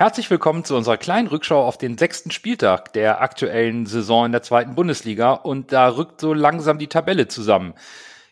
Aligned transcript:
Herzlich 0.00 0.30
willkommen 0.30 0.64
zu 0.64 0.76
unserer 0.76 0.96
kleinen 0.96 1.28
Rückschau 1.28 1.62
auf 1.62 1.76
den 1.76 1.98
sechsten 1.98 2.30
Spieltag 2.30 2.94
der 2.94 3.20
aktuellen 3.20 3.84
Saison 3.84 4.24
in 4.24 4.32
der 4.32 4.40
zweiten 4.40 4.74
Bundesliga. 4.74 5.34
Und 5.34 5.72
da 5.72 5.94
rückt 5.94 6.22
so 6.22 6.32
langsam 6.32 6.78
die 6.78 6.86
Tabelle 6.86 7.28
zusammen. 7.28 7.74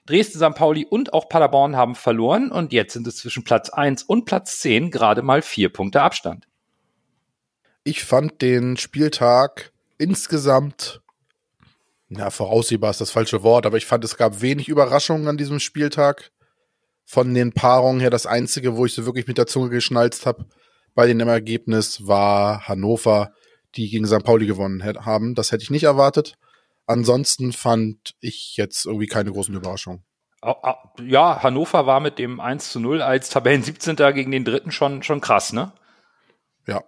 Dresden, 0.07 0.39
St. 0.39 0.55
Pauli 0.55 0.87
und 0.87 1.13
auch 1.13 1.29
Paderborn 1.29 1.77
haben 1.77 1.95
verloren 1.95 2.51
und 2.51 2.73
jetzt 2.73 2.95
sind 2.95 3.07
es 3.07 3.19
zwischen 3.19 3.45
Platz 3.45 3.69
1 3.69 4.05
und 4.05 4.25
Platz 4.25 4.61
10 4.61 4.91
gerade 4.91 5.21
mal 5.21 5.43
vier 5.43 5.71
Punkte 5.71 6.01
Abstand. 6.01 6.49
Ich 7.85 8.03
fand 8.03 8.41
den 8.41 8.79
Spieltag 8.79 9.71
insgesamt, 9.99 11.03
ja, 12.09 12.31
voraussehbar 12.31 12.93
ist 12.93 13.03
das 13.03 13.11
falsche 13.11 13.43
Wort, 13.43 13.67
aber 13.67 13.77
ich 13.77 13.85
fand, 13.85 14.05
es 14.05 14.17
gab 14.17 14.41
wenig 14.41 14.71
Überraschungen 14.71 15.29
an 15.29 15.37
diesem 15.37 15.61
Spieltag. 15.61 16.31
Von 17.05 17.35
den 17.35 17.53
Paarungen 17.53 18.01
her 18.01 18.09
das 18.09 18.25
einzige, 18.25 18.75
wo 18.75 18.87
ich 18.87 18.95
so 18.95 19.05
wirklich 19.05 19.27
mit 19.27 19.37
der 19.37 19.47
Zunge 19.47 19.69
geschnalzt 19.69 20.25
habe, 20.25 20.47
bei 20.99 21.07
dem 21.07 21.21
Ergebnis 21.21 22.09
war 22.09 22.67
Hannover, 22.67 23.33
die 23.77 23.89
gegen 23.89 24.05
St. 24.05 24.25
Pauli 24.25 24.47
gewonnen 24.47 24.83
haben. 24.83 25.37
Das 25.37 25.53
hätte 25.53 25.63
ich 25.63 25.71
nicht 25.71 25.85
erwartet. 25.85 26.35
Ansonsten 26.87 27.53
fand 27.53 28.17
ich 28.19 28.57
jetzt 28.57 28.85
irgendwie 28.85 29.07
keine 29.07 29.31
großen 29.31 29.55
Überraschungen. 29.55 30.05
Ja, 30.43 31.41
Hannover 31.41 31.87
war 31.87 32.01
mit 32.01 32.19
dem 32.19 32.41
1 32.41 32.73
zu 32.73 32.81
0 32.81 33.01
als 33.01 33.31
Tabellen 33.31 33.63
17. 33.63 33.95
gegen 34.13 34.33
den 34.33 34.45
dritten 34.45 34.73
schon, 34.73 35.05
schon 35.05 35.21
krass, 35.21 35.53
ne? 35.53 35.71
Ja. 36.67 36.83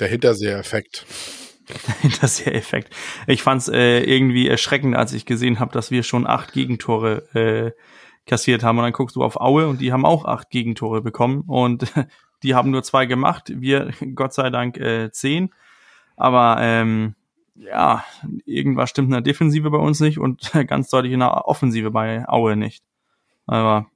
Der 0.00 0.08
Hinterseher-Effekt. 0.08 1.06
Der 1.68 1.94
Hinterseher-Effekt. 2.00 2.92
Ich 3.28 3.44
fand 3.44 3.62
es 3.62 3.68
äh, 3.68 4.00
irgendwie 4.00 4.48
erschreckend, 4.48 4.96
als 4.96 5.12
ich 5.12 5.24
gesehen 5.24 5.60
habe, 5.60 5.72
dass 5.72 5.92
wir 5.92 6.02
schon 6.02 6.26
acht 6.26 6.52
Gegentore 6.52 7.28
äh, 7.76 7.80
kassiert 8.26 8.62
haben. 8.62 8.78
Und 8.78 8.84
dann 8.84 8.92
guckst 8.92 9.16
du 9.16 9.22
auf 9.22 9.40
Aue 9.40 9.68
und 9.68 9.80
die 9.80 9.92
haben 9.92 10.04
auch 10.04 10.24
acht 10.24 10.50
Gegentore 10.50 11.02
bekommen 11.02 11.42
und 11.46 11.92
die 12.42 12.54
haben 12.54 12.70
nur 12.70 12.82
zwei 12.82 13.06
gemacht. 13.06 13.52
Wir, 13.54 13.92
Gott 14.14 14.32
sei 14.32 14.50
Dank, 14.50 14.76
äh, 14.78 15.10
zehn. 15.10 15.50
Aber 16.16 16.56
ähm, 16.60 17.14
ja, 17.54 18.04
irgendwas 18.44 18.90
stimmt 18.90 19.08
in 19.08 19.12
der 19.12 19.20
Defensive 19.20 19.70
bei 19.70 19.78
uns 19.78 20.00
nicht 20.00 20.18
und 20.18 20.52
ganz 20.66 20.90
deutlich 20.90 21.12
in 21.12 21.20
der 21.20 21.46
Offensive 21.46 21.90
bei 21.90 22.28
Aue 22.28 22.56
nicht. 22.56 22.84
Aber 23.46 23.86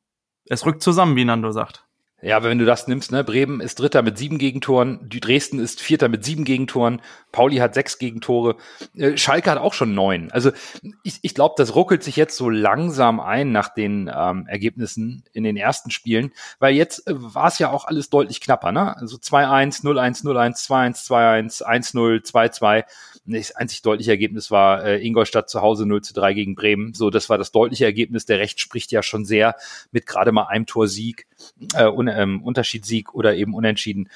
es 0.47 0.67
rückt 0.67 0.83
zusammen, 0.83 1.17
wie 1.17 1.25
Nando 1.25 1.51
sagt. 1.53 1.86
Ja, 2.22 2.39
aber 2.39 2.48
wenn 2.48 2.59
du 2.59 2.64
das 2.64 2.89
nimmst, 2.89 3.12
ne, 3.12 3.22
Bremen 3.25 3.61
ist 3.61 3.78
Dritter 3.78 4.00
mit 4.00 4.17
sieben 4.17 4.39
Gegentoren, 4.39 5.06
Dresden 5.06 5.59
ist 5.59 5.83
Vierter 5.83 6.09
mit 6.09 6.25
sieben 6.25 6.45
Gegentoren, 6.45 7.03
Pauli 7.31 7.58
hat 7.58 7.75
sechs 7.75 7.98
Gegentore, 7.98 8.56
äh, 8.97 9.19
Schalke 9.19 9.50
hat 9.50 9.58
auch 9.58 9.75
schon 9.75 9.95
neun. 9.95 10.33
Also 10.33 10.50
ich, 11.03 11.19
ich 11.20 11.34
glaube, 11.34 11.56
das 11.58 11.75
ruckelt 11.75 12.03
sich 12.03 12.17
jetzt 12.17 12.39
so 12.39 12.48
langsam 12.48 13.20
ein 13.20 13.53
nach 13.53 13.69
den 13.69 14.11
ähm, 14.14 14.47
Ergebnissen 14.47 15.25
in 15.34 15.45
den 15.45 15.58
ersten 15.58 15.91
Spielen, 15.91 16.33
weil 16.58 16.75
jetzt 16.75 17.06
äh, 17.06 17.12
war 17.17 17.48
es 17.48 17.58
ja 17.58 17.70
auch 17.70 17.84
alles 17.84 18.08
deutlich 18.08 18.41
knapper, 18.41 18.73
ne? 18.73 18.97
Also 18.97 19.19
2-1, 19.19 19.84
0-1, 19.84 20.25
0-1, 20.25 20.67
2-1, 20.67 21.06
2-1, 21.06 21.62
1-0, 21.62 22.25
2-2. 22.25 22.84
Das 23.27 23.55
einzig 23.55 23.83
deutliche 23.83 24.11
Ergebnis 24.11 24.51
war 24.51 24.85
äh, 24.85 25.05
Ingolstadt 25.05 25.51
zu 25.51 25.61
Hause 25.61 25.87
0 25.87 26.03
zu 26.03 26.15
3 26.15 26.35
gegen 26.35 26.55
Bremen. 26.55 26.95
So, 26.95 27.11
das 27.11 27.29
war 27.29 27.39
das 27.39 27.53
deutliche 27.53 27.85
Ergebnis. 27.85 28.25
Der 28.25 28.39
Recht 28.39 28.61
spricht 28.61 28.93
ja 28.93 29.03
schon 29.03 29.25
sehr 29.25 29.57
mit 29.91 30.07
gerade 30.07 30.33
mal 30.33 30.45
einem 30.45 30.67
Tor 30.67 30.89
Sieg, 30.89 31.27
äh, 31.75 31.87
un, 31.87 32.09
ähm, 32.09 32.43
Unterschiedssieg 32.43 33.15
oder 33.15 33.35
eben 33.35 33.55
unentschieden, 33.55 34.09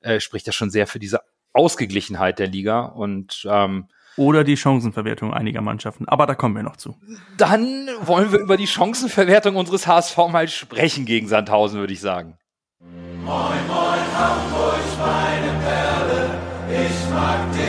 äh, 0.00 0.20
spricht 0.20 0.46
ja 0.46 0.52
schon 0.52 0.70
sehr 0.70 0.86
für 0.86 0.98
diese 0.98 1.20
Ausgeglichenheit 1.52 2.38
der 2.38 2.48
Liga. 2.48 2.82
Und 2.82 3.46
ähm, 3.50 3.88
oder 4.18 4.42
die 4.42 4.56
Chancenverwertung 4.56 5.32
einiger 5.32 5.60
Mannschaften. 5.60 6.08
Aber 6.08 6.26
da 6.26 6.34
kommen 6.34 6.56
wir 6.56 6.64
noch 6.64 6.76
zu. 6.76 6.96
Dann 7.36 7.88
wollen 8.00 8.32
wir 8.32 8.40
über 8.40 8.56
die 8.56 8.66
Chancenverwertung 8.66 9.54
unseres 9.54 9.86
HSV 9.86 10.16
mal 10.30 10.48
sprechen 10.48 11.06
gegen 11.06 11.28
Sandhausen, 11.28 11.78
würde 11.78 11.92
ich 11.92 12.00
sagen. 12.00 12.36
Moin, 12.80 13.66
moin, 13.68 14.00
Hamburg, 14.16 14.80
meine 14.98 15.52
Perle, 15.62 16.30
ich 16.68 17.10
mag 17.14 17.52
dich 17.52 17.67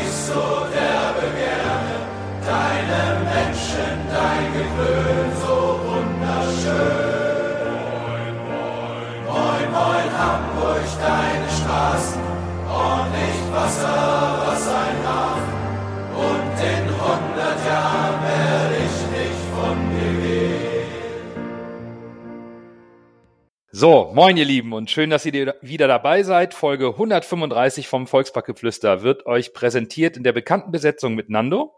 So, 23.82 24.12
moin 24.14 24.36
ihr 24.36 24.44
Lieben 24.44 24.74
und 24.74 24.92
schön, 24.92 25.10
dass 25.10 25.26
ihr 25.26 25.56
wieder 25.62 25.88
dabei 25.88 26.24
seid. 26.24 26.54
Folge 26.54 26.88
135 26.88 27.88
vom 27.88 28.08
Volksparkgeflüster 28.08 29.04
wird 29.04 29.26
euch 29.26 29.54
präsentiert 29.54 30.18
in 30.18 30.24
der 30.24 30.34
bekannten 30.34 30.72
Besetzung 30.72 31.16
mit 31.16 31.30
Nando. 31.30 31.74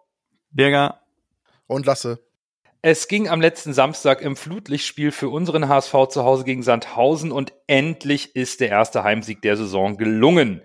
Birger 0.49 1.01
und 1.67 1.85
Lasse. 1.85 2.30
Es 2.83 3.07
ging 3.07 3.29
am 3.29 3.41
letzten 3.41 3.73
Samstag 3.73 4.21
im 4.21 4.35
Flutlichtspiel 4.35 5.11
für 5.11 5.29
unseren 5.29 5.69
HSV 5.69 6.07
zu 6.09 6.23
Hause 6.23 6.45
gegen 6.45 6.63
Sandhausen 6.63 7.31
und 7.31 7.53
endlich 7.67 8.35
ist 8.35 8.59
der 8.59 8.69
erste 8.69 9.03
Heimsieg 9.03 9.43
der 9.43 9.55
Saison 9.55 9.97
gelungen. 9.97 10.63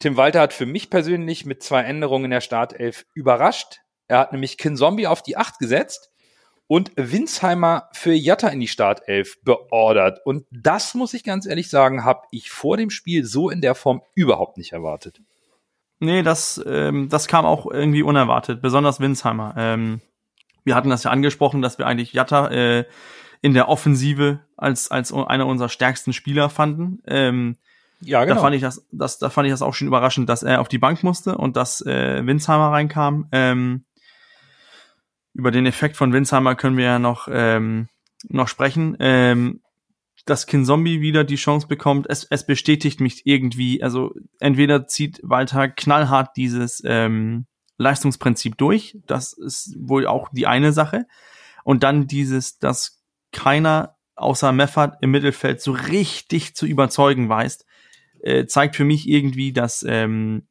Tim 0.00 0.16
Walter 0.16 0.40
hat 0.40 0.52
für 0.52 0.66
mich 0.66 0.90
persönlich 0.90 1.46
mit 1.46 1.62
zwei 1.62 1.82
Änderungen 1.82 2.24
in 2.24 2.30
der 2.32 2.40
Startelf 2.40 3.06
überrascht. 3.14 3.80
Er 4.08 4.18
hat 4.18 4.32
nämlich 4.32 4.58
Kinzombie 4.58 5.06
auf 5.06 5.22
die 5.22 5.36
Acht 5.36 5.60
gesetzt 5.60 6.10
und 6.66 6.90
Winsheimer 6.96 7.88
für 7.92 8.12
Jatta 8.12 8.48
in 8.48 8.58
die 8.58 8.66
Startelf 8.66 9.40
beordert. 9.44 10.18
Und 10.24 10.46
das 10.50 10.94
muss 10.94 11.14
ich 11.14 11.22
ganz 11.22 11.46
ehrlich 11.46 11.70
sagen, 11.70 12.04
habe 12.04 12.22
ich 12.32 12.50
vor 12.50 12.76
dem 12.76 12.90
Spiel 12.90 13.24
so 13.24 13.50
in 13.50 13.60
der 13.60 13.76
Form 13.76 14.02
überhaupt 14.14 14.56
nicht 14.56 14.72
erwartet. 14.72 15.20
Nee, 16.00 16.24
das, 16.24 16.60
ähm, 16.66 17.08
das 17.08 17.28
kam 17.28 17.44
auch 17.44 17.70
irgendwie 17.70 18.02
unerwartet, 18.02 18.62
besonders 18.62 18.98
Winsheimer. 18.98 19.54
Ähm, 19.56 20.00
wir 20.64 20.74
hatten 20.74 20.90
das 20.90 21.04
ja 21.04 21.10
angesprochen, 21.10 21.62
dass 21.62 21.78
wir 21.78 21.86
eigentlich 21.86 22.12
Jatta 22.12 22.48
äh, 22.48 22.84
in 23.42 23.54
der 23.54 23.68
Offensive 23.68 24.40
als, 24.56 24.90
als 24.90 25.12
einer 25.12 25.46
unserer 25.46 25.68
stärksten 25.68 26.12
Spieler 26.12 26.50
fanden. 26.50 27.02
Ähm, 27.06 27.56
ja, 28.00 28.24
genau. 28.24 28.36
Da 28.36 28.40
fand 28.40 28.56
ich 28.56 28.62
das, 28.62 28.86
das, 28.92 29.18
da 29.18 29.30
fand 29.30 29.46
ich 29.46 29.52
das 29.52 29.62
auch 29.62 29.74
schon 29.74 29.88
überraschend, 29.88 30.28
dass 30.28 30.42
er 30.42 30.60
auf 30.60 30.68
die 30.68 30.78
Bank 30.78 31.02
musste 31.02 31.36
und 31.36 31.56
dass 31.56 31.80
äh, 31.82 32.24
Winsheimer 32.24 32.72
reinkam. 32.72 33.28
Ähm, 33.32 33.84
über 35.32 35.50
den 35.50 35.66
Effekt 35.66 35.96
von 35.96 36.12
Winsheimer 36.12 36.54
können 36.54 36.76
wir 36.76 36.84
ja 36.84 36.98
noch, 36.98 37.28
ähm, 37.30 37.88
noch 38.28 38.48
sprechen. 38.48 38.96
Ähm, 39.00 39.60
dass 40.26 40.46
Kinzombie 40.46 41.00
wieder 41.00 41.24
die 41.24 41.36
Chance 41.36 41.66
bekommt, 41.66 42.06
es, 42.08 42.26
es 42.28 42.44
bestätigt 42.44 43.00
mich 43.00 43.26
irgendwie. 43.26 43.82
Also 43.82 44.14
entweder 44.38 44.86
zieht 44.86 45.20
Walter 45.22 45.68
knallhart 45.68 46.36
dieses 46.36 46.82
ähm, 46.84 47.46
Leistungsprinzip 47.80 48.58
durch, 48.58 48.98
das 49.06 49.32
ist 49.32 49.74
wohl 49.78 50.06
auch 50.06 50.28
die 50.32 50.46
eine 50.46 50.72
Sache. 50.72 51.06
Und 51.64 51.82
dann 51.82 52.06
dieses, 52.06 52.58
dass 52.58 53.02
keiner 53.32 53.96
außer 54.16 54.52
Meffert 54.52 54.98
im 55.00 55.12
Mittelfeld 55.12 55.62
so 55.62 55.72
richtig 55.72 56.54
zu 56.54 56.66
überzeugen 56.66 57.28
weiß, 57.28 57.64
äh, 58.22 58.44
zeigt 58.46 58.76
für 58.76 58.84
mich 58.84 59.08
irgendwie, 59.08 59.52
dass, 59.52 59.82
ähm, 59.88 60.46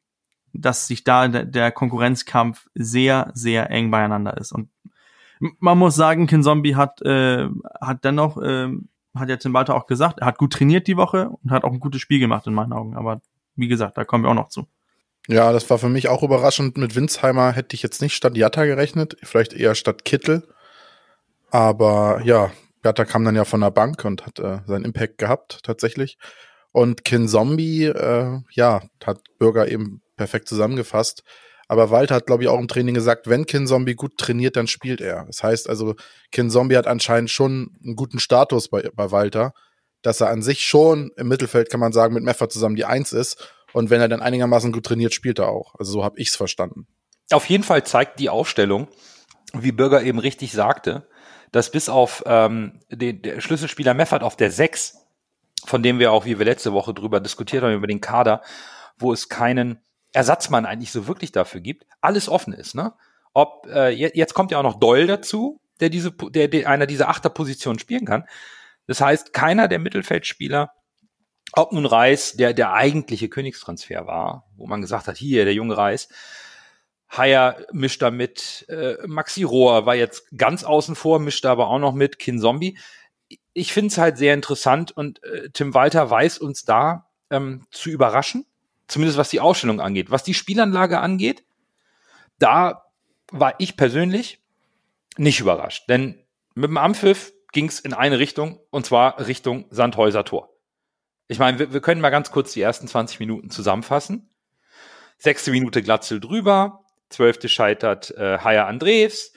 dass 0.52 0.88
sich 0.88 1.04
da 1.04 1.28
der, 1.28 1.70
Konkurrenzkampf 1.70 2.66
sehr, 2.74 3.30
sehr 3.34 3.70
eng 3.70 3.92
beieinander 3.92 4.36
ist. 4.36 4.50
Und 4.50 4.70
man 5.38 5.78
muss 5.78 5.94
sagen, 5.94 6.26
Kinzombie 6.26 6.74
hat, 6.74 7.00
äh, 7.02 7.48
hat 7.80 8.04
dennoch 8.04 8.42
äh, 8.42 8.70
hat 9.14 9.28
ja 9.28 9.36
Tim 9.36 9.54
Walter 9.54 9.74
auch 9.74 9.86
gesagt, 9.86 10.20
er 10.20 10.26
hat 10.26 10.38
gut 10.38 10.52
trainiert 10.52 10.86
die 10.86 10.96
Woche 10.96 11.30
und 11.30 11.50
hat 11.50 11.64
auch 11.64 11.72
ein 11.72 11.80
gutes 11.80 12.00
Spiel 12.00 12.18
gemacht 12.18 12.46
in 12.46 12.54
meinen 12.54 12.72
Augen. 12.72 12.96
Aber 12.96 13.20
wie 13.56 13.68
gesagt, 13.68 13.98
da 13.98 14.04
kommen 14.04 14.24
wir 14.24 14.30
auch 14.30 14.34
noch 14.34 14.48
zu. 14.48 14.66
Ja, 15.28 15.52
das 15.52 15.68
war 15.70 15.78
für 15.78 15.88
mich 15.88 16.08
auch 16.08 16.22
überraschend. 16.22 16.76
Mit 16.76 16.94
Winsheimer 16.96 17.52
hätte 17.52 17.74
ich 17.74 17.82
jetzt 17.82 18.00
nicht 18.02 18.14
statt 18.14 18.36
Jatta 18.36 18.64
gerechnet, 18.64 19.16
vielleicht 19.22 19.52
eher 19.52 19.74
statt 19.74 20.04
Kittel. 20.04 20.46
Aber 21.50 22.20
ja, 22.24 22.50
Jatta 22.84 23.04
kam 23.04 23.24
dann 23.24 23.36
ja 23.36 23.44
von 23.44 23.60
der 23.60 23.70
Bank 23.70 24.04
und 24.04 24.26
hat 24.26 24.38
äh, 24.38 24.60
seinen 24.66 24.84
Impact 24.84 25.18
gehabt, 25.18 25.60
tatsächlich. 25.62 26.18
Und 26.72 27.04
Kin 27.04 27.28
Zombie, 27.28 27.84
äh, 27.84 28.38
ja, 28.52 28.82
hat 29.04 29.20
Bürger 29.38 29.68
eben 29.68 30.02
perfekt 30.16 30.48
zusammengefasst. 30.48 31.22
Aber 31.68 31.90
Walter 31.90 32.16
hat, 32.16 32.26
glaube 32.26 32.42
ich, 32.42 32.48
auch 32.48 32.58
im 32.58 32.68
Training 32.68 32.94
gesagt, 32.94 33.28
wenn 33.28 33.46
Kin 33.46 33.66
Zombie 33.66 33.94
gut 33.94 34.18
trainiert, 34.18 34.56
dann 34.56 34.66
spielt 34.66 35.00
er. 35.00 35.26
Das 35.26 35.42
heißt 35.42 35.68
also, 35.68 35.94
Kin 36.32 36.50
Zombie 36.50 36.76
hat 36.76 36.86
anscheinend 36.86 37.30
schon 37.30 37.76
einen 37.84 37.96
guten 37.96 38.18
Status 38.18 38.68
bei, 38.68 38.90
bei 38.94 39.10
Walter, 39.12 39.52
dass 40.02 40.20
er 40.20 40.30
an 40.30 40.42
sich 40.42 40.64
schon 40.64 41.12
im 41.16 41.28
Mittelfeld, 41.28 41.70
kann 41.70 41.80
man 41.80 41.92
sagen, 41.92 42.14
mit 42.14 42.24
Meffer 42.24 42.48
zusammen 42.48 42.76
die 42.76 42.86
Eins 42.86 43.12
ist. 43.12 43.52
Und 43.72 43.90
wenn 43.90 44.00
er 44.00 44.08
dann 44.08 44.22
einigermaßen 44.22 44.72
gut 44.72 44.86
trainiert, 44.86 45.14
spielt 45.14 45.38
er 45.38 45.48
auch. 45.48 45.74
Also 45.78 45.92
so 45.92 46.04
habe 46.04 46.18
ich 46.18 46.28
es 46.28 46.36
verstanden. 46.36 46.86
Auf 47.30 47.46
jeden 47.46 47.64
Fall 47.64 47.84
zeigt 47.84 48.18
die 48.18 48.28
Aufstellung, 48.28 48.88
wie 49.52 49.72
Bürger 49.72 50.02
eben 50.02 50.18
richtig 50.18 50.52
sagte, 50.52 51.08
dass 51.52 51.70
bis 51.70 51.88
auf 51.88 52.22
ähm, 52.26 52.80
den 52.90 53.22
der 53.22 53.40
Schlüsselspieler 53.40 53.94
Meffert 53.94 54.22
auf 54.22 54.36
der 54.36 54.50
Sechs, 54.50 54.98
von 55.64 55.82
dem 55.82 55.98
wir 55.98 56.12
auch, 56.12 56.24
wie 56.24 56.38
wir 56.38 56.46
letzte 56.46 56.72
Woche 56.72 56.94
drüber 56.94 57.20
diskutiert 57.20 57.62
haben, 57.62 57.74
über 57.74 57.86
den 57.86 58.00
Kader, 58.00 58.42
wo 58.98 59.12
es 59.12 59.28
keinen 59.28 59.80
Ersatzmann 60.12 60.66
eigentlich 60.66 60.92
so 60.92 61.06
wirklich 61.06 61.32
dafür 61.32 61.60
gibt, 61.60 61.86
alles 62.00 62.28
offen 62.28 62.52
ist. 62.52 62.74
Ne? 62.74 62.92
Ob 63.32 63.66
äh, 63.66 63.90
jetzt 63.90 64.34
kommt 64.34 64.50
ja 64.50 64.58
auch 64.58 64.64
noch 64.64 64.80
Doll 64.80 65.06
dazu, 65.06 65.60
der 65.80 65.88
diese, 65.88 66.12
der, 66.12 66.48
der 66.48 66.68
einer 66.68 66.86
dieser 66.86 67.08
Achterpositionen 67.08 67.78
spielen 67.78 68.04
kann. 68.04 68.24
Das 68.86 69.00
heißt, 69.00 69.32
keiner 69.32 69.68
der 69.68 69.78
Mittelfeldspieler 69.78 70.72
ob 71.52 71.72
nun 71.72 71.86
Reis 71.86 72.34
der, 72.34 72.54
der 72.54 72.72
eigentliche 72.72 73.28
Königstransfer 73.28 74.06
war, 74.06 74.46
wo 74.56 74.66
man 74.66 74.80
gesagt 74.80 75.08
hat, 75.08 75.16
hier, 75.16 75.44
der 75.44 75.54
junge 75.54 75.76
Reis, 75.76 76.08
Haier 77.10 77.66
mischt 77.72 78.02
da 78.02 78.10
mit, 78.10 78.66
äh, 78.68 78.96
Maxi 79.06 79.42
Rohr 79.42 79.84
war 79.84 79.96
jetzt 79.96 80.26
ganz 80.36 80.62
außen 80.62 80.94
vor, 80.94 81.18
mischt 81.18 81.44
aber 81.44 81.68
auch 81.68 81.80
noch 81.80 81.92
mit, 81.92 82.18
Kin 82.18 82.38
Zombie. 82.38 82.78
Ich 83.52 83.72
finde 83.72 83.88
es 83.88 83.98
halt 83.98 84.16
sehr 84.16 84.34
interessant 84.34 84.92
und 84.92 85.22
äh, 85.24 85.50
Tim 85.50 85.74
Walter 85.74 86.08
weiß 86.08 86.38
uns 86.38 86.64
da 86.64 87.10
ähm, 87.30 87.66
zu 87.72 87.90
überraschen, 87.90 88.46
zumindest 88.86 89.18
was 89.18 89.30
die 89.30 89.40
Ausstellung 89.40 89.80
angeht. 89.80 90.10
Was 90.10 90.22
die 90.22 90.34
Spielanlage 90.34 91.00
angeht, 91.00 91.44
da 92.38 92.84
war 93.32 93.54
ich 93.58 93.76
persönlich 93.76 94.40
nicht 95.16 95.40
überrascht, 95.40 95.88
denn 95.88 96.24
mit 96.54 96.70
dem 96.70 96.78
Ampfiff 96.78 97.32
ging 97.52 97.66
es 97.66 97.80
in 97.80 97.92
eine 97.92 98.20
Richtung 98.20 98.60
und 98.70 98.86
zwar 98.86 99.26
Richtung 99.26 99.66
Sandhäuser 99.70 100.24
Tor. 100.24 100.54
Ich 101.30 101.38
meine, 101.38 101.60
wir, 101.60 101.72
wir 101.72 101.80
können 101.80 102.00
mal 102.00 102.10
ganz 102.10 102.32
kurz 102.32 102.54
die 102.54 102.60
ersten 102.60 102.88
20 102.88 103.20
Minuten 103.20 103.50
zusammenfassen. 103.50 104.28
Sechste 105.16 105.52
Minute 105.52 105.80
Glatzel 105.80 106.18
drüber, 106.18 106.84
Zwölfte 107.08 107.48
scheitert 107.48 108.10
äh, 108.16 108.38
Haier 108.38 108.66
Andres, 108.66 109.32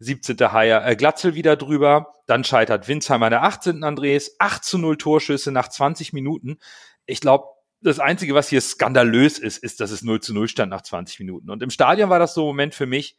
17. 0.00 0.36
Haier 0.52 0.86
äh, 0.86 0.96
Glatzel 0.96 1.34
wieder 1.34 1.56
drüber, 1.56 2.16
dann 2.26 2.44
scheitert 2.44 2.88
Winsheimer 2.88 3.30
der 3.30 3.42
18. 3.44 3.84
Andres, 3.84 4.36
8 4.38 4.62
zu 4.62 4.76
0 4.76 4.98
Torschüsse 4.98 5.50
nach 5.50 5.68
20 5.68 6.12
Minuten. 6.12 6.58
Ich 7.06 7.22
glaube, 7.22 7.46
das 7.80 8.00
Einzige, 8.00 8.34
was 8.34 8.50
hier 8.50 8.60
skandalös 8.60 9.38
ist, 9.38 9.56
ist, 9.64 9.80
dass 9.80 9.92
es 9.92 10.02
0 10.02 10.20
zu 10.20 10.34
0 10.34 10.46
stand 10.46 10.68
nach 10.68 10.82
20 10.82 11.20
Minuten. 11.20 11.48
Und 11.48 11.62
im 11.62 11.70
Stadion 11.70 12.10
war 12.10 12.18
das 12.18 12.34
so 12.34 12.42
ein 12.42 12.48
Moment 12.48 12.74
für 12.74 12.84
mich, 12.84 13.16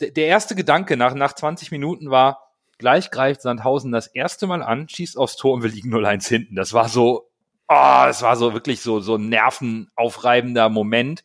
der 0.00 0.26
erste 0.26 0.56
Gedanke 0.56 0.96
nach, 0.96 1.14
nach 1.14 1.34
20 1.34 1.70
Minuten 1.70 2.10
war, 2.10 2.51
gleich 2.82 3.10
greift 3.10 3.40
Sandhausen 3.40 3.90
das 3.90 4.08
erste 4.08 4.46
Mal 4.46 4.62
an, 4.62 4.88
schießt 4.88 5.16
aufs 5.16 5.36
Tor 5.36 5.54
und 5.54 5.62
wir 5.62 5.70
liegen 5.70 5.94
0-1 5.94 6.28
hinten. 6.28 6.54
Das 6.54 6.74
war 6.74 6.90
so, 6.90 7.30
oh, 7.68 8.02
das 8.04 8.20
war 8.20 8.36
so 8.36 8.52
wirklich 8.52 8.82
so, 8.82 9.00
so 9.00 9.14
ein 9.14 9.30
nervenaufreibender 9.30 10.68
Moment 10.68 11.24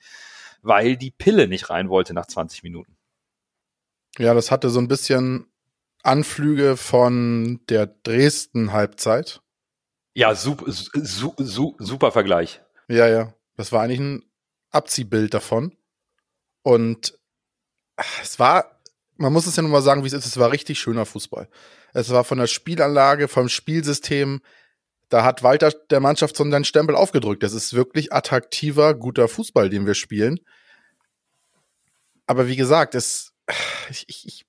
weil 0.67 0.97
die 0.97 1.11
Pille 1.11 1.47
nicht 1.47 1.69
rein 1.69 1.89
wollte 1.89 2.13
nach 2.13 2.27
20 2.27 2.63
Minuten. 2.63 2.97
Ja, 4.17 4.33
das 4.33 4.51
hatte 4.51 4.69
so 4.69 4.79
ein 4.79 4.87
bisschen 4.87 5.47
Anflüge 6.03 6.77
von 6.77 7.61
der 7.69 7.87
Dresden-Halbzeit. 7.87 9.41
Ja, 10.13 10.35
super, 10.35 10.65
su, 10.67 11.33
su, 11.37 11.75
super 11.79 12.11
Vergleich. 12.11 12.61
Ja, 12.87 13.07
ja. 13.07 13.33
Das 13.55 13.71
war 13.71 13.83
eigentlich 13.83 13.99
ein 13.99 14.25
Abziehbild 14.71 15.33
davon. 15.33 15.75
Und 16.63 17.17
es 18.21 18.39
war, 18.39 18.76
man 19.17 19.33
muss 19.33 19.47
es 19.47 19.55
ja 19.55 19.63
nun 19.63 19.71
mal 19.71 19.81
sagen, 19.81 20.03
wie 20.03 20.07
es 20.07 20.13
ist, 20.13 20.25
es 20.25 20.37
war 20.37 20.51
richtig 20.51 20.79
schöner 20.79 21.05
Fußball. 21.05 21.49
Es 21.93 22.09
war 22.09 22.23
von 22.23 22.37
der 22.37 22.47
Spielanlage, 22.47 23.27
vom 23.27 23.49
Spielsystem, 23.49 24.41
da 25.09 25.23
hat 25.23 25.43
Walter 25.43 25.71
der 25.89 25.99
Mannschaft 25.99 26.35
so 26.35 26.43
einen 26.43 26.65
Stempel 26.65 26.95
aufgedrückt. 26.95 27.43
Das 27.43 27.53
ist 27.53 27.73
wirklich 27.73 28.11
attraktiver, 28.11 28.93
guter 28.93 29.27
Fußball, 29.27 29.69
den 29.69 29.85
wir 29.85 29.95
spielen. 29.95 30.39
Aber 32.25 32.47
wie 32.47 32.57
gesagt, 32.57 32.93
es, 32.93 33.33
ich, 33.89 34.25
ich, 34.25 34.45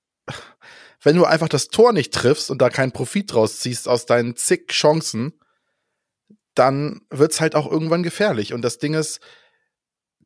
wenn 1.02 1.16
du 1.16 1.24
einfach 1.24 1.48
das 1.48 1.68
Tor 1.68 1.92
nicht 1.92 2.12
triffst 2.12 2.50
und 2.50 2.60
da 2.60 2.70
keinen 2.70 2.92
Profit 2.92 3.32
draus 3.32 3.60
ziehst 3.60 3.88
aus 3.88 4.04
deinen 4.04 4.34
zig 4.34 4.66
Chancen, 4.68 5.38
dann 6.54 7.02
wird's 7.10 7.40
halt 7.40 7.54
auch 7.54 7.70
irgendwann 7.70 8.02
gefährlich. 8.02 8.52
Und 8.52 8.62
das 8.62 8.78
Ding 8.78 8.94
ist, 8.94 9.20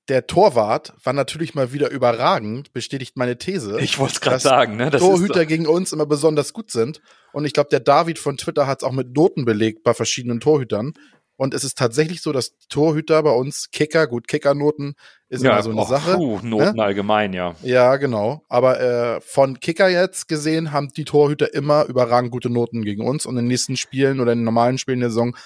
der 0.09 0.27
Torwart 0.27 0.95
war 1.05 1.13
natürlich 1.13 1.55
mal 1.55 1.73
wieder 1.73 1.91
überragend, 1.91 2.73
bestätigt 2.73 3.17
meine 3.17 3.39
These. 3.39 3.81
Ich 3.81 3.99
wollte 3.99 4.15
es 4.15 4.21
gerade 4.21 4.41
sagen, 4.41 4.77
ne? 4.77 4.91
Das 4.91 5.01
Torhüter 5.01 5.47
gegen 5.47 5.67
uns 5.67 5.93
immer 5.93 6.07
besonders 6.07 6.53
gut 6.53 6.71
sind. 6.71 7.01
Und 7.33 7.45
ich 7.45 7.53
glaube, 7.53 7.71
der 7.71 7.81
David 7.81 8.19
von 8.19 8.37
Twitter 8.37 8.67
hat 8.67 8.83
es 8.83 8.85
auch 8.89 8.93
mit 8.93 9.15
Noten 9.15 9.45
belegt 9.45 9.85
bei 9.85 9.95
verschiedenen 9.95 10.41
Torhütern. 10.41 10.93
Und 11.37 11.55
es 11.55 11.65
ist 11.65 11.79
tatsächlich 11.79 12.21
so, 12.21 12.33
dass 12.33 12.57
Torhüter 12.69 13.23
bei 13.23 13.31
uns 13.31 13.71
Kicker, 13.71 14.07
gut, 14.07 14.29
Kickernoten 14.29 14.95
ist 15.29 15.43
ja, 15.43 15.53
immer 15.53 15.63
so 15.63 15.71
eine 15.71 15.81
och, 15.81 15.89
Sache. 15.89 16.15
Puh, 16.15 16.41
Noten 16.43 16.77
ne? 16.77 16.83
allgemein, 16.83 17.33
ja. 17.33 17.55
Ja, 17.63 17.97
genau. 17.97 18.43
Aber 18.49 18.81
äh, 18.81 19.21
von 19.21 19.59
Kicker 19.61 19.89
jetzt 19.89 20.29
gesehen 20.29 20.73
haben 20.73 20.91
die 20.97 21.05
Torhüter 21.05 21.55
immer 21.55 21.87
überragend 21.87 22.33
gute 22.33 22.51
Noten 22.51 22.83
gegen 22.83 23.05
uns. 23.05 23.25
Und 23.25 23.37
in 23.37 23.45
den 23.45 23.49
nächsten 23.49 23.77
Spielen 23.77 24.21
oder 24.21 24.33
in 24.33 24.41
den 24.41 24.45
normalen 24.45 24.79
Spielen 24.79 25.01
der 25.01 25.11
Saison 25.11 25.37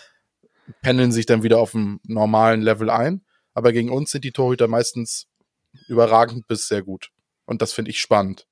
pendeln 0.82 1.12
sich 1.12 1.26
dann 1.26 1.42
wieder 1.42 1.58
auf 1.58 1.70
dem 1.72 2.00
normalen 2.04 2.62
Level 2.62 2.90
ein. 2.90 3.22
Aber 3.56 3.72
gegen 3.72 3.88
uns 3.88 4.10
sind 4.10 4.22
die 4.22 4.32
Torhüter 4.32 4.68
meistens 4.68 5.28
überragend 5.88 6.46
bis 6.46 6.68
sehr 6.68 6.82
gut. 6.82 7.08
Und 7.46 7.62
das 7.62 7.72
finde 7.72 7.90
ich 7.90 8.00
spannend. 8.00 8.46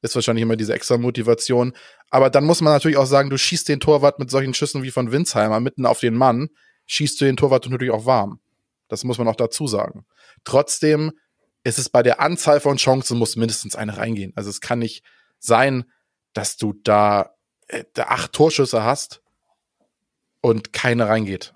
Ist 0.00 0.14
wahrscheinlich 0.14 0.44
immer 0.44 0.54
diese 0.54 0.72
extra 0.72 0.96
Motivation. 0.96 1.72
Aber 2.08 2.30
dann 2.30 2.44
muss 2.44 2.60
man 2.60 2.72
natürlich 2.72 2.96
auch 2.96 3.06
sagen, 3.06 3.30
du 3.30 3.36
schießt 3.36 3.68
den 3.68 3.80
Torwart 3.80 4.20
mit 4.20 4.30
solchen 4.30 4.54
Schüssen 4.54 4.84
wie 4.84 4.92
von 4.92 5.10
Winsheimer 5.10 5.58
mitten 5.58 5.86
auf 5.86 5.98
den 5.98 6.14
Mann, 6.14 6.50
schießt 6.86 7.20
du 7.20 7.24
den 7.24 7.36
Torwart 7.36 7.68
natürlich 7.68 7.92
auch 7.92 8.06
warm. 8.06 8.38
Das 8.86 9.02
muss 9.02 9.18
man 9.18 9.26
auch 9.26 9.34
dazu 9.34 9.66
sagen. 9.66 10.06
Trotzdem 10.44 11.10
ist 11.64 11.80
es 11.80 11.88
bei 11.88 12.04
der 12.04 12.20
Anzahl 12.20 12.60
von 12.60 12.76
Chancen 12.76 13.18
muss 13.18 13.34
mindestens 13.34 13.74
eine 13.74 13.96
reingehen. 13.96 14.34
Also 14.36 14.50
es 14.50 14.60
kann 14.60 14.78
nicht 14.78 15.02
sein, 15.40 15.90
dass 16.32 16.56
du 16.56 16.74
da, 16.84 17.34
äh, 17.66 17.82
da 17.94 18.04
acht 18.04 18.32
Torschüsse 18.32 18.84
hast 18.84 19.20
und 20.42 20.72
keine 20.72 21.08
reingeht 21.08 21.53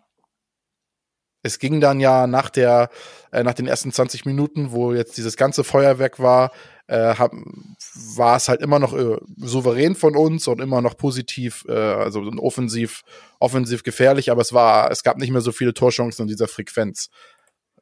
es 1.49 1.59
ging 1.59 1.81
dann 1.81 2.01
ja 2.01 2.27
nach 2.27 2.51
der, 2.51 2.91
äh, 3.33 3.43
nach 3.43 3.55
den 3.55 3.67
ersten 3.67 3.93
20 3.93 4.25
Minuten, 4.27 4.71
wo 4.71 4.93
jetzt 4.93 5.17
dieses 5.17 5.37
ganze 5.37 5.65
Feuerwerk 5.65 6.21
war, 6.21 6.53
äh, 6.87 7.15
hab, 7.15 7.33
war 8.17 8.37
es 8.37 8.49
halt 8.49 8.63
immer 8.63 8.79
noch 8.79 8.95
äh, 8.95 9.19
souverän 9.37 9.95
von 9.95 10.17
uns 10.17 10.49
und 10.49 10.61
immer 10.61 10.81
noch 10.81 10.97
positiv, 10.97 11.65
äh, 11.69 11.73
also 11.73 12.21
offensiv, 12.39 13.03
offensiv 13.39 13.83
gefährlich, 13.83 14.31
aber 14.31 14.41
es 14.41 14.53
war, 14.53 14.91
es 14.91 15.03
gab 15.03 15.19
nicht 15.19 15.31
mehr 15.31 15.43
so 15.43 15.53
viele 15.53 15.75
Torchancen 15.75 16.23
in 16.23 16.29
dieser 16.29 16.49
Frequenz. 16.49 17.11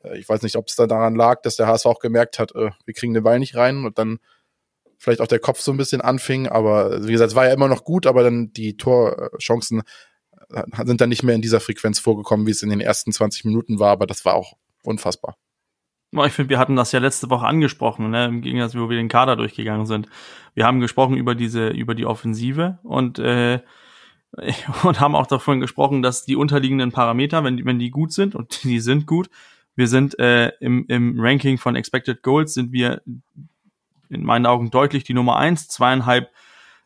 Äh, 0.03 0.19
ich 0.19 0.29
weiß 0.29 0.43
nicht, 0.43 0.57
ob 0.57 0.69
es 0.69 0.77
da 0.77 0.87
daran 0.87 1.15
lag, 1.15 1.43
dass 1.43 1.57
der 1.57 1.67
HSV 1.67 1.87
auch 1.87 2.01
gemerkt 2.01 2.39
hat, 2.39 2.53
äh, 2.55 2.71
wir 2.85 2.95
kriegen 2.95 3.15
den 3.15 3.23
Ball 3.23 3.39
nicht 3.39 3.55
rein 3.55 3.85
und 3.85 3.99
dann 3.99 4.19
vielleicht 4.99 5.21
auch 5.21 5.29
der 5.29 5.41
Kopf 5.41 5.61
so 5.61 5.73
ein 5.73 5.77
bisschen 5.77 6.01
anfing, 6.01 6.49
aber 6.49 7.07
wie 7.07 7.13
gesagt, 7.13 7.31
es 7.31 7.37
war 7.37 7.47
ja 7.47 7.53
immer 7.53 7.69
noch 7.69 7.85
gut, 7.85 8.07
aber 8.07 8.23
dann 8.23 8.53
die 8.53 8.77
Torchancen 8.77 9.83
sind 10.85 11.01
dann 11.01 11.09
nicht 11.09 11.23
mehr 11.23 11.35
in 11.35 11.43
dieser 11.43 11.61
Frequenz 11.61 11.99
vorgekommen, 11.99 12.47
wie 12.47 12.51
es 12.51 12.63
in 12.63 12.71
den 12.71 12.81
ersten 12.81 13.13
20 13.13 13.45
Minuten 13.45 13.79
war, 13.79 13.91
aber 13.91 14.07
das 14.07 14.25
war 14.25 14.35
auch 14.35 14.55
unfassbar. 14.83 15.37
Ich 16.25 16.33
finde, 16.33 16.51
wir 16.51 16.59
hatten 16.59 16.77
das 16.77 16.93
ja 16.93 17.01
letzte 17.01 17.31
Woche 17.31 17.47
angesprochen, 17.47 18.11
ne, 18.11 18.27
im 18.27 18.41
Gegensatz, 18.41 18.75
wo 18.75 18.89
wir 18.89 18.97
den 18.97 19.09
Kader 19.09 19.37
durchgegangen 19.37 19.87
sind. 19.87 20.09
Wir 20.55 20.65
haben 20.65 20.81
gesprochen 20.81 21.17
über 21.17 21.35
diese, 21.35 21.69
über 21.69 21.95
die 21.95 22.07
Offensive 22.07 22.79
und 22.85 23.19
äh, 23.19 23.61
und 24.83 25.01
haben 25.01 25.15
auch 25.15 25.27
davon 25.27 25.61
gesprochen, 25.61 26.03
dass 26.03 26.25
die 26.25 26.37
unterliegenden 26.37 26.93
Parameter, 26.93 27.45
wenn 27.45 27.57
die, 27.57 27.65
wenn 27.65 27.79
die 27.79 27.91
gut 27.91 28.13
sind 28.13 28.35
und 28.35 28.65
die 28.65 28.81
sind 28.81 29.07
gut, 29.07 29.31
wir 29.75 29.89
sind 29.89 30.19
äh, 30.19 30.53
im, 30.61 30.87
im 30.89 31.17
Ranking 31.19 31.59
von 31.59 31.77
Expected 31.77 32.23
Goals 32.23 32.55
sind 32.55 32.73
wir 32.73 33.03
in 34.09 34.25
meinen 34.25 34.47
Augen 34.47 34.71
deutlich 34.71 35.05
die 35.05 35.15
Nummer 35.15 35.37
eins, 35.37 35.69
zweieinhalb 35.69 36.31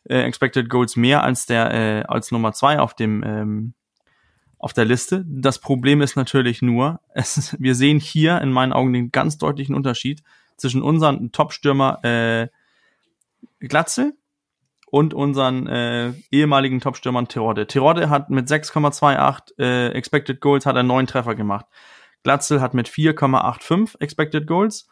äh, 0.05 0.23
Expected 0.23 0.69
Goals 0.69 0.97
mehr 0.97 1.23
als 1.23 1.47
der 1.47 1.73
äh, 1.73 2.03
als 2.03 2.31
Nummer 2.31 2.53
zwei 2.53 2.79
auf 2.79 2.95
dem 2.95 3.23
ähm, 3.25 3.75
auf 4.59 4.73
der 4.73 4.85
Liste. 4.85 5.25
Das 5.27 5.59
Problem 5.59 6.03
ist 6.03 6.17
natürlich 6.17 6.63
nur, 6.63 7.01
es, 7.15 7.57
wir 7.59 7.75
sehen 7.75 7.99
hier 7.99 8.41
in 8.41 8.53
meinen 8.53 8.73
Augen 8.73 8.93
den 8.93 9.11
ganz 9.11 9.39
deutlichen 9.39 9.75
Unterschied 9.75 10.23
zwischen 10.57 10.83
unseren 10.83 11.33
Top-Stürmer 11.33 12.05
äh, 12.05 12.49
Glatze 13.61 14.13
und 14.91 15.15
unseren 15.15 15.67
äh, 15.67 16.13
ehemaligen 16.31 16.81
Top-Stürmern 16.81 17.29
Tirode. 17.29 17.67
Tirode 17.67 18.11
hat 18.11 18.29
mit 18.29 18.49
6,28 18.49 19.59
äh, 19.59 19.89
Expected 19.93 20.41
Goals 20.41 20.67
hat 20.67 20.77
er 20.77 20.83
neun 20.83 21.07
Treffer 21.07 21.35
gemacht. 21.35 21.67
Glatzel 22.23 22.61
hat 22.61 22.75
mit 22.75 22.89
4,85 22.89 24.01
Expected 24.01 24.47
Goals 24.47 24.89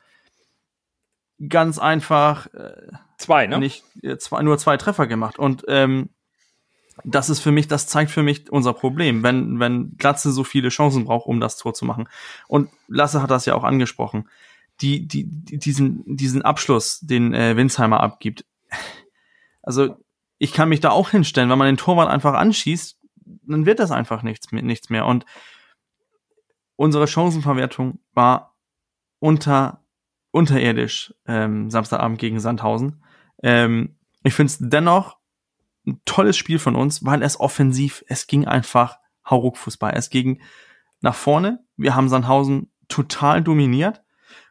ganz 1.47 1.79
einfach 1.79 2.47
äh, 2.55 2.93
Zwei, 3.19 3.49
ne? 3.49 3.59
Nicht 3.59 3.85
äh, 4.03 4.17
zwei, 4.17 4.43
nur 4.43 4.59
zwei 4.59 4.77
Treffer 4.77 5.09
gemacht. 5.09 5.39
Und 5.39 5.65
ähm, 5.69 6.11
das 7.05 7.29
ist 7.29 7.41
für 7.41 7.51
mich, 7.51 7.67
das 7.67 7.89
zeigt 7.89 8.11
für 8.11 8.23
mich 8.23 8.51
unser 8.51 8.73
Problem, 8.73 9.23
wenn, 9.25 9.59
wenn 9.59 9.97
Glatze 9.99 10.31
so 10.31 10.45
viele 10.45 10.69
Chancen 10.69 11.05
braucht, 11.05 11.27
um 11.27 11.41
das 11.41 11.57
Tor 11.57 11.75
zu 11.75 11.85
machen. 11.85 12.09
Und 12.47 12.71
Lasse 12.87 13.21
hat 13.21 13.31
das 13.31 13.45
ja 13.45 13.55
auch 13.55 13.65
angesprochen. 13.65 14.29
Die, 14.81 15.07
die, 15.07 15.25
diesen, 15.25 16.17
diesen 16.17 16.43
Abschluss, 16.43 17.01
den 17.01 17.35
äh, 17.35 17.57
Winsheimer 17.57 18.01
abgibt. 18.01 18.45
Also, 19.63 19.97
ich 20.39 20.53
kann 20.53 20.69
mich 20.69 20.79
da 20.79 20.91
auch 20.91 21.11
hinstellen, 21.11 21.51
wenn 21.51 21.59
man 21.59 21.67
den 21.67 21.77
Torwart 21.77 22.09
einfach 22.09 22.35
anschießt, 22.35 22.97
dann 23.49 23.67
wird 23.67 23.81
das 23.81 23.91
einfach 23.91 24.23
nichts, 24.23 24.51
nichts 24.53 24.89
mehr. 24.89 25.05
Und 25.05 25.27
unsere 26.77 27.09
Chancenverwertung 27.09 27.99
war 28.15 28.55
unter, 29.19 29.83
unterirdisch 30.31 31.15
ähm, 31.27 31.71
Samstagabend 31.71 32.19
gegen 32.19 32.41
Sandhausen. 32.41 33.03
Ähm, 33.43 33.97
ich 34.23 34.35
finde 34.35 34.51
es 34.51 34.59
dennoch 34.61 35.19
ein 35.87 36.01
tolles 36.05 36.37
Spiel 36.37 36.59
von 36.59 36.77
uns, 36.77 37.05
weil 37.05 37.23
es 37.23 37.41
offensiv, 37.41 38.05
es 38.09 38.27
ging 38.27 38.47
einfach 38.47 38.99
Hauruck-Fußball. 39.29 39.93
Es 39.95 40.11
ging 40.11 40.41
nach 41.01 41.15
vorne. 41.15 41.65
Wir 41.77 41.95
haben 41.95 42.09
Sandhausen 42.09 42.71
total 42.89 43.43
dominiert. 43.43 44.03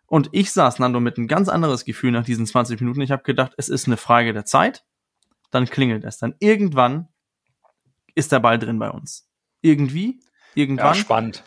Und 0.06 0.30
ich 0.32 0.52
saß, 0.52 0.80
Nando, 0.80 1.00
mit 1.00 1.18
ein 1.18 1.28
ganz 1.28 1.50
anderes 1.50 1.84
Gefühl 1.84 2.12
nach 2.12 2.24
diesen 2.24 2.46
20 2.46 2.80
Minuten. 2.80 3.02
Ich 3.02 3.12
habe 3.12 3.24
gedacht, 3.24 3.54
es 3.58 3.68
ist 3.68 3.88
eine 3.88 3.98
Frage 3.98 4.34
der 4.34 4.46
Zeit. 4.46 4.86
Dann 5.52 5.66
klingelt 5.66 6.06
es. 6.06 6.18
Dann 6.18 6.36
irgendwann 6.40 7.10
ist 8.16 8.32
der 8.32 8.40
Ball 8.40 8.58
drin 8.58 8.80
bei 8.80 8.90
uns. 8.90 9.30
Irgendwie. 9.62 10.22
irgendwann. 10.56 10.88
Ja, 10.88 10.94
spannend. 10.96 11.44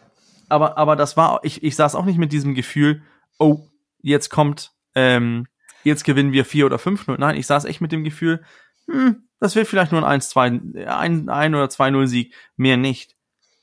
Aber, 0.48 0.76
aber 0.76 0.96
das 0.96 1.16
war, 1.16 1.40
ich, 1.42 1.62
ich 1.62 1.76
saß 1.76 1.94
auch 1.94 2.04
nicht 2.04 2.18
mit 2.18 2.32
diesem 2.32 2.54
Gefühl, 2.54 3.02
oh, 3.38 3.69
jetzt 4.02 4.30
kommt, 4.30 4.72
ähm, 4.94 5.46
jetzt 5.84 6.04
gewinnen 6.04 6.32
wir 6.32 6.44
4 6.44 6.66
oder 6.66 6.76
5-0. 6.76 7.16
Nein, 7.18 7.36
ich 7.36 7.46
saß 7.46 7.64
echt 7.64 7.80
mit 7.80 7.92
dem 7.92 8.04
Gefühl, 8.04 8.42
hm, 8.86 9.24
das 9.38 9.56
wird 9.56 9.68
vielleicht 9.68 9.92
nur 9.92 10.06
ein 10.06 10.20
1-2, 10.20 10.86
ein, 10.86 11.28
ein 11.28 11.54
oder 11.54 11.66
2-0 11.66 12.06
Sieg, 12.06 12.34
mehr 12.56 12.76
nicht. 12.76 13.16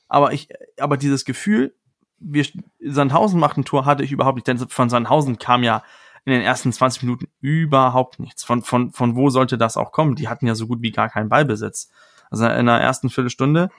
Aber 0.08 0.32
ich, 0.32 0.48
aber 0.78 0.96
dieses 0.96 1.24
Gefühl, 1.24 1.74
wir, 2.18 2.44
Sandhausen 2.80 3.38
macht 3.38 3.56
ein 3.56 3.64
Tor, 3.64 3.84
hatte 3.84 4.02
ich 4.02 4.12
überhaupt 4.12 4.36
nicht, 4.36 4.48
denn 4.48 4.58
von 4.58 4.90
Sandhausen 4.90 5.38
kam 5.38 5.62
ja 5.62 5.82
in 6.24 6.32
den 6.32 6.42
ersten 6.42 6.72
20 6.72 7.04
Minuten 7.04 7.28
überhaupt 7.40 8.18
nichts. 8.18 8.44
Von, 8.44 8.62
von, 8.62 8.92
von 8.92 9.16
wo 9.16 9.30
sollte 9.30 9.56
das 9.56 9.76
auch 9.76 9.92
kommen? 9.92 10.14
Die 10.14 10.28
hatten 10.28 10.46
ja 10.46 10.54
so 10.54 10.66
gut 10.66 10.82
wie 10.82 10.90
gar 10.90 11.08
keinen 11.08 11.28
Ballbesitz. 11.28 11.90
Also 12.30 12.46
in 12.46 12.66
der 12.66 12.80
ersten 12.80 13.08
Viertelstunde, 13.08 13.70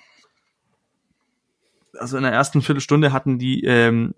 also 1.99 2.17
in 2.17 2.23
der 2.23 2.31
ersten 2.31 2.61
Viertelstunde 2.61 3.11
hatten 3.13 3.37
die, 3.37 3.63
ähm, 3.65 4.15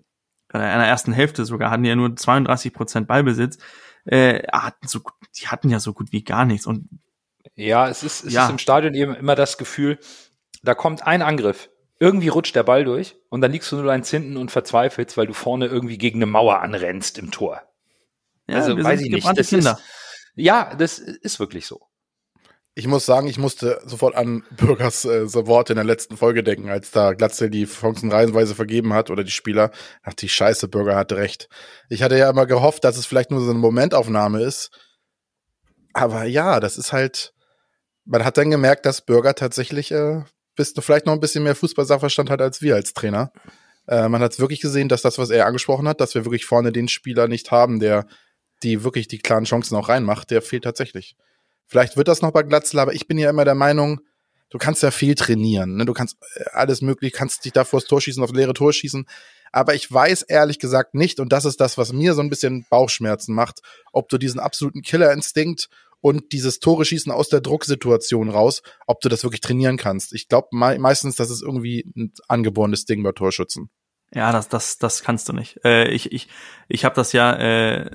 in 0.54 0.60
der 0.60 0.88
ersten 0.88 1.12
Hälfte 1.12 1.44
sogar, 1.44 1.70
hatten 1.70 1.84
ja 1.84 1.96
nur 1.96 2.14
32 2.14 2.72
Prozent 2.72 3.08
Ballbesitz. 3.08 3.58
Äh, 4.04 4.42
hatten 4.52 4.88
so, 4.88 5.00
die 5.40 5.46
hatten 5.46 5.68
ja 5.68 5.78
so 5.78 5.92
gut 5.92 6.12
wie 6.12 6.24
gar 6.24 6.44
nichts. 6.44 6.66
Und 6.66 6.88
ja, 7.54 7.88
es 7.88 8.02
ist, 8.02 8.24
es 8.24 8.32
ja. 8.32 8.44
ist 8.44 8.50
im 8.50 8.58
Stadion 8.58 8.94
eben 8.94 9.14
immer 9.14 9.34
das 9.34 9.58
Gefühl, 9.58 9.98
da 10.62 10.74
kommt 10.74 11.06
ein 11.06 11.22
Angriff, 11.22 11.70
irgendwie 11.98 12.28
rutscht 12.28 12.56
der 12.56 12.64
Ball 12.64 12.84
durch 12.84 13.16
und 13.28 13.40
dann 13.42 13.52
liegst 13.52 13.70
du 13.70 13.76
nur 13.76 13.92
eins 13.92 14.10
hinten 14.10 14.36
und 14.36 14.50
verzweifelst, 14.50 15.16
weil 15.16 15.26
du 15.26 15.34
vorne 15.34 15.66
irgendwie 15.66 15.98
gegen 15.98 16.18
eine 16.18 16.26
Mauer 16.26 16.60
anrennst 16.60 17.18
im 17.18 17.30
Tor. 17.30 17.62
Ja, 18.48 18.56
also 18.56 18.82
weiß 18.82 19.00
ich 19.02 19.10
nicht. 19.10 19.26
Das 19.36 19.50
Kinder. 19.50 19.72
ist, 19.72 19.82
ja, 20.34 20.74
das 20.74 20.98
ist 20.98 21.38
wirklich 21.38 21.66
so. 21.66 21.86
Ich 22.74 22.86
muss 22.86 23.04
sagen, 23.04 23.26
ich 23.26 23.38
musste 23.38 23.82
sofort 23.84 24.14
an 24.14 24.44
Bürgers 24.56 25.04
äh, 25.04 25.32
Worte 25.46 25.74
in 25.74 25.76
der 25.76 25.84
letzten 25.84 26.16
Folge 26.16 26.42
denken, 26.42 26.70
als 26.70 26.90
da 26.90 27.12
Glatzel 27.12 27.50
die 27.50 27.66
Chancen 27.66 28.10
reihenweise 28.10 28.54
vergeben 28.54 28.94
hat 28.94 29.10
oder 29.10 29.24
die 29.24 29.30
Spieler. 29.30 29.70
Ach, 30.02 30.14
die 30.14 30.28
Scheiße, 30.28 30.68
Bürger 30.68 30.96
hatte 30.96 31.16
recht. 31.16 31.48
Ich 31.90 32.02
hatte 32.02 32.16
ja 32.16 32.30
immer 32.30 32.46
gehofft, 32.46 32.84
dass 32.84 32.96
es 32.96 33.04
vielleicht 33.04 33.30
nur 33.30 33.40
so 33.40 33.50
eine 33.50 33.58
Momentaufnahme 33.58 34.42
ist. 34.42 34.70
Aber 35.92 36.24
ja, 36.24 36.60
das 36.60 36.78
ist 36.78 36.92
halt, 36.92 37.34
man 38.06 38.24
hat 38.24 38.38
dann 38.38 38.50
gemerkt, 38.50 38.86
dass 38.86 39.04
Bürger 39.04 39.34
tatsächlich 39.34 39.92
äh, 39.92 40.22
bist 40.56 40.76
du 40.76 40.80
vielleicht 40.80 41.04
noch 41.04 41.12
ein 41.12 41.20
bisschen 41.20 41.44
mehr 41.44 41.54
Fußballsachverstand 41.54 42.30
hat 42.30 42.40
als 42.40 42.62
wir 42.62 42.74
als 42.74 42.94
Trainer. 42.94 43.32
Äh, 43.86 44.08
man 44.08 44.22
hat 44.22 44.38
wirklich 44.38 44.60
gesehen, 44.60 44.88
dass 44.88 45.02
das, 45.02 45.18
was 45.18 45.28
er 45.28 45.46
angesprochen 45.46 45.88
hat, 45.88 46.00
dass 46.00 46.14
wir 46.14 46.24
wirklich 46.24 46.46
vorne 46.46 46.72
den 46.72 46.88
Spieler 46.88 47.28
nicht 47.28 47.50
haben, 47.50 47.80
der 47.80 48.06
die 48.62 48.84
wirklich 48.84 49.08
die 49.08 49.18
klaren 49.18 49.44
Chancen 49.44 49.76
auch 49.76 49.88
reinmacht, 49.88 50.30
der 50.30 50.40
fehlt 50.40 50.64
tatsächlich. 50.64 51.16
Vielleicht 51.72 51.96
wird 51.96 52.06
das 52.06 52.20
noch 52.20 52.32
bei 52.32 52.42
Glatzel, 52.42 52.80
aber 52.80 52.92
ich 52.92 53.06
bin 53.08 53.16
ja 53.16 53.30
immer 53.30 53.46
der 53.46 53.54
Meinung, 53.54 54.02
du 54.50 54.58
kannst 54.58 54.82
ja 54.82 54.90
viel 54.90 55.14
trainieren. 55.14 55.76
Ne? 55.76 55.86
Du 55.86 55.94
kannst 55.94 56.18
äh, 56.34 56.44
alles 56.52 56.82
möglich, 56.82 57.14
kannst 57.14 57.46
dich 57.46 57.54
da 57.54 57.64
vors 57.64 57.86
Tor 57.86 57.98
schießen, 57.98 58.22
auf 58.22 58.30
leere 58.30 58.52
Tor 58.52 58.74
schießen. 58.74 59.06
Aber 59.52 59.74
ich 59.74 59.90
weiß 59.90 60.20
ehrlich 60.20 60.58
gesagt 60.58 60.92
nicht, 60.92 61.18
und 61.18 61.32
das 61.32 61.46
ist 61.46 61.62
das, 61.62 61.78
was 61.78 61.94
mir 61.94 62.12
so 62.12 62.20
ein 62.20 62.28
bisschen 62.28 62.66
Bauchschmerzen 62.68 63.34
macht, 63.34 63.62
ob 63.90 64.10
du 64.10 64.18
diesen 64.18 64.38
absoluten 64.38 64.82
Killerinstinkt 64.82 65.70
und 66.02 66.32
dieses 66.32 66.60
Tore 66.60 66.84
schießen 66.84 67.10
aus 67.10 67.30
der 67.30 67.40
Drucksituation 67.40 68.28
raus, 68.28 68.60
ob 68.86 69.00
du 69.00 69.08
das 69.08 69.24
wirklich 69.24 69.40
trainieren 69.40 69.78
kannst. 69.78 70.12
Ich 70.12 70.28
glaube 70.28 70.48
me 70.50 70.78
meistens, 70.78 71.16
das 71.16 71.30
ist 71.30 71.40
irgendwie 71.40 71.90
ein 71.96 72.12
angeborenes 72.28 72.84
Ding 72.84 73.02
bei 73.02 73.12
Torschützen. 73.12 73.70
Ja, 74.14 74.30
das, 74.30 74.48
das, 74.48 74.78
das 74.78 75.02
kannst 75.02 75.28
du 75.28 75.32
nicht. 75.32 75.60
Äh, 75.64 75.88
ich 75.88 76.12
ich, 76.12 76.28
ich 76.68 76.84
habe 76.84 76.94
das 76.94 77.12
ja 77.12 77.32
äh, 77.34 77.90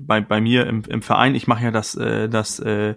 bei, 0.00 0.20
bei 0.20 0.40
mir 0.40 0.66
im, 0.66 0.82
im 0.88 1.02
Verein, 1.02 1.34
ich 1.34 1.46
mache 1.46 1.64
ja 1.64 1.70
das, 1.70 1.94
äh, 1.94 2.28
das 2.28 2.58
äh, 2.60 2.94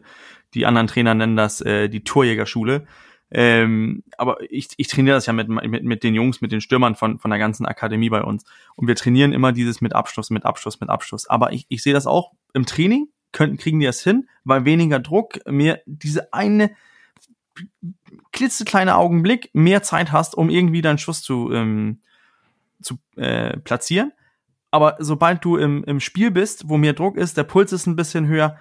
die 0.54 0.66
anderen 0.66 0.88
Trainer 0.88 1.14
nennen 1.14 1.36
das 1.36 1.62
äh, 1.62 1.90
die 1.90 2.04
Torjägerschule. 2.04 2.86
Ähm, 3.32 4.04
aber 4.18 4.38
ich, 4.50 4.70
ich 4.78 4.88
trainiere 4.88 5.16
das 5.16 5.26
ja 5.26 5.34
mit, 5.34 5.50
mit, 5.50 5.84
mit 5.84 6.04
den 6.04 6.14
Jungs, 6.14 6.40
mit 6.42 6.52
den 6.52 6.62
Stürmern 6.62 6.96
von, 6.96 7.18
von 7.18 7.32
der 7.32 7.40
ganzen 7.40 7.66
Akademie 7.66 8.10
bei 8.10 8.22
uns. 8.22 8.46
Und 8.76 8.88
wir 8.88 8.96
trainieren 8.96 9.34
immer 9.34 9.52
dieses 9.52 9.82
mit 9.82 9.94
Abschluss, 9.94 10.30
mit 10.30 10.46
Abschluss, 10.46 10.80
mit 10.80 10.90
Abschluss. 10.90 11.28
Aber 11.28 11.52
ich, 11.52 11.66
ich 11.70 11.82
sehe 11.82 11.94
das 11.94 12.06
auch 12.06 12.34
im 12.54 12.68
Training, 12.68 13.08
können, 13.32 13.58
kriegen 13.58 13.80
die 13.80 13.88
das 13.88 14.04
hin, 14.04 14.30
weil 14.44 14.66
weniger 14.66 15.00
Druck, 15.00 15.40
mehr 15.48 15.82
diese 15.88 16.32
eine 16.32 16.76
klitzekleine 18.32 18.96
Augenblick 18.96 19.50
mehr 19.54 19.82
Zeit 19.82 20.12
hast, 20.12 20.36
um 20.36 20.52
irgendwie 20.52 20.84
deinen 20.84 21.00
Schuss 21.00 21.24
zu, 21.24 21.52
ähm, 21.52 22.02
zu 22.84 23.00
äh, 23.16 23.58
platzieren. 23.58 24.12
Aber 24.72 24.96
sobald 25.00 25.46
du 25.46 25.58
im, 25.58 25.84
im 25.84 26.00
Spiel 26.00 26.32
bist, 26.32 26.68
wo 26.68 26.78
mehr 26.78 26.94
Druck 26.94 27.18
ist, 27.18 27.38
der 27.38 27.44
Puls 27.44 27.72
ist 27.72 27.86
ein 27.86 27.96
bisschen 27.96 28.28
höher, 28.28 28.58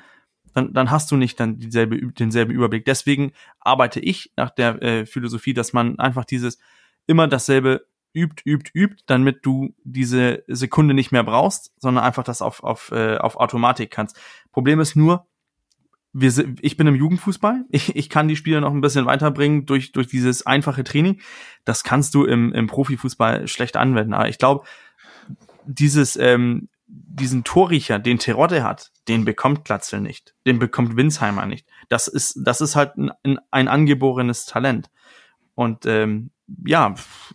dann, 0.54 0.72
dann 0.74 0.90
hast 0.90 1.10
du 1.10 1.16
nicht 1.16 1.40
dann 1.40 1.58
dieselbe, 1.58 1.98
denselben 2.12 2.52
Überblick. 2.52 2.84
Deswegen 2.84 3.32
arbeite 3.60 4.00
ich 4.00 4.32
nach 4.36 4.50
der 4.50 4.82
äh, 4.82 5.06
Philosophie, 5.06 5.54
dass 5.54 5.72
man 5.72 5.98
einfach 5.98 6.24
dieses 6.24 6.58
immer 7.06 7.28
dasselbe 7.28 7.86
übt, 8.14 8.42
übt, 8.44 8.70
übt, 8.74 9.02
damit 9.06 9.44
du 9.46 9.74
diese 9.84 10.44
Sekunde 10.46 10.94
nicht 10.94 11.12
mehr 11.12 11.24
brauchst, 11.24 11.72
sondern 11.78 12.04
einfach 12.04 12.24
das 12.24 12.42
auf, 12.42 12.62
auf, 12.62 12.90
äh, 12.92 13.16
auf 13.16 13.36
Automatik 13.36 13.90
kannst. 13.90 14.20
Problem 14.52 14.80
ist 14.80 14.96
nur, 14.96 15.26
wir, 16.12 16.54
ich 16.61 16.76
bin 16.76 16.87
im 16.87 16.95
Jugendfußball. 16.95 17.64
Ich, 17.71 17.97
ich 17.97 18.11
kann 18.11 18.28
die 18.28 18.37
Spieler 18.37 18.61
noch 18.61 18.73
ein 18.73 18.81
bisschen 18.81 19.07
weiterbringen 19.07 19.66
durch, 19.66 19.92
durch 19.92 20.07
dieses 20.07 20.47
einfache 20.47 20.85
Training. 20.85 21.21
Das 21.64 21.85
kannst 21.85 22.14
du 22.14 22.25
im, 22.25 22.52
im 22.52 22.66
Profifußball 22.66 23.49
schlecht 23.49 23.76
anwenden. 23.76 24.12
Aber 24.12 24.28
ich 24.28 24.38
glaube, 24.38 24.66
dieses, 25.64 26.16
ähm, 26.16 26.69
diesen 26.87 27.45
Torriecher, 27.45 27.99
den 27.99 28.19
Terodde 28.19 28.62
hat, 28.62 28.92
den 29.09 29.25
bekommt 29.25 29.64
Glatzel 29.64 30.00
nicht. 30.00 30.35
Den 30.47 30.59
bekommt 30.59 30.97
Winsheimer 30.97 31.47
nicht. 31.47 31.66
Das 31.88 32.09
ist, 32.09 32.38
das 32.45 32.61
ist 32.61 32.76
halt 32.76 32.97
ein, 32.97 33.38
ein 33.50 33.69
angeborenes 33.69 34.45
Talent. 34.45 34.90
Und 35.54 35.87
ähm, 35.87 36.31
ja, 36.64 36.95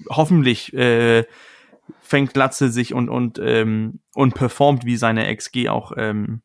hoffentlich 0.10 0.74
äh, 0.74 1.26
fängt 2.02 2.34
Glatzel 2.34 2.72
sich 2.72 2.94
und, 2.94 3.10
und, 3.10 3.40
ähm, 3.42 4.00
und 4.14 4.36
performt, 4.36 4.86
wie 4.86 4.98
seine 4.98 5.36
XG 5.36 5.70
auch 5.70 5.94
ähm, 5.98 6.42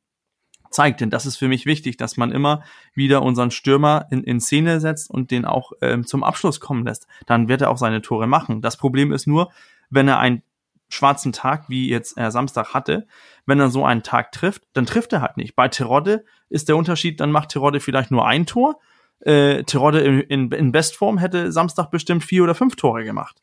zeigt. 0.75 1.01
Denn 1.01 1.11
das 1.11 1.27
ist 1.27 1.37
für 1.37 1.49
mich 1.49 1.67
wichtig, 1.67 1.97
dass 1.97 2.17
man 2.17 2.33
immer 2.33 2.63
wieder 2.95 3.23
unseren 3.23 3.51
Stürmer 3.51 4.07
in, 4.11 4.25
in 4.25 4.41
Szene 4.41 4.81
setzt 4.81 5.11
und 5.11 5.31
den 5.31 5.45
auch 5.45 5.73
ähm, 5.81 6.07
zum 6.07 6.25
Abschluss 6.25 6.61
kommen 6.61 6.85
lässt. 6.85 7.07
Dann 7.27 7.49
wird 7.49 7.63
er 7.63 7.71
auch 7.71 7.79
seine 7.79 8.03
Tore 8.03 8.27
machen. 8.27 8.61
Das 8.61 8.77
Problem 8.77 9.13
ist 9.13 9.27
nur, 9.27 9.51
wenn 9.91 10.09
er 10.09 10.19
einen 10.19 10.43
schwarzen 10.89 11.33
Tag, 11.33 11.69
wie 11.69 11.89
jetzt 11.89 12.19
er 12.19 12.31
Samstag 12.31 12.75
hatte, 12.75 13.07
wenn 13.47 13.59
er 13.59 13.71
so 13.71 13.85
einen 13.85 14.03
Tag 14.03 14.33
trifft, 14.33 14.63
dann 14.75 14.87
trifft 14.87 15.13
er 15.13 15.23
halt 15.23 15.37
nicht. 15.37 15.57
Bei 15.57 15.69
Terodde 15.69 16.25
ist 16.49 16.69
der 16.69 16.77
Unterschied, 16.77 17.21
dann 17.21 17.33
macht 17.33 17.51
Terodde 17.51 17.81
vielleicht 17.81 18.11
nur 18.11 18.27
ein 18.27 18.47
Tor. 18.47 18.79
Äh, 19.21 19.63
Terodde 19.65 20.01
in, 20.01 20.21
in, 20.21 20.53
in 20.53 20.73
Bestform 20.73 21.19
hätte 21.19 21.53
Samstag 21.53 21.91
bestimmt 21.91 22.25
vier 22.25 22.43
oder 22.43 22.55
fünf 22.55 22.77
Tore 22.77 23.05
gemacht. 23.05 23.41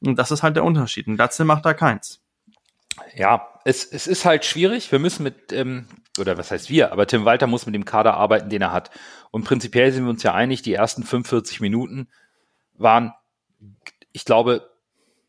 Und 0.00 0.18
das 0.18 0.30
ist 0.30 0.42
halt 0.42 0.56
der 0.56 0.64
Unterschied. 0.64 1.08
Und 1.08 1.16
Latze 1.16 1.44
macht 1.44 1.64
da 1.64 1.74
keins. 1.74 2.20
Ja, 3.14 3.48
es, 3.64 3.84
es 3.84 4.06
ist 4.06 4.24
halt 4.24 4.44
schwierig. 4.44 4.90
Wir 4.92 4.98
müssen 4.98 5.22
mit, 5.22 5.52
ähm, 5.52 5.86
oder 6.18 6.38
was 6.38 6.50
heißt 6.50 6.70
wir, 6.70 6.92
aber 6.92 7.06
Tim 7.06 7.24
Walter 7.24 7.46
muss 7.46 7.66
mit 7.66 7.74
dem 7.74 7.84
Kader 7.84 8.14
arbeiten, 8.14 8.48
den 8.48 8.62
er 8.62 8.72
hat. 8.72 8.90
Und 9.30 9.44
prinzipiell 9.44 9.92
sind 9.92 10.04
wir 10.04 10.10
uns 10.10 10.22
ja 10.22 10.34
einig, 10.34 10.62
die 10.62 10.74
ersten 10.74 11.02
45 11.02 11.60
Minuten 11.60 12.08
waren, 12.74 13.12
ich 14.12 14.24
glaube, 14.24 14.70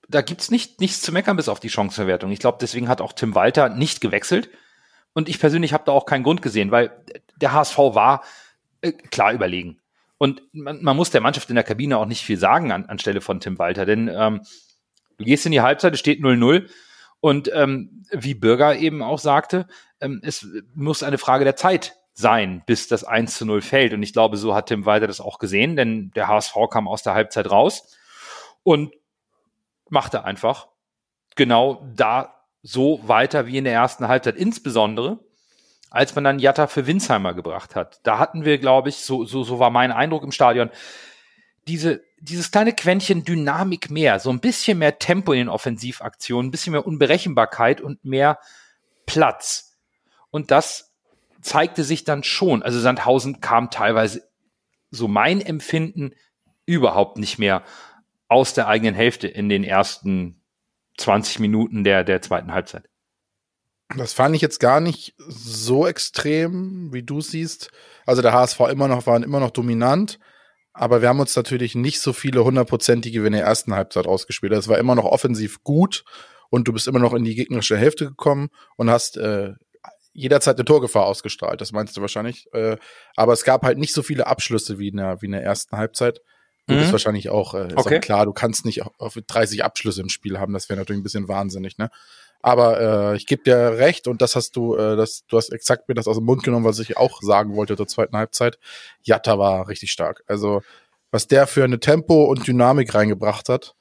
da 0.08 0.22
gibt's 0.22 0.52
nicht, 0.52 0.80
nichts 0.80 1.02
zu 1.02 1.12
meckern 1.12 1.36
bis 1.36 1.50
auf 1.50 1.60
die 1.60 1.70
Chancenverwertung. 1.70 2.32
Ich 2.32 2.40
glaube, 2.40 2.58
deswegen 2.62 2.88
hat 2.88 3.02
auch 3.02 3.14
Tim 3.14 3.36
Walter 3.36 3.70
nicht 3.70 4.00
gewechselt. 4.00 4.50
Und 5.14 5.28
ich 5.28 5.40
persönlich 5.40 5.74
habe 5.74 5.84
da 5.86 5.92
auch 5.92 6.06
keinen 6.06 6.24
Grund 6.24 6.42
gesehen, 6.42 6.72
weil 6.72 6.92
der 7.36 7.52
HSV 7.52 7.78
war 7.78 8.24
äh, 8.82 8.92
klar 8.92 9.34
überlegen. 9.34 9.80
Und 10.18 10.42
man, 10.54 10.82
man, 10.82 10.96
muss 10.96 11.10
der 11.10 11.22
Mannschaft 11.22 11.50
in 11.50 11.56
der 11.56 11.64
Kabine 11.64 11.98
auch 11.98 12.06
nicht 12.06 12.24
viel 12.24 12.38
sagen 12.38 12.72
an, 12.72 12.86
anstelle 12.86 13.22
von 13.22 13.40
Tim 13.40 13.60
Walter, 13.60 13.86
denn 13.86 14.08
ähm, 14.08 14.42
du 15.18 15.26
gehst 15.26 15.46
in 15.46 15.52
die 15.52 15.62
Halbzeit, 15.62 15.94
es 15.94 16.00
steht 16.00 16.22
0-0 16.22 16.68
und 17.20 17.52
ähm, 17.54 18.04
wie 18.12 18.34
Bürger 18.34 18.76
eben 18.76 19.02
auch 19.02 19.20
sagte, 19.20 19.68
ähm, 20.02 20.22
es 20.24 20.48
muss 20.74 21.04
eine 21.04 21.18
Frage 21.18 21.44
der 21.44 21.56
Zeit 21.56 21.96
sein, 22.14 22.64
bis 22.66 22.88
das 22.88 23.04
1 23.04 23.38
zu 23.38 23.46
0 23.46 23.62
fällt. 23.62 23.94
Und 23.94 24.02
ich 24.02 24.14
glaube, 24.14 24.38
so 24.38 24.56
hat 24.56 24.68
Tim 24.68 24.86
Walter 24.86 25.08
das 25.08 25.22
auch 25.22 25.40
gesehen, 25.40 25.76
denn 25.76 26.12
der 26.16 26.28
HSV 26.28 26.56
kam 26.72 26.88
aus 26.88 27.04
der 27.04 27.14
Halbzeit 27.14 27.50
raus 27.50 27.96
und 28.64 28.94
machte 29.90 30.24
einfach 30.24 30.68
genau 31.36 31.86
da 31.96 32.34
so 32.64 33.00
weiter 33.04 33.46
wie 33.46 33.58
in 33.58 33.64
der 33.64 33.74
ersten 33.74 34.08
Halbzeit. 34.08 34.36
Insbesondere, 34.36 35.20
als 35.90 36.16
man 36.16 36.24
dann 36.24 36.40
Jatta 36.40 36.68
für 36.68 36.88
Winsheimer 36.88 37.34
gebracht 37.34 37.76
hat. 37.76 38.00
Da 38.04 38.20
hatten 38.20 38.46
wir, 38.46 38.58
glaube 38.58 38.90
ich, 38.90 38.98
so, 38.98 39.24
so, 39.24 39.44
so 39.44 39.60
war 39.60 39.70
mein 39.70 39.92
Eindruck 39.92 40.24
im 40.24 40.32
Stadion, 40.32 40.70
diese, 41.68 42.02
dieses 42.20 42.52
kleine 42.52 42.74
Quäntchen 42.74 43.24
Dynamik 43.24 43.90
mehr, 43.90 44.20
so 44.20 44.30
ein 44.30 44.40
bisschen 44.40 44.80
mehr 44.80 45.00
Tempo 45.00 45.34
in 45.34 45.40
den 45.40 45.50
Offensivaktionen, 45.50 46.48
ein 46.48 46.52
bisschen 46.52 46.72
mehr 46.72 46.88
Unberechenbarkeit 46.88 47.82
und 47.82 48.04
mehr 48.04 48.40
Platz. 49.06 49.78
Und 50.32 50.52
das 50.52 50.94
zeigte 51.42 51.84
sich 51.84 52.04
dann 52.04 52.24
schon. 52.24 52.64
Also 52.64 52.80
Sandhausen 52.80 53.40
kam 53.40 53.70
teilweise, 53.70 54.28
so 54.90 55.08
mein 55.08 55.42
Empfinden, 55.42 56.12
überhaupt 56.66 57.18
nicht 57.18 57.40
mehr 57.40 57.64
aus 58.28 58.54
der 58.54 58.68
eigenen 58.68 58.96
Hälfte 58.96 59.28
in 59.28 59.48
den 59.48 59.64
ersten 59.64 60.42
20 60.98 61.40
Minuten 61.40 61.84
der, 61.84 62.04
der 62.04 62.22
zweiten 62.22 62.52
Halbzeit. 62.52 62.90
Das 63.96 64.12
fand 64.12 64.36
ich 64.36 64.42
jetzt 64.42 64.60
gar 64.60 64.82
nicht 64.82 65.16
so 65.18 65.88
extrem, 65.88 66.92
wie 66.92 67.04
du 67.04 67.22
siehst. 67.22 67.72
Also 68.06 68.22
der 68.22 68.34
HSV 68.34 68.60
immer 68.70 68.90
noch, 68.90 69.06
war 69.08 69.24
immer 69.24 69.40
noch 69.40 69.52
dominant. 69.52 70.20
Aber 70.78 71.02
wir 71.02 71.10
haben 71.10 71.20
uns 71.20 71.36
natürlich 71.36 71.76
nicht 71.76 72.00
so 72.00 72.14
viele 72.14 72.44
hundertprozentige 72.44 73.24
wie 73.24 73.28
in 73.28 73.34
der 73.34 73.44
ersten 73.44 73.74
Halbzeit 73.74 74.06
ausgespielt. 74.06 74.54
Es 74.54 74.68
war 74.68 74.78
immer 74.78 74.96
noch 74.96 75.06
offensiv 75.06 75.64
gut 75.64 76.04
und 76.50 76.68
du 76.68 76.74
bist 76.74 76.88
immer 76.88 77.00
noch 77.00 77.14
in 77.14 77.24
die 77.24 77.36
gegnerische 77.36 77.78
Hälfte 77.78 78.06
gekommen 78.06 78.50
und 78.76 78.90
hast 78.90 79.18
äh, 79.18 79.54
jederzeit 80.14 80.58
eine 80.58 80.66
Torgefahr 80.66 81.06
ausgestrahlt. 81.06 81.62
Das 81.62 81.72
meinst 81.72 81.98
du 81.98 82.02
wahrscheinlich. 82.02 82.48
Äh, 82.54 82.78
aber 83.16 83.34
es 83.34 83.44
gab 83.44 83.64
halt 83.64 83.78
nicht 83.78 83.94
so 83.94 84.04
viele 84.04 84.28
Abschlüsse 84.28 84.80
wie 84.80 84.90
in 84.90 84.98
der, 84.98 85.22
wie 85.22 85.28
in 85.28 85.32
der 85.32 85.44
ersten 85.44 85.78
Halbzeit. 85.78 86.22
Du 86.68 86.76
mhm. 86.76 86.80
bist 86.80 86.92
wahrscheinlich 86.92 87.30
auch, 87.30 87.54
äh, 87.54 87.68
ist 87.68 87.78
okay. 87.78 87.98
auch 87.98 88.02
klar, 88.02 88.26
du 88.26 88.34
kannst 88.34 88.66
nicht 88.66 88.84
auf 89.00 89.16
30 89.16 89.64
Abschlüsse 89.64 90.02
im 90.02 90.10
Spiel 90.10 90.40
haben. 90.40 90.54
Das 90.54 90.70
wäre 90.70 90.80
natürlich 90.80 91.00
ein 91.00 91.04
bisschen 91.04 91.28
wahnsinnig, 91.28 91.78
ne? 91.78 91.90
Aber 92.42 93.12
äh, 93.14 93.18
ich 93.18 93.26
gebe 93.26 93.44
dir 93.44 93.78
recht 93.78 94.08
und 94.08 94.22
das 94.22 94.36
hast 94.36 94.56
du, 94.56 94.76
äh, 94.76 94.96
das, 94.96 95.26
du 95.28 95.38
hast 95.38 95.50
exakt 95.50 95.90
mir 95.90 95.96
das 95.96 96.08
aus 96.08 96.18
dem 96.18 96.26
Mund 96.26 96.44
genommen, 96.44 96.66
was 96.66 96.80
ich 96.80 96.98
auch 96.98 97.22
sagen 97.22 97.56
wollte 97.56 97.76
zur 97.76 97.88
zweiten 97.88 98.16
Halbzeit. 98.16 98.60
Jatta 99.04 99.38
war 99.40 99.68
richtig 99.68 99.92
stark. 99.92 100.24
Also 100.28 100.62
was 101.12 101.28
der 101.28 101.48
für 101.48 101.64
eine 101.64 101.80
Tempo 101.80 102.26
und 102.26 102.48
Dynamik 102.48 102.94
reingebracht 102.94 103.50
hat, 103.50 103.76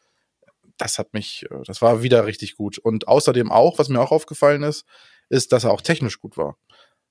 das 0.78 0.98
hat 0.98 1.12
mich, 1.12 1.46
äh, 1.50 1.62
das 1.66 1.82
war 1.82 2.02
wieder 2.02 2.26
richtig 2.26 2.56
gut. 2.56 2.78
Und 2.78 3.08
außerdem 3.08 3.50
auch, 3.50 3.78
was 3.78 3.88
mir 3.88 4.00
auch 4.00 4.12
aufgefallen 4.12 4.62
ist, 4.62 4.84
ist, 5.28 5.52
dass 5.52 5.64
er 5.64 5.72
auch 5.72 5.80
technisch 5.80 6.20
gut 6.20 6.36
war. 6.36 6.56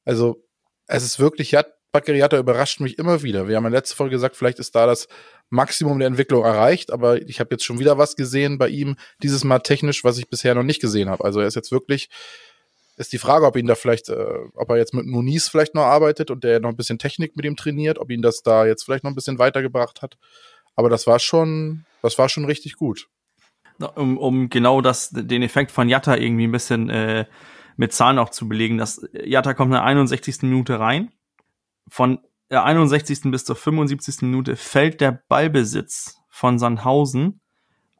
Also 0.05 0.43
es 0.87 1.03
ist 1.03 1.19
wirklich, 1.19 1.51
ja, 1.51 1.63
Bakariata 1.95 2.37
überrascht 2.37 2.81
mich 2.81 2.97
immer 2.97 3.23
wieder. 3.23 3.47
Wir 3.47 3.55
haben 3.55 3.65
in 3.65 3.71
der 3.71 3.79
letzten 3.79 3.95
Folge 3.95 4.15
gesagt, 4.15 4.35
vielleicht 4.35 4.59
ist 4.59 4.75
da 4.75 4.85
das 4.85 5.07
Maximum 5.49 5.97
der 5.99 6.09
Entwicklung 6.09 6.43
erreicht, 6.43 6.91
aber 6.91 7.21
ich 7.21 7.39
habe 7.39 7.51
jetzt 7.51 7.63
schon 7.63 7.79
wieder 7.79 7.97
was 7.97 8.17
gesehen 8.17 8.57
bei 8.57 8.67
ihm, 8.67 8.97
dieses 9.23 9.45
Mal 9.45 9.59
technisch, 9.59 10.03
was 10.03 10.17
ich 10.17 10.27
bisher 10.27 10.55
noch 10.55 10.63
nicht 10.63 10.81
gesehen 10.81 11.09
habe. 11.09 11.23
Also 11.23 11.39
er 11.39 11.47
ist 11.47 11.55
jetzt 11.55 11.71
wirklich, 11.71 12.09
ist 12.97 13.13
die 13.13 13.17
Frage, 13.17 13.45
ob 13.45 13.55
ihn 13.55 13.65
da 13.65 13.75
vielleicht, 13.75 14.09
äh, 14.09 14.27
ob 14.55 14.69
er 14.69 14.77
jetzt 14.77 14.93
mit 14.93 15.05
Muniz 15.05 15.47
vielleicht 15.47 15.73
noch 15.73 15.83
arbeitet 15.83 16.31
und 16.31 16.43
der 16.43 16.59
noch 16.59 16.69
ein 16.69 16.75
bisschen 16.75 16.99
Technik 16.99 17.37
mit 17.37 17.45
ihm 17.45 17.55
trainiert, 17.55 17.97
ob 17.97 18.11
ihn 18.11 18.21
das 18.21 18.41
da 18.41 18.65
jetzt 18.65 18.83
vielleicht 18.83 19.05
noch 19.05 19.11
ein 19.11 19.15
bisschen 19.15 19.39
weitergebracht 19.39 20.01
hat. 20.01 20.17
Aber 20.75 20.89
das 20.89 21.07
war 21.07 21.19
schon, 21.19 21.85
das 22.01 22.17
war 22.17 22.27
schon 22.27 22.43
richtig 22.43 22.75
gut. 22.75 23.07
Um, 23.95 24.17
um 24.17 24.49
genau 24.49 24.81
das, 24.81 25.11
den 25.11 25.43
Effekt 25.43 25.71
von 25.71 25.87
Jatta 25.87 26.17
irgendwie 26.17 26.47
ein 26.47 26.51
bisschen 26.51 26.89
äh, 26.89 27.25
mit 27.77 27.93
Zahlen 27.93 28.19
auch 28.19 28.29
zu 28.29 28.47
belegen, 28.47 28.77
dass 28.77 29.05
Jatta 29.13 29.53
kommt 29.53 29.69
in 29.69 29.73
der 29.73 29.83
61. 29.83 30.43
Minute 30.43 30.79
rein. 30.79 31.11
Von 31.87 32.19
der 32.49 32.63
61. 32.63 33.31
bis 33.31 33.45
zur 33.45 33.55
75. 33.55 34.21
Minute 34.23 34.55
fällt 34.55 35.01
der 35.01 35.23
Ballbesitz 35.27 36.17
von 36.29 36.59
Sandhausen 36.59 37.41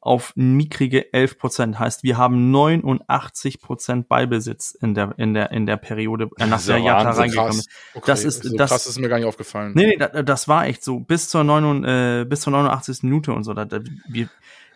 auf 0.06 0.34
mickrige 0.36 1.12
11 1.14 1.40
Prozent. 1.40 1.80
Heißt, 1.80 2.04
wir 2.04 2.18
haben 2.18 2.52
89 2.52 3.60
Prozent 3.60 4.08
Ballbesitz 4.08 4.78
in 4.80 4.94
der, 4.94 5.16
in 5.18 5.34
der, 5.34 5.52
in 5.52 5.66
der 5.66 5.78
Periode, 5.78 6.30
äh, 6.38 6.46
nach 6.46 6.64
der 6.64 6.78
Jatta 6.78 7.10
reingekommen 7.10 7.58
ist. 7.58 7.70
Okay. 7.96 8.04
Das 8.06 8.24
ist, 8.24 8.44
so 8.44 8.56
das, 8.56 8.70
krass 8.70 8.86
ist 8.86 9.00
mir 9.00 9.10
gar 9.10 9.18
nicht 9.18 9.26
aufgefallen. 9.26 9.72
Nee, 9.74 9.88
nee, 9.88 9.98
das, 9.98 10.12
das 10.24 10.48
war 10.48 10.68
echt 10.68 10.84
so. 10.84 11.00
Bis 11.00 11.28
zur, 11.28 11.44
9, 11.44 11.84
äh, 11.84 12.26
bis 12.30 12.42
zur 12.42 12.52
89. 12.52 13.02
Minute 13.02 13.34
und 13.34 13.46
so. 13.46 13.56
Da, 13.56 13.66
da, 13.66 13.80
wir, 14.08 14.30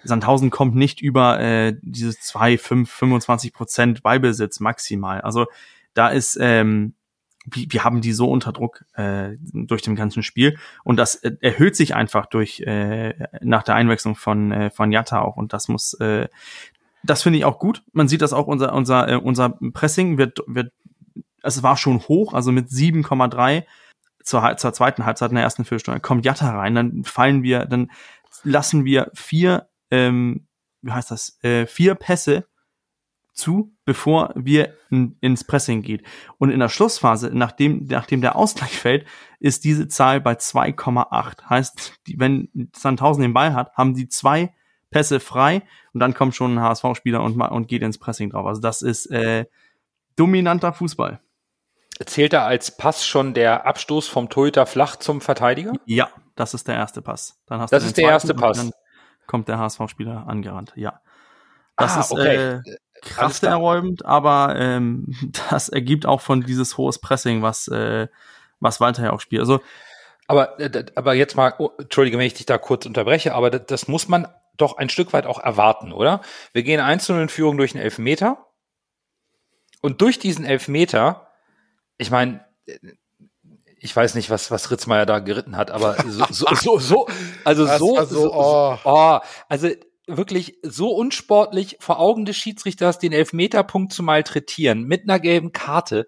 Sandhausen 0.04 0.50
kommt 0.50 0.76
nicht 0.76 1.00
über 1.00 1.40
äh, 1.40 1.76
diese 1.84 2.18
2, 2.18 2.58
5, 2.58 2.92
25 2.92 3.54
Prozent 3.54 4.02
Ballbesitz 4.02 4.60
maximal. 4.60 5.22
Also 5.22 5.46
da 5.94 6.08
ist, 6.10 6.40
ähm, 6.42 6.96
wir, 7.46 7.66
wir 7.70 7.84
haben 7.84 8.02
die 8.02 8.14
so 8.14 8.30
unter 8.30 8.52
Druck 8.52 8.86
äh, 8.94 9.38
durch 9.54 9.82
dem 9.82 9.96
ganzen 9.96 10.24
Spiel. 10.24 10.58
Und 10.84 10.98
das 10.98 11.16
äh, 11.16 11.32
erhöht 11.42 11.76
sich 11.76 11.96
einfach 11.96 12.26
durch 12.26 12.62
äh, 12.62 13.14
nach 13.42 13.64
der 13.64 13.76
Einwechslung 13.76 14.16
von 14.16 14.52
äh, 14.52 14.70
von 14.70 14.92
Jatta 14.92 15.22
auch. 15.22 15.38
Und 15.38 15.54
das 15.54 15.68
muss 15.68 15.94
äh, 15.96 16.28
das 17.04 17.24
finde 17.24 17.40
ich 17.40 17.46
auch 17.46 17.60
gut. 17.60 17.84
Man 17.94 18.08
sieht 18.08 18.22
das 18.22 18.34
auch 18.34 18.48
unser 18.48 18.74
unser 18.74 19.10
äh, 19.10 19.16
unser 19.16 19.58
Pressing 19.74 20.18
wird 20.18 20.40
wird 20.48 20.74
es 21.42 21.64
war 21.64 21.78
schon 21.78 22.02
hoch, 22.02 22.34
also 22.34 22.52
mit 22.52 22.68
7,3 22.68 23.64
zur, 24.22 24.58
zur 24.58 24.74
zweiten 24.74 25.06
Halbzeit 25.06 25.30
in 25.30 25.36
der 25.36 25.46
ersten 25.46 25.64
Viertelstunde 25.64 26.02
kommt 26.02 26.26
Jatta 26.26 26.50
rein, 26.52 26.76
dann 26.76 27.04
fallen 27.06 27.44
wir, 27.44 27.66
dann 27.66 27.92
lassen 28.44 28.84
wir 28.84 29.10
vier 29.14 29.70
ähm, 29.90 30.46
wie 30.82 30.92
heißt 30.92 31.12
das, 31.12 31.38
äh, 31.44 31.66
vier 31.66 31.96
Pässe 31.96 32.46
zu, 33.40 33.74
bevor 33.86 34.32
wir 34.36 34.76
in, 34.90 35.18
ins 35.22 35.44
Pressing 35.44 35.82
geht. 35.82 36.04
Und 36.38 36.52
in 36.52 36.60
der 36.60 36.70
Schlussphase, 36.70 37.32
nachdem, 37.34 37.86
nachdem 37.86 38.22
der 38.22 38.36
Ausgleich 38.36 38.72
fällt, 38.78 39.06
ist 39.40 39.64
diese 39.64 39.88
Zahl 39.88 40.22
bei 40.22 40.34
2,8. 40.34 41.50
Heißt, 41.50 41.94
die, 42.08 42.20
wenn 42.20 42.70
Sandhausen 42.76 43.22
den 43.22 43.34
Ball 43.34 43.54
hat, 43.54 43.74
haben 43.76 43.96
die 43.96 44.08
zwei 44.08 44.54
Pässe 44.92 45.20
frei 45.20 45.62
und 45.94 46.00
dann 46.00 46.14
kommt 46.14 46.36
schon 46.36 46.56
ein 46.56 46.62
HSV-Spieler 46.62 47.22
und, 47.22 47.40
und 47.40 47.68
geht 47.68 47.84
ins 47.84 47.98
Pressing 47.98 48.32
drauf. 48.32 48.46
Also 48.46 48.62
das 48.62 48.82
ist 48.82 49.06
äh, 49.08 49.46
dominanter 50.16 50.74
Fußball. 50.74 51.20
Zählt 52.06 52.34
da 52.34 52.46
als 52.46 52.76
Pass 52.76 53.06
schon 53.06 53.34
der 53.34 53.66
Abstoß 53.66 54.08
vom 54.08 54.30
Torhüter 54.30 54.66
flach 54.66 54.96
zum 54.96 55.22
Verteidiger? 55.22 55.74
Ja, 55.86 56.10
das 56.36 56.54
ist 56.54 56.68
der 56.68 56.76
erste 56.76 57.02
Pass. 57.02 57.40
Dann 57.46 57.60
hast 57.60 57.72
das 57.72 57.84
ist 57.84 57.98
der 57.98 58.10
erste 58.10 58.34
Pass 58.34 58.72
kommt 59.30 59.48
der 59.48 59.60
HSV-Spieler 59.60 60.28
angerannt, 60.28 60.74
ja. 60.76 61.02
Das 61.78 61.96
ah, 61.96 62.00
ist 62.00 62.12
okay. 62.12 62.36
äh, 62.36 62.62
krafteräumend, 63.02 64.06
aber 64.06 64.56
ähm, 64.58 65.06
das 65.50 65.70
ergibt 65.70 66.06
auch 66.06 66.22
von 66.22 66.42
dieses 66.42 66.78
hohes 66.78 67.00
Pressing, 67.00 67.42
was, 67.42 67.68
äh, 67.68 68.08
was 68.60 68.80
Walter 68.80 69.04
ja 69.04 69.12
auch 69.12 69.22
spielt. 69.22 69.42
Also, 69.42 69.62
aber, 70.28 70.60
äh, 70.60 70.86
aber 70.96 71.14
jetzt 71.14 71.36
mal, 71.36 71.54
oh, 71.58 71.72
entschuldige, 71.78 72.18
wenn 72.18 72.26
ich 72.26 72.36
dich 72.36 72.46
da 72.46 72.58
kurz 72.58 72.86
unterbreche, 72.86 73.34
aber 73.34 73.50
das, 73.50 73.66
das 73.68 73.88
muss 73.88 74.08
man 74.08 74.28
doch 74.58 74.78
ein 74.78 74.90
Stück 74.90 75.14
weit 75.14 75.26
auch 75.26 75.40
erwarten, 75.40 75.92
oder? 75.92 76.22
Wir 76.54 76.64
gehen 76.64 76.80
einzeln 76.80 77.22
in 77.22 77.30
Führung 77.30 77.58
durch 77.58 77.74
einen 77.74 77.84
Elfmeter 77.84 78.46
und 79.82 80.02
durch 80.02 80.20
diesen 80.20 80.46
Elfmeter, 80.46 81.30
ich 81.98 82.12
meine, 82.12 82.46
ich 83.82 83.96
weiß 83.96 84.16
nicht, 84.16 84.30
was, 84.30 84.52
was 84.52 84.72
Ritzmeier 84.72 85.06
da 85.06 85.20
geritten 85.20 85.56
hat, 85.56 85.72
aber 85.72 85.96
so, 86.06 86.26
so, 86.30 86.56
so, 86.56 86.80
so 86.80 87.08
also 87.46 87.66
so, 87.66 88.04
so, 88.04 88.34
oh. 88.34 88.78
oh, 88.84 89.20
also 89.48 89.70
wirklich 90.18 90.58
so 90.64 90.92
unsportlich 90.92 91.78
vor 91.80 92.00
Augen 92.00 92.26
des 92.26 92.36
Schiedsrichters 92.36 93.00
den 93.00 93.14
Elfmeterpunkt 93.14 93.94
zu 93.94 94.04
malträtieren 94.04 94.84
mit 94.84 95.04
einer 95.04 95.20
gelben 95.20 95.52
Karte. 95.52 96.08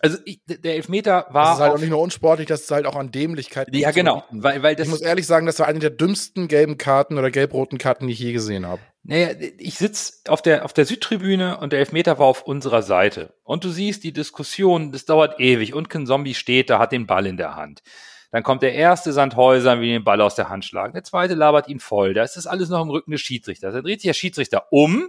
Also 0.00 0.18
ich, 0.24 0.40
der 0.46 0.74
Elfmeter 0.76 1.26
war. 1.30 1.46
Das 1.46 1.54
ist 1.54 1.60
halt 1.60 1.72
auch 1.72 1.78
nicht 1.80 1.90
nur 1.90 2.00
unsportlich, 2.00 2.46
das 2.46 2.62
ist 2.62 2.70
halt 2.70 2.86
auch 2.86 2.94
an 2.94 3.10
Dämlichkeit. 3.10 3.68
Ja, 3.74 3.90
genau. 3.90 4.24
Weil, 4.30 4.62
weil 4.62 4.76
das 4.76 4.86
ich 4.86 4.90
muss 4.92 5.00
ehrlich 5.00 5.26
sagen, 5.26 5.46
das 5.46 5.58
war 5.58 5.66
eine 5.66 5.80
der 5.80 5.90
dümmsten 5.90 6.46
gelben 6.46 6.78
Karten 6.78 7.18
oder 7.18 7.30
gelb-roten 7.30 7.78
Karten, 7.78 8.06
die 8.06 8.12
ich 8.12 8.20
je 8.20 8.32
gesehen 8.32 8.66
habe. 8.66 8.80
Naja, 9.02 9.30
ich 9.58 9.74
sitz 9.74 10.22
auf 10.28 10.42
der, 10.42 10.64
auf 10.64 10.72
der 10.72 10.84
Südtribüne 10.84 11.58
und 11.58 11.72
der 11.72 11.80
Elfmeter 11.80 12.18
war 12.18 12.26
auf 12.26 12.42
unserer 12.42 12.82
Seite. 12.82 13.34
Und 13.42 13.64
du 13.64 13.70
siehst 13.70 14.04
die 14.04 14.12
Diskussion, 14.12 14.92
das 14.92 15.04
dauert 15.04 15.40
ewig. 15.40 15.74
Und 15.74 15.90
kein 15.90 16.06
Zombie 16.06 16.34
steht 16.34 16.70
da, 16.70 16.78
hat 16.78 16.92
den 16.92 17.06
Ball 17.06 17.26
in 17.26 17.36
der 17.36 17.56
Hand. 17.56 17.82
Dann 18.30 18.42
kommt 18.42 18.62
der 18.62 18.74
erste 18.74 19.12
Sandhäuser, 19.12 19.80
will 19.80 19.88
den 19.88 20.04
Ball 20.04 20.20
aus 20.20 20.34
der 20.34 20.48
Hand 20.48 20.64
schlagen. 20.64 20.92
Der 20.92 21.04
zweite 21.04 21.34
labert 21.34 21.68
ihn 21.68 21.80
voll. 21.80 22.12
Da 22.14 22.22
ist 22.22 22.36
das 22.36 22.46
alles 22.46 22.68
noch 22.68 22.82
im 22.82 22.90
Rücken 22.90 23.10
des 23.10 23.20
Schiedsrichters. 23.20 23.72
Dann 23.72 23.82
dreht 23.82 24.00
sich 24.00 24.08
der 24.08 24.14
Schiedsrichter 24.14 24.66
um. 24.70 25.08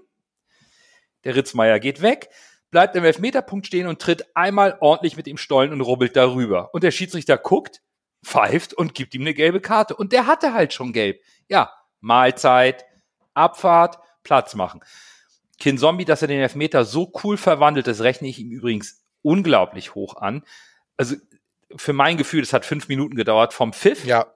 Der 1.25 1.35
Ritzmeier 1.35 1.79
geht 1.79 2.01
weg 2.01 2.29
bleibt 2.71 2.95
im 2.95 3.03
Elfmeterpunkt 3.03 3.67
stehen 3.67 3.87
und 3.87 4.01
tritt 4.01 4.25
einmal 4.35 4.77
ordentlich 4.79 5.17
mit 5.17 5.27
dem 5.27 5.37
Stollen 5.37 5.71
und 5.71 5.81
rubbelt 5.81 6.15
darüber. 6.15 6.73
Und 6.73 6.83
der 6.83 6.91
Schiedsrichter 6.91 7.37
guckt, 7.37 7.81
pfeift 8.23 8.73
und 8.73 8.93
gibt 8.93 9.15
ihm 9.15 9.21
eine 9.21 9.33
gelbe 9.33 9.61
Karte. 9.61 9.95
Und 9.95 10.11
der 10.11 10.27
hatte 10.27 10.53
halt 10.53 10.73
schon 10.73 10.93
gelb. 10.93 11.21
Ja, 11.47 11.73
Mahlzeit, 12.01 12.85
Abfahrt, 13.33 13.99
Platz 14.23 14.55
machen. 14.55 14.81
Kin 15.57 15.77
Zombie, 15.77 16.05
dass 16.05 16.21
er 16.21 16.27
den 16.27 16.39
Elfmeter 16.39 16.85
so 16.85 17.11
cool 17.23 17.37
verwandelt, 17.37 17.87
das 17.87 18.01
rechne 18.01 18.27
ich 18.27 18.39
ihm 18.39 18.51
übrigens 18.51 19.03
unglaublich 19.21 19.95
hoch 19.95 20.15
an. 20.15 20.43
Also 20.95 21.15
für 21.75 21.93
mein 21.93 22.17
Gefühl, 22.17 22.41
es 22.41 22.53
hat 22.53 22.65
fünf 22.65 22.87
Minuten 22.87 23.15
gedauert 23.15 23.53
vom 23.53 23.73
Pfiff 23.73 24.05
ja. 24.05 24.27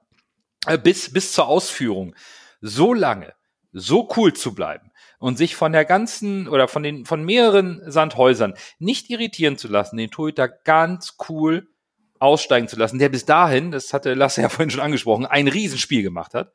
Äh, 0.65 0.78
bis, 0.78 1.12
bis 1.12 1.34
zur 1.34 1.48
Ausführung. 1.48 2.15
So 2.62 2.93
lange, 2.93 3.34
so 3.72 4.10
cool 4.15 4.34
zu 4.34 4.54
bleiben 4.56 4.91
und 5.19 5.38
sich 5.38 5.56
von 5.56 5.72
der 5.72 5.86
ganzen 5.86 6.48
oder 6.48 6.67
von 6.67 6.84
den 6.84 7.06
von 7.06 7.24
mehreren 7.24 7.82
Sandhäusern 7.89 8.54
nicht 8.80 9.10
irritieren 9.10 9.58
zu 9.58 9.67
lassen, 9.67 9.98
den 9.98 10.12
Torhüter 10.12 10.48
ganz 10.48 11.15
cool 11.30 11.67
aussteigen 12.19 12.67
zu 12.67 12.78
lassen, 12.78 13.00
der 13.00 13.10
bis 13.10 13.26
dahin, 13.26 13.72
das 13.72 13.93
hatte 13.93 14.13
Lasse 14.13 14.41
ja 14.41 14.50
vorhin 14.50 14.69
schon 14.69 14.82
angesprochen, 14.82 15.26
ein 15.26 15.48
Riesenspiel 15.48 16.04
gemacht 16.04 16.34
hat. 16.34 16.54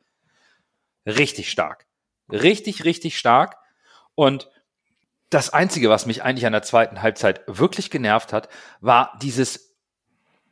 Richtig 1.06 1.50
stark. 1.50 1.86
Richtig, 2.30 2.84
richtig 2.84 3.18
stark. 3.18 3.56
Und 4.14 4.50
das 5.30 5.50
Einzige, 5.50 5.90
was 5.90 6.06
mich 6.06 6.22
eigentlich 6.22 6.46
an 6.46 6.52
der 6.52 6.62
zweiten 6.62 7.02
Halbzeit 7.02 7.42
wirklich 7.46 7.90
genervt 7.90 8.32
hat, 8.32 8.48
war 8.80 9.18
dieses 9.22 9.67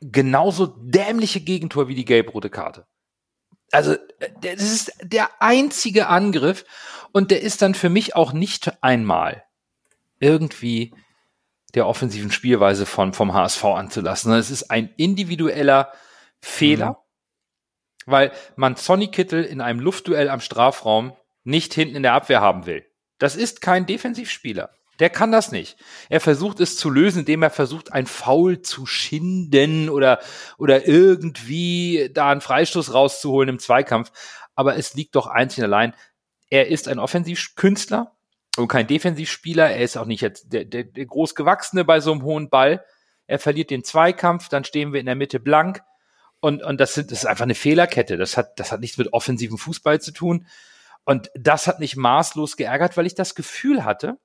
genauso 0.01 0.67
dämliche 0.67 1.41
Gegentor 1.41 1.87
wie 1.87 1.95
die 1.95 2.05
gelb-rote 2.05 2.49
Karte. 2.49 2.85
Also, 3.71 3.95
das 4.41 4.61
ist 4.61 4.93
der 5.01 5.29
einzige 5.41 6.07
Angriff 6.07 6.65
und 7.11 7.31
der 7.31 7.41
ist 7.41 7.61
dann 7.61 7.75
für 7.75 7.89
mich 7.89 8.15
auch 8.15 8.31
nicht 8.31 8.81
einmal 8.81 9.43
irgendwie 10.19 10.93
der 11.73 11.87
offensiven 11.87 12.31
Spielweise 12.31 12.85
von, 12.85 13.13
vom 13.13 13.33
HSV 13.33 13.63
anzulassen. 13.65 14.33
Es 14.33 14.49
ist 14.49 14.71
ein 14.71 14.93
individueller 14.97 15.91
Fehler, 16.39 16.91
mhm. 18.05 18.11
weil 18.11 18.31
man 18.55 18.75
Sonny 18.75 19.07
Kittel 19.07 19.43
in 19.43 19.61
einem 19.61 19.79
Luftduell 19.79 20.29
am 20.29 20.39
Strafraum 20.39 21.15
nicht 21.43 21.73
hinten 21.73 21.95
in 21.95 22.03
der 22.03 22.13
Abwehr 22.13 22.41
haben 22.41 22.65
will. 22.65 22.85
Das 23.19 23.35
ist 23.35 23.61
kein 23.61 23.85
Defensivspieler. 23.85 24.69
Der 24.99 25.09
kann 25.09 25.31
das 25.31 25.51
nicht. 25.51 25.77
Er 26.09 26.19
versucht 26.19 26.59
es 26.59 26.77
zu 26.77 26.89
lösen, 26.89 27.19
indem 27.19 27.43
er 27.43 27.49
versucht, 27.49 27.93
ein 27.93 28.07
Foul 28.07 28.61
zu 28.61 28.85
schinden 28.85 29.89
oder, 29.89 30.19
oder 30.57 30.87
irgendwie 30.87 32.09
da 32.13 32.31
einen 32.31 32.41
Freistoß 32.41 32.93
rauszuholen 32.93 33.49
im 33.49 33.59
Zweikampf. 33.59 34.11
Aber 34.55 34.75
es 34.75 34.95
liegt 34.95 35.15
doch 35.15 35.27
einzig 35.27 35.59
und 35.59 35.65
allein. 35.65 35.93
Er 36.49 36.67
ist 36.67 36.87
ein 36.87 36.99
Offensivkünstler 36.99 38.15
und 38.57 38.67
kein 38.69 38.87
Defensivspieler. 38.87 39.69
Er 39.69 39.81
ist 39.81 39.97
auch 39.97 40.05
nicht 40.05 40.21
jetzt 40.21 40.51
der, 40.51 40.65
der, 40.65 40.83
der 40.83 41.05
großgewachsene 41.05 41.85
bei 41.85 41.99
so 41.99 42.11
einem 42.11 42.23
hohen 42.23 42.49
Ball. 42.49 42.83
Er 43.27 43.39
verliert 43.39 43.69
den 43.69 43.83
Zweikampf, 43.83 44.49
dann 44.49 44.63
stehen 44.63 44.93
wir 44.93 44.99
in 44.99 45.05
der 45.05 45.15
Mitte 45.15 45.39
blank. 45.39 45.83
Und, 46.39 46.63
und 46.63 46.79
das, 46.79 46.93
sind, 46.93 47.11
das 47.11 47.19
ist 47.19 47.25
einfach 47.25 47.43
eine 47.43 47.55
Fehlerkette. 47.55 48.17
Das 48.17 48.37
hat, 48.37 48.59
das 48.59 48.71
hat 48.71 48.79
nichts 48.79 48.97
mit 48.97 49.13
offensivem 49.13 49.57
Fußball 49.57 50.01
zu 50.01 50.11
tun. 50.11 50.47
Und 51.03 51.29
das 51.35 51.67
hat 51.67 51.79
mich 51.79 51.95
maßlos 51.95 52.57
geärgert, 52.57 52.97
weil 52.97 53.05
ich 53.05 53.15
das 53.15 53.35
Gefühl 53.35 53.85
hatte, 53.85 54.17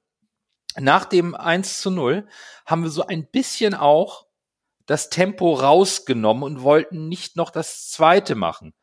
nach 0.79 1.05
dem 1.05 1.35
1 1.35 1.81
zu 1.81 1.91
0 1.91 2.27
haben 2.67 2.83
wir 2.83 2.91
so 2.91 3.07
ein 3.07 3.27
bisschen 3.27 3.75
auch 3.75 4.27
das 4.87 5.11
Tempo 5.11 5.55
rausgenommen 5.55 6.43
und 6.43 6.63
wollten 6.63 7.09
nicht 7.09 7.37
noch 7.37 7.51
das 7.51 7.91
zweite 7.91 8.35
machen. 8.35 8.75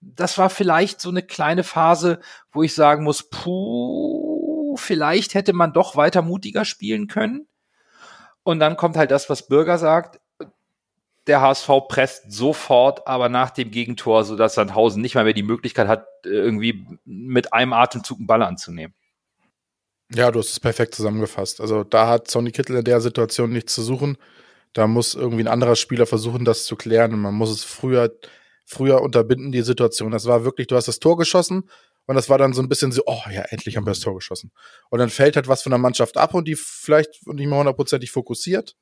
Das 0.00 0.38
war 0.38 0.50
vielleicht 0.50 1.00
so 1.00 1.10
eine 1.10 1.22
kleine 1.22 1.64
Phase, 1.64 2.20
wo 2.50 2.62
ich 2.62 2.74
sagen 2.74 3.04
muss, 3.04 3.28
puh, 3.28 4.76
vielleicht 4.76 5.34
hätte 5.34 5.52
man 5.52 5.72
doch 5.72 5.96
weiter 5.96 6.22
mutiger 6.22 6.64
spielen 6.64 7.06
können. 7.06 7.48
Und 8.42 8.58
dann 8.58 8.76
kommt 8.76 8.96
halt 8.96 9.10
das, 9.10 9.30
was 9.30 9.46
Bürger 9.46 9.78
sagt. 9.78 10.20
Der 11.28 11.40
HSV 11.40 11.68
presst 11.88 12.32
sofort, 12.32 13.06
aber 13.06 13.28
nach 13.28 13.50
dem 13.50 13.70
Gegentor, 13.70 14.24
sodass 14.24 14.54
Sandhausen 14.54 15.00
nicht 15.00 15.14
mal 15.14 15.22
mehr 15.22 15.32
die 15.32 15.44
Möglichkeit 15.44 15.86
hat, 15.86 16.06
irgendwie 16.24 16.84
mit 17.04 17.52
einem 17.52 17.72
Atemzug 17.72 18.18
einen 18.18 18.26
Ball 18.26 18.42
anzunehmen. 18.42 18.94
Ja, 20.14 20.30
du 20.30 20.40
hast 20.40 20.50
es 20.50 20.60
perfekt 20.60 20.94
zusammengefasst. 20.94 21.60
Also 21.60 21.84
da 21.84 22.08
hat 22.08 22.30
Sonny 22.30 22.50
Kittel 22.50 22.76
in 22.76 22.84
der 22.84 23.00
Situation 23.00 23.50
nichts 23.50 23.74
zu 23.74 23.82
suchen. 23.82 24.18
Da 24.72 24.86
muss 24.86 25.14
irgendwie 25.14 25.44
ein 25.44 25.48
anderer 25.48 25.76
Spieler 25.76 26.06
versuchen, 26.06 26.44
das 26.44 26.64
zu 26.64 26.76
klären. 26.76 27.12
Und 27.14 27.20
man 27.20 27.34
muss 27.34 27.50
es 27.50 27.64
früher, 27.64 28.10
früher 28.64 29.02
unterbinden, 29.02 29.52
die 29.52 29.62
Situation. 29.62 30.12
Das 30.12 30.26
war 30.26 30.44
wirklich, 30.44 30.66
du 30.66 30.76
hast 30.76 30.88
das 30.88 30.98
Tor 30.98 31.16
geschossen 31.16 31.68
und 32.06 32.14
das 32.14 32.28
war 32.28 32.38
dann 32.38 32.52
so 32.52 32.62
ein 32.62 32.68
bisschen 32.68 32.92
so, 32.92 33.02
oh 33.06 33.22
ja, 33.30 33.42
endlich 33.42 33.76
haben 33.76 33.86
wir 33.86 33.92
das 33.92 34.00
Tor 34.00 34.14
geschossen. 34.14 34.50
Und 34.90 34.98
dann 34.98 35.08
fällt 35.08 35.36
halt 35.36 35.48
was 35.48 35.62
von 35.62 35.70
der 35.70 35.78
Mannschaft 35.78 36.16
ab 36.16 36.34
und 36.34 36.48
die 36.48 36.56
vielleicht 36.56 37.26
nicht 37.26 37.48
mal 37.48 37.58
hundertprozentig 37.58 38.10
fokussiert. 38.10 38.76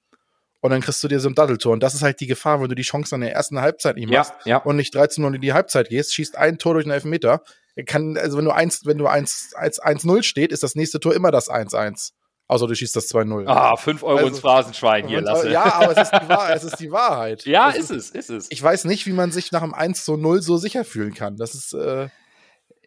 Und 0.61 0.71
dann 0.71 0.81
kriegst 0.81 1.03
du 1.03 1.09
dir 1.09 1.21
so 1.21 1.29
ein 1.29 1.35
Datteltor. 1.35 1.73
Und 1.73 1.83
das 1.83 1.95
ist 1.95 2.03
halt 2.03 2.21
die 2.21 2.27
Gefahr, 2.27 2.61
wenn 2.61 2.69
du 2.69 2.75
die 2.75 2.83
Chance 2.83 3.14
in 3.14 3.23
der 3.23 3.33
ersten 3.33 3.61
Halbzeit 3.61 3.97
nicht 3.97 4.11
machst 4.11 4.33
ja, 4.45 4.51
ja. 4.51 4.57
und 4.59 4.77
nicht 4.77 4.95
13 4.95 5.25
Uhr 5.25 5.35
in 5.35 5.40
die 5.40 5.53
Halbzeit 5.53 5.88
gehst, 5.88 6.14
schießt 6.14 6.37
ein 6.37 6.59
Tor 6.59 6.75
durch 6.75 6.85
einen 6.85 6.93
Elfmeter, 6.93 7.43
kann, 7.87 8.16
also 8.16 8.38
wenn 8.38 8.44
du 8.44 8.50
1, 8.50 8.87
wenn 8.87 8.98
du 8.98 9.06
1, 9.06 9.54
1, 9.54 9.83
1-0 9.83 10.22
steht, 10.22 10.52
ist 10.52 10.62
das 10.62 10.74
nächste 10.74 11.00
Tor 11.00 11.14
immer 11.14 11.30
das 11.30 11.50
1-1. 11.50 12.12
Außer 12.50 12.66
du 12.66 12.74
schießt 12.74 12.96
das 12.96 13.09
2-0. 13.14 13.46
Ah, 13.46 13.76
5 13.76 14.02
Euro 14.02 14.16
also, 14.16 14.28
ins 14.28 14.40
Phrasenschwein 14.40 15.06
hier, 15.06 15.20
Lasse. 15.20 15.50
Ja, 15.50 15.72
aber 15.72 15.96
es 15.96 16.11
ist 16.11 16.20
die 16.20 16.28
Wahrheit. 16.28 16.56
Es 16.56 16.64
ist 16.64 16.80
die 16.80 16.90
Wahrheit. 16.90 17.46
ja, 17.46 17.70
ist, 17.70 17.90
ist, 17.90 17.90
es, 17.90 18.11
ist 18.11 18.30
es. 18.30 18.46
Ich 18.50 18.61
weiß 18.61 18.87
nicht, 18.87 19.06
wie 19.06 19.12
man 19.12 19.30
sich 19.30 19.52
nach 19.52 19.62
dem 19.62 19.72
1 19.72 20.04
zu 20.04 20.16
0 20.16 20.42
so 20.42 20.56
sicher 20.56 20.85
fühlen 20.85 21.14
kann. 21.14 21.37
Das 21.37 21.54
ist, 21.54 21.74
äh, 21.74 22.09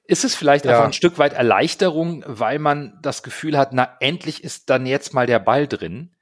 ist 0.06 0.26
es 0.26 0.36
vielleicht 0.36 0.66
ja. 0.66 0.72
einfach 0.72 0.86
ein 0.86 0.94
Stück 0.94 1.18
weit 1.18 1.32
Erleichterung, 1.32 2.26
weil 2.28 2.60
man 2.60 3.00
das 3.02 3.24
Gefühl 3.24 3.58
hat, 3.58 3.72
na, 3.72 3.96
endlich 4.02 4.44
ist 4.44 4.70
dann 4.70 4.86
jetzt 4.86 5.14
mal 5.14 5.28
der 5.28 5.40
Ball 5.40 5.66
drin? 5.66 6.14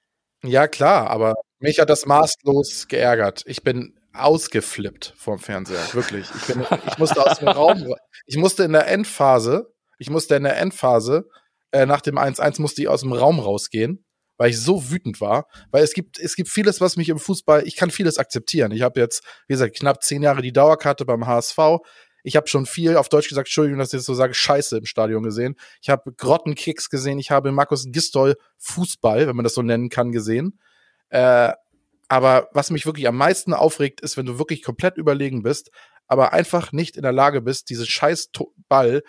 Ja, 0.43 0.67
klar, 0.67 1.09
aber 1.09 1.33
mich 1.57 1.79
hat 1.79 1.89
das 1.89 2.05
maßlos 2.05 2.89
geärgert. 2.89 3.41
Ich 3.47 3.63
bin 3.63 3.99
ausgeflippt 4.13 5.13
vorm 5.17 5.39
Fernseher, 5.39 5.81
wirklich. 5.93 6.27
Ich, 6.35 6.45
bin, 6.45 6.65
ich 6.87 6.97
musste 6.97 7.25
aus 7.25 7.39
dem 7.39 7.47
Raum, 7.47 7.93
ich 8.25 8.37
musste 8.37 8.63
in 8.63 8.73
der 8.73 8.87
Endphase, 8.87 9.73
ich 9.97 10.09
musste 10.09 10.35
in 10.35 10.43
der 10.43 10.57
Endphase, 10.57 11.29
äh, 11.71 11.85
nach 11.85 12.01
dem 12.01 12.17
1-1 12.17 12.61
musste 12.61 12.81
ich 12.81 12.87
aus 12.87 13.01
dem 13.01 13.13
Raum 13.13 13.39
rausgehen, 13.39 14.05
weil 14.37 14.49
ich 14.49 14.59
so 14.59 14.89
wütend 14.89 15.21
war, 15.21 15.47
weil 15.71 15.83
es 15.83 15.93
gibt, 15.93 16.19
es 16.19 16.35
gibt 16.35 16.49
vieles, 16.49 16.81
was 16.81 16.97
mich 16.97 17.09
im 17.09 17.19
Fußball, 17.19 17.65
ich 17.67 17.75
kann 17.75 17.91
vieles 17.91 18.17
akzeptieren. 18.17 18.71
Ich 18.71 18.81
habe 18.81 18.99
jetzt, 18.99 19.23
wie 19.47 19.53
gesagt, 19.53 19.77
knapp 19.77 20.03
zehn 20.03 20.23
Jahre 20.23 20.41
die 20.41 20.53
Dauerkarte 20.53 21.05
beim 21.05 21.27
HSV. 21.27 21.57
Ich 22.23 22.35
habe 22.35 22.47
schon 22.47 22.65
viel, 22.65 22.97
auf 22.97 23.09
Deutsch 23.09 23.29
gesagt, 23.29 23.47
Entschuldigung, 23.47 23.79
dass 23.79 23.93
ich 23.93 23.99
das 23.99 24.05
so 24.05 24.13
sage, 24.13 24.33
Scheiße 24.33 24.77
im 24.77 24.85
Stadion 24.85 25.23
gesehen. 25.23 25.55
Ich 25.81 25.89
habe 25.89 26.11
Grottenkicks 26.13 26.89
gesehen, 26.89 27.19
ich 27.19 27.31
habe 27.31 27.51
Markus 27.51 27.85
Gistol 27.87 28.35
Fußball, 28.57 29.27
wenn 29.27 29.35
man 29.35 29.43
das 29.43 29.53
so 29.53 29.61
nennen 29.61 29.89
kann, 29.89 30.11
gesehen. 30.11 30.59
Äh, 31.09 31.53
aber 32.11 32.49
was 32.51 32.71
mich 32.71 32.85
wirklich 32.85 33.07
am 33.07 33.15
meisten 33.15 33.53
aufregt, 33.53 34.01
ist, 34.01 34.17
wenn 34.17 34.25
du 34.25 34.37
wirklich 34.37 34.63
komplett 34.63 34.97
überlegen 34.97 35.43
bist, 35.43 35.71
aber 36.07 36.33
einfach 36.33 36.73
nicht 36.73 36.97
in 36.97 37.03
der 37.03 37.13
Lage 37.13 37.39
bist, 37.39 37.69
diese 37.69 37.85
scheiß 37.85 38.31
Ball 38.67 39.01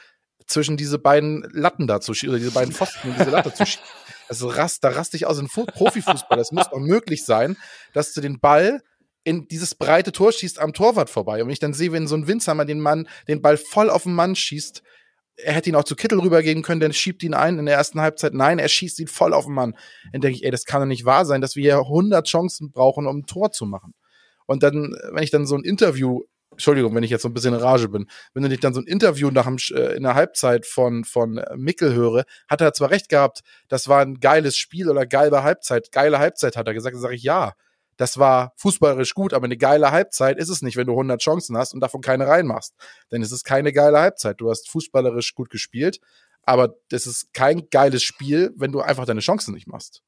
zwischen 0.46 0.76
diese 0.76 1.00
beiden 1.00 1.42
Latten 1.52 1.88
da 1.88 2.00
zu 2.00 2.14
schieben, 2.14 2.34
oder 2.34 2.38
diese 2.38 2.52
beiden 2.52 2.72
Pfosten 2.72 3.08
in 3.08 3.14
diese 3.18 3.30
Latte 3.30 3.52
zu 3.52 3.66
schieben. 3.66 3.84
Also 4.28 4.48
rast, 4.48 4.82
da 4.82 4.88
rast 4.90 5.14
ich 5.14 5.26
aus 5.26 5.38
in 5.38 5.48
Profifußball. 5.48 6.38
Es 6.38 6.52
muss 6.52 6.70
doch 6.70 6.78
möglich 6.78 7.24
sein, 7.26 7.58
dass 7.92 8.14
du 8.14 8.22
den 8.22 8.40
Ball 8.40 8.80
in 9.24 9.46
dieses 9.46 9.74
breite 9.74 10.10
Tor 10.12 10.32
schießt 10.32 10.58
am 10.58 10.72
Torwart 10.72 11.10
vorbei. 11.10 11.42
Und 11.42 11.50
ich 11.50 11.58
dann 11.58 11.74
sehe, 11.74 11.92
wenn 11.92 12.06
so 12.06 12.14
ein 12.14 12.28
Winzhammer 12.28 12.64
den 12.64 12.80
Mann, 12.80 13.08
den 13.28 13.42
Ball 13.42 13.58
voll 13.58 13.90
auf 13.90 14.04
den 14.04 14.14
Mann 14.14 14.34
schießt, 14.34 14.82
er 15.44 15.52
hätte 15.54 15.70
ihn 15.70 15.76
auch 15.76 15.84
zu 15.84 15.96
Kittel 15.96 16.20
rübergeben 16.20 16.62
können, 16.62 16.80
dann 16.80 16.92
schiebt 16.92 17.22
ihn 17.22 17.34
ein 17.34 17.58
in 17.58 17.66
der 17.66 17.76
ersten 17.76 18.00
Halbzeit. 18.00 18.34
Nein, 18.34 18.58
er 18.58 18.68
schießt 18.68 18.98
ihn 19.00 19.08
voll 19.08 19.34
auf 19.34 19.46
den 19.46 19.54
Mann. 19.54 19.76
Dann 20.12 20.20
denke 20.20 20.36
ich, 20.36 20.44
ey, 20.44 20.50
das 20.50 20.64
kann 20.64 20.80
doch 20.80 20.86
nicht 20.86 21.04
wahr 21.04 21.24
sein, 21.24 21.40
dass 21.40 21.56
wir 21.56 21.62
hier 21.62 21.78
100 21.78 22.26
Chancen 22.26 22.70
brauchen, 22.70 23.06
um 23.06 23.18
ein 23.18 23.26
Tor 23.26 23.52
zu 23.52 23.66
machen. 23.66 23.94
Und 24.46 24.62
dann, 24.62 24.94
wenn 25.12 25.22
ich 25.22 25.30
dann 25.30 25.46
so 25.46 25.56
ein 25.56 25.64
Interview, 25.64 26.22
Entschuldigung, 26.50 26.94
wenn 26.94 27.02
ich 27.02 27.10
jetzt 27.10 27.22
so 27.22 27.28
ein 27.28 27.34
bisschen 27.34 27.54
in 27.54 27.60
Rage 27.60 27.88
bin, 27.88 28.06
wenn 28.34 28.50
ich 28.50 28.60
dann 28.60 28.74
so 28.74 28.80
ein 28.80 28.86
Interview 28.86 29.30
nach 29.30 29.46
dem, 29.46 29.56
äh, 29.70 29.94
in 29.96 30.02
der 30.02 30.14
Halbzeit 30.14 30.66
von, 30.66 31.04
von 31.04 31.40
Mickel 31.56 31.94
höre, 31.94 32.24
hat 32.48 32.60
er 32.60 32.72
zwar 32.74 32.90
recht 32.90 33.08
gehabt, 33.08 33.40
das 33.68 33.88
war 33.88 34.02
ein 34.02 34.20
geiles 34.20 34.56
Spiel 34.56 34.90
oder 34.90 35.06
geile 35.06 35.42
Halbzeit, 35.42 35.92
geile 35.92 36.18
Halbzeit 36.18 36.56
hat 36.56 36.66
er 36.66 36.74
gesagt, 36.74 36.96
sage 36.96 37.14
ich 37.14 37.22
ja 37.22 37.52
das 37.96 38.18
war 38.18 38.52
fußballerisch 38.56 39.14
gut, 39.14 39.32
aber 39.34 39.44
eine 39.44 39.56
geile 39.56 39.90
Halbzeit 39.90 40.38
ist 40.38 40.48
es 40.48 40.62
nicht, 40.62 40.76
wenn 40.76 40.86
du 40.86 40.92
100 40.92 41.20
Chancen 41.20 41.56
hast 41.56 41.74
und 41.74 41.80
davon 41.80 42.00
keine 42.00 42.26
reinmachst. 42.26 42.74
Denn 43.10 43.22
es 43.22 43.32
ist 43.32 43.44
keine 43.44 43.72
geile 43.72 44.00
Halbzeit. 44.00 44.40
Du 44.40 44.50
hast 44.50 44.68
fußballerisch 44.70 45.34
gut 45.34 45.50
gespielt, 45.50 46.00
aber 46.42 46.74
das 46.88 47.06
ist 47.06 47.32
kein 47.32 47.68
geiles 47.70 48.02
Spiel, 48.02 48.52
wenn 48.56 48.72
du 48.72 48.80
einfach 48.80 49.04
deine 49.04 49.20
Chancen 49.20 49.54
nicht 49.54 49.66
machst. 49.68 50.02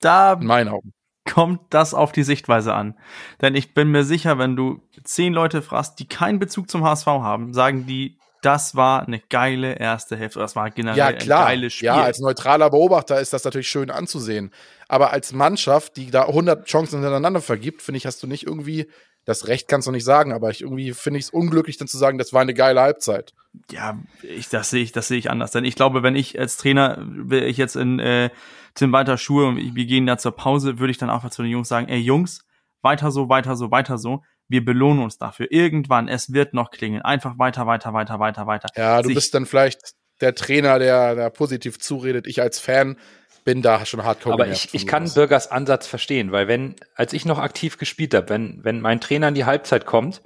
Da 0.00 0.34
In 0.34 0.46
meinen 0.46 0.68
Augen. 0.68 0.92
kommt 1.24 1.60
das 1.70 1.94
auf 1.94 2.12
die 2.12 2.22
Sichtweise 2.22 2.74
an. 2.74 2.98
Denn 3.40 3.54
ich 3.54 3.74
bin 3.74 3.90
mir 3.90 4.04
sicher, 4.04 4.38
wenn 4.38 4.56
du 4.56 4.82
zehn 5.02 5.32
Leute 5.32 5.62
fragst, 5.62 5.98
die 5.98 6.06
keinen 6.06 6.38
Bezug 6.38 6.70
zum 6.70 6.84
HSV 6.84 7.06
haben, 7.06 7.54
sagen 7.54 7.86
die, 7.86 8.18
das 8.44 8.74
war 8.74 9.06
eine 9.06 9.20
geile 9.30 9.74
erste 9.78 10.16
Hälfte. 10.16 10.38
Das 10.38 10.54
war 10.54 10.70
generell 10.70 10.98
ja, 10.98 11.12
klar. 11.12 11.46
ein 11.46 11.54
geiles 11.56 11.74
Spiel. 11.74 11.86
Ja, 11.86 12.02
als 12.02 12.20
neutraler 12.20 12.70
Beobachter 12.70 13.20
ist 13.20 13.32
das 13.32 13.44
natürlich 13.44 13.68
schön 13.68 13.90
anzusehen. 13.90 14.50
Aber 14.88 15.12
als 15.12 15.32
Mannschaft, 15.32 15.96
die 15.96 16.10
da 16.10 16.26
100 16.26 16.66
Chancen 16.66 17.00
hintereinander 17.00 17.40
vergibt, 17.40 17.82
finde 17.82 17.98
ich, 17.98 18.06
hast 18.06 18.22
du 18.22 18.26
nicht 18.26 18.46
irgendwie 18.46 18.86
das 19.24 19.48
Recht 19.48 19.68
kannst 19.68 19.88
du 19.88 19.90
nicht 19.90 20.04
sagen, 20.04 20.32
aber 20.32 20.50
ich 20.50 20.60
irgendwie 20.60 20.92
finde 20.92 21.18
ich 21.18 21.26
es 21.26 21.30
unglücklich, 21.30 21.78
dann 21.78 21.88
zu 21.88 21.96
sagen, 21.96 22.18
das 22.18 22.32
war 22.32 22.42
eine 22.42 22.54
geile 22.54 22.80
Halbzeit. 22.80 23.32
Ja, 23.70 23.98
ich, 24.22 24.48
das 24.48 24.70
sehe 24.70 24.82
ich, 24.82 24.92
das 24.92 25.08
sehe 25.08 25.18
ich 25.18 25.30
anders. 25.30 25.52
Denn 25.52 25.64
ich 25.64 25.76
glaube, 25.76 26.02
wenn 26.02 26.14
ich 26.14 26.38
als 26.38 26.56
Trainer, 26.56 26.98
wäre 27.00 27.46
ich 27.46 27.56
jetzt 27.56 27.76
in 27.76 27.98
äh, 27.98 28.30
Tim 28.74 28.92
Walter 28.92 29.16
Schuhe 29.16 29.46
und 29.46 29.56
wir 29.56 29.86
gehen 29.86 30.06
da 30.06 30.18
zur 30.18 30.32
Pause, 30.32 30.78
würde 30.78 30.90
ich 30.90 30.98
dann 30.98 31.10
einfach 31.10 31.30
zu 31.30 31.42
den 31.42 31.50
Jungs 31.50 31.68
sagen, 31.68 31.88
ey 31.88 31.98
Jungs, 31.98 32.44
weiter 32.82 33.10
so, 33.10 33.28
weiter 33.28 33.56
so, 33.56 33.70
weiter 33.70 33.96
so 33.96 34.22
wir 34.48 34.64
belohnen 34.64 35.02
uns 35.02 35.18
dafür. 35.18 35.50
Irgendwann, 35.50 36.08
es 36.08 36.32
wird 36.32 36.54
noch 36.54 36.70
klingen. 36.70 37.02
Einfach 37.02 37.38
weiter, 37.38 37.66
weiter, 37.66 37.92
weiter, 37.92 38.18
weiter, 38.18 38.46
weiter. 38.46 38.68
Ja, 38.76 39.00
du 39.02 39.08
Sich 39.08 39.14
bist 39.14 39.34
dann 39.34 39.46
vielleicht 39.46 39.94
der 40.20 40.34
Trainer, 40.34 40.78
der 40.78 41.14
da 41.14 41.30
positiv 41.30 41.78
zuredet. 41.78 42.26
Ich 42.26 42.40
als 42.40 42.58
Fan 42.58 42.96
bin 43.44 43.62
da 43.62 43.84
schon 43.84 44.04
hardcore. 44.04 44.34
Aber 44.34 44.48
ich, 44.48 44.72
ich 44.72 44.86
kann 44.86 45.10
Bürgers 45.12 45.50
Ansatz 45.50 45.86
verstehen, 45.86 46.32
weil 46.32 46.48
wenn, 46.48 46.76
als 46.94 47.12
ich 47.12 47.24
noch 47.24 47.38
aktiv 47.38 47.78
gespielt 47.78 48.14
habe, 48.14 48.30
wenn, 48.30 48.64
wenn 48.64 48.80
mein 48.80 49.00
Trainer 49.00 49.28
in 49.28 49.34
die 49.34 49.44
Halbzeit 49.44 49.86
kommt 49.86 50.22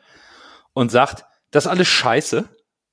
und 0.73 0.91
sagt, 0.91 1.25
das 1.51 1.65
ist 1.65 1.71
alles 1.71 1.89
scheiße, 1.89 2.49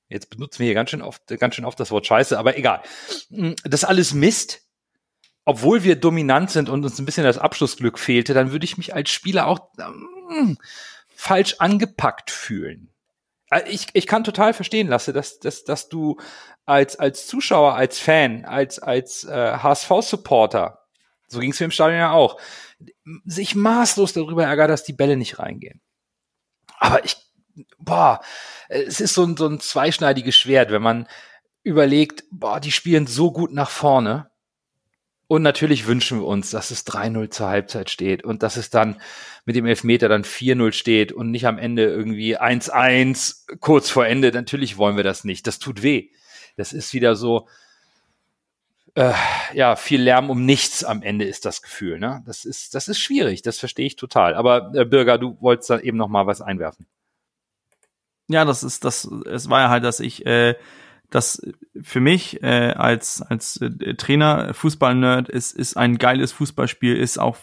jetzt 0.10 0.30
benutzen 0.30 0.60
wir 0.60 0.66
hier 0.66 0.74
ganz 0.74 0.90
schön 0.90 1.02
oft, 1.02 1.28
ganz 1.40 1.56
schön 1.56 1.66
oft 1.66 1.80
das 1.80 1.92
Wort 1.92 2.08
scheiße, 2.08 2.38
aber 2.38 2.58
egal, 2.58 2.82
das 3.30 3.84
ist 3.84 3.86
alles 3.86 4.14
Mist, 4.14 4.62
obwohl 5.46 5.84
wir 5.84 5.96
dominant 5.96 6.50
sind 6.50 6.70
und 6.70 6.84
uns 6.84 6.98
ein 6.98 7.06
bisschen 7.06 7.24
das 7.24 7.38
Abschlussglück 7.38 8.00
fehlte, 8.00 8.34
dann 8.34 8.52
würde 8.52 8.66
ich 8.66 8.78
mich 8.78 8.96
als 8.96 9.12
Spieler 9.12 9.46
auch 9.46 9.70
ähm, 9.80 10.58
falsch 11.16 11.56
angepackt 11.60 12.32
fühlen. 12.32 12.94
Äh, 13.50 13.70
ich, 13.70 13.88
ich 13.94 14.08
kann 14.08 14.24
total 14.24 14.54
verstehen, 14.54 14.88
Lasse, 14.88 15.14
dass, 15.14 15.40
dass, 15.40 15.64
dass 15.64 15.90
du 15.90 16.18
als, 16.66 16.98
als 16.98 17.28
Zuschauer, 17.28 17.76
als 17.76 18.00
Fan, 18.00 18.46
als, 18.46 18.80
als 18.80 19.24
äh, 19.24 19.58
HSV-Supporter, 19.58 20.80
so 21.28 21.40
ging 21.40 21.52
es 21.52 21.60
mir 21.60 21.66
im 21.66 21.72
Stadion 21.72 22.00
ja 22.00 22.12
auch, 22.12 22.40
sich 23.26 23.56
maßlos 23.56 24.14
darüber 24.14 24.46
ärgert, 24.46 24.70
dass 24.70 24.84
die 24.84 24.94
Bälle 24.94 25.18
nicht 25.18 25.40
reingehen. 25.40 25.82
Aber 26.80 27.04
ich, 27.06 27.18
boah, 27.78 28.22
es 28.68 29.00
ist 29.00 29.14
so 29.14 29.24
ein, 29.24 29.38
so 29.38 29.48
ein 29.48 29.60
zweischneidiges 29.60 30.36
Schwert, 30.36 30.72
wenn 30.72 30.82
man 30.82 31.08
überlegt, 31.64 32.24
boah, 32.32 32.60
die 32.60 32.72
spielen 32.72 33.08
so 33.08 33.32
gut 33.32 33.52
nach 33.52 33.70
vorne. 33.70 34.30
Und 35.28 35.42
natürlich 35.42 35.88
wünschen 35.88 36.20
wir 36.20 36.28
uns, 36.28 36.52
dass 36.52 36.70
es 36.70 36.86
3-0 36.86 37.32
zur 37.32 37.48
Halbzeit 37.48 37.90
steht 37.90 38.24
und 38.24 38.44
dass 38.44 38.58
es 38.58 38.70
dann 38.70 39.02
mit 39.46 39.56
dem 39.56 39.66
Elfmeter 39.66 40.08
dann 40.08 40.24
4-0 40.24 40.72
steht 40.72 41.12
und 41.12 41.32
nicht 41.32 41.48
am 41.48 41.58
Ende 41.58 41.86
irgendwie 41.86 42.38
1-1 42.40 43.60
kurz 43.60 43.90
vor 43.90 44.06
Ende. 44.06 44.32
Natürlich 44.32 44.78
wollen 44.78 44.98
wir 44.98 45.04
das 45.04 45.24
nicht. 45.24 45.48
Das 45.48 45.58
tut 45.58 45.82
weh. 45.82 46.10
Das 46.58 46.74
ist 46.74 46.94
wieder 46.94 47.16
so, 47.16 47.48
äh, 48.96 49.14
ja, 49.54 49.76
viel 49.76 50.02
Lärm 50.02 50.30
um 50.30 50.46
nichts 50.46 50.84
am 50.84 51.02
Ende 51.02 51.26
ist 51.26 51.46
das 51.46 51.62
Gefühl. 51.62 52.00
Ne? 52.00 52.24
Das 52.26 52.46
ist, 52.46 52.76
das 52.76 52.88
ist 52.88 53.00
schwierig, 53.00 53.42
das 53.42 53.60
verstehe 53.60 53.86
ich 53.88 53.96
total. 53.96 54.36
Aber 54.36 54.72
äh, 54.74 54.86
Bürger, 54.86 55.18
du 55.18 55.38
wolltest 55.42 55.70
da 55.70 55.80
eben 55.80 55.98
noch 55.98 56.08
mal 56.08 56.28
was 56.28 56.42
einwerfen. 56.42 56.88
Ja, 58.28 58.46
das 58.46 58.64
ist 58.64 58.86
das. 58.86 59.06
Es 59.06 59.50
war 59.50 59.62
ja 59.62 59.70
halt, 59.70 59.84
dass 59.84 60.00
ich 60.00 60.26
äh, 60.26 60.56
das 61.16 61.42
für 61.82 62.02
mich 62.02 62.44
äh, 62.44 62.74
als 62.76 63.22
als 63.22 63.62
äh, 63.62 63.96
Trainer 63.96 64.54
Fußball-Nerd 64.54 65.30
ist 65.30 65.54
ist 65.54 65.78
ein 65.78 65.98
geiles 65.98 66.34
Fußballspiel 66.34 66.96
ist 66.96 67.18
auch 67.18 67.38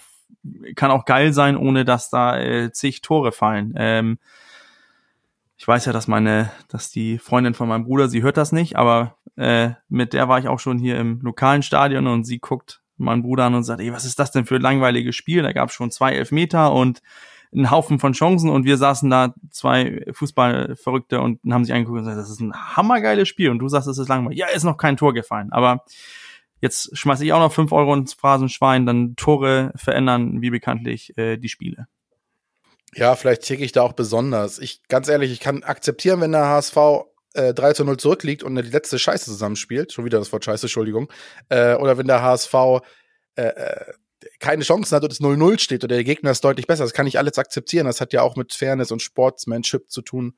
kann 0.77 0.91
auch 0.91 1.05
geil 1.05 1.33
sein, 1.33 1.57
ohne 1.57 1.85
dass 1.85 2.11
da 2.11 2.39
äh, 2.39 2.71
zig 2.73 3.01
Tore 3.01 3.33
fallen. 3.33 3.75
Ähm, 3.77 4.19
ich 5.57 5.67
weiß 5.69 5.85
ja, 5.87 5.93
dass 5.93 6.09
meine, 6.09 6.51
dass 6.69 6.91
die 6.91 7.19
Freundin 7.19 7.55
von 7.55 7.69
meinem 7.69 7.85
Bruder, 7.85 8.09
sie 8.09 8.23
hört 8.23 8.37
das 8.37 8.51
nicht, 8.51 8.77
aber 8.77 9.17
äh, 9.37 9.71
mit 9.89 10.13
der 10.13 10.29
war 10.29 10.41
ich 10.41 10.49
auch 10.49 10.59
schon 10.59 10.79
hier 10.79 10.99
im 10.99 11.21
lokalen 11.21 11.63
Stadion 11.63 12.09
und 12.09 12.25
sie 12.25 12.41
guckt 12.41 12.83
meinen 12.97 13.23
Bruder 13.23 13.45
an 13.45 13.55
und 13.55 13.63
sagt, 13.63 13.81
ey, 13.81 13.93
was 13.93 14.05
ist 14.05 14.19
das 14.19 14.33
denn 14.33 14.45
für 14.45 14.57
ein 14.57 14.63
langweiliges 14.63 15.15
Spiel? 15.15 15.43
Da 15.43 15.53
gab 15.53 15.69
es 15.69 15.75
schon 15.75 15.91
zwei 15.91 16.15
Elfmeter 16.15 16.73
und 16.73 17.01
einen 17.55 17.71
Haufen 17.71 17.99
von 17.99 18.13
Chancen 18.13 18.51
und 18.51 18.65
wir 18.65 18.77
saßen 18.77 19.11
da 19.11 19.35
zwei 19.51 20.05
Fußballverrückte 20.13 21.21
und 21.21 21.41
haben 21.51 21.65
sich 21.65 21.75
angeguckt 21.75 21.99
und 21.99 22.05
gesagt, 22.05 22.21
das 22.21 22.31
ist 22.31 22.41
ein 22.41 22.55
hammergeiles 22.55 23.29
Spiel 23.29 23.51
und 23.51 23.59
du 23.59 23.69
sagst, 23.69 23.89
es 23.89 23.99
ist 23.99 24.09
langweilig. 24.09 24.39
Ja, 24.39 24.49
ist 24.49 24.65
noch 24.65 24.77
kein 24.79 24.97
Tor 24.97 25.13
gefallen, 25.13 25.53
aber 25.53 25.85
jetzt 26.61 26.97
schmeiße 26.97 27.25
ich 27.25 27.33
auch 27.33 27.41
noch 27.41 27.53
fünf 27.53 27.73
Euro 27.73 27.95
ins 27.95 28.15
Phrasenschwein, 28.15 28.87
dann 28.87 29.17
Tore 29.17 29.73
verändern 29.77 30.41
wie 30.41 30.51
bekanntlich 30.51 31.17
äh, 31.19 31.37
die 31.37 31.49
Spiele. 31.49 31.87
Ja, 32.95 33.17
vielleicht 33.17 33.43
ticke 33.43 33.65
ich 33.65 33.73
da 33.73 33.83
auch 33.83 33.95
besonders. 33.95 34.59
Ich, 34.59 34.83
ganz 34.89 35.09
ehrlich, 35.09 35.33
ich 35.33 35.41
kann 35.41 35.63
akzeptieren, 35.63 36.21
wenn 36.21 36.33
der 36.33 36.47
HSV 36.47 36.77
äh, 37.35 37.55
3 37.55 37.73
zu 37.73 37.85
0 37.85 37.97
zurückliegt 37.97 38.43
und 38.43 38.55
die 38.55 38.63
letzte 38.63 38.99
Scheiße 38.99 39.25
zusammenspielt. 39.25 39.93
Schon 39.93 40.05
wieder 40.05 40.19
das 40.19 40.33
Wort 40.33 40.45
Scheiße, 40.45 40.67
Entschuldigung. 40.67 41.11
Äh, 41.49 41.75
oder 41.77 41.97
wenn 41.97 42.07
der 42.07 42.23
HSV 42.23 42.55
äh, 43.37 43.45
äh, 43.45 43.93
keine 44.43 44.65
Chancen 44.65 44.95
hat 44.95 45.05
und 45.05 45.13
es 45.13 45.21
0-0 45.21 45.59
steht 45.61 45.85
oder 45.85 45.95
der 45.95 46.05
Gegner 46.05 46.33
ist 46.33 46.45
deutlich 46.45 46.67
besser. 46.67 46.83
Das 46.83 46.93
kann 46.93 47.07
ich 47.07 47.17
alles 47.17 47.39
akzeptieren. 47.39 47.87
Das 47.87 48.01
hat 48.01 48.13
ja 48.13 48.23
auch 48.23 48.37
mit 48.37 48.53
Fairness 48.53 48.91
und 48.91 49.01
Sportsmanship 49.01 49.89
zu 49.89 50.03
tun. 50.03 50.37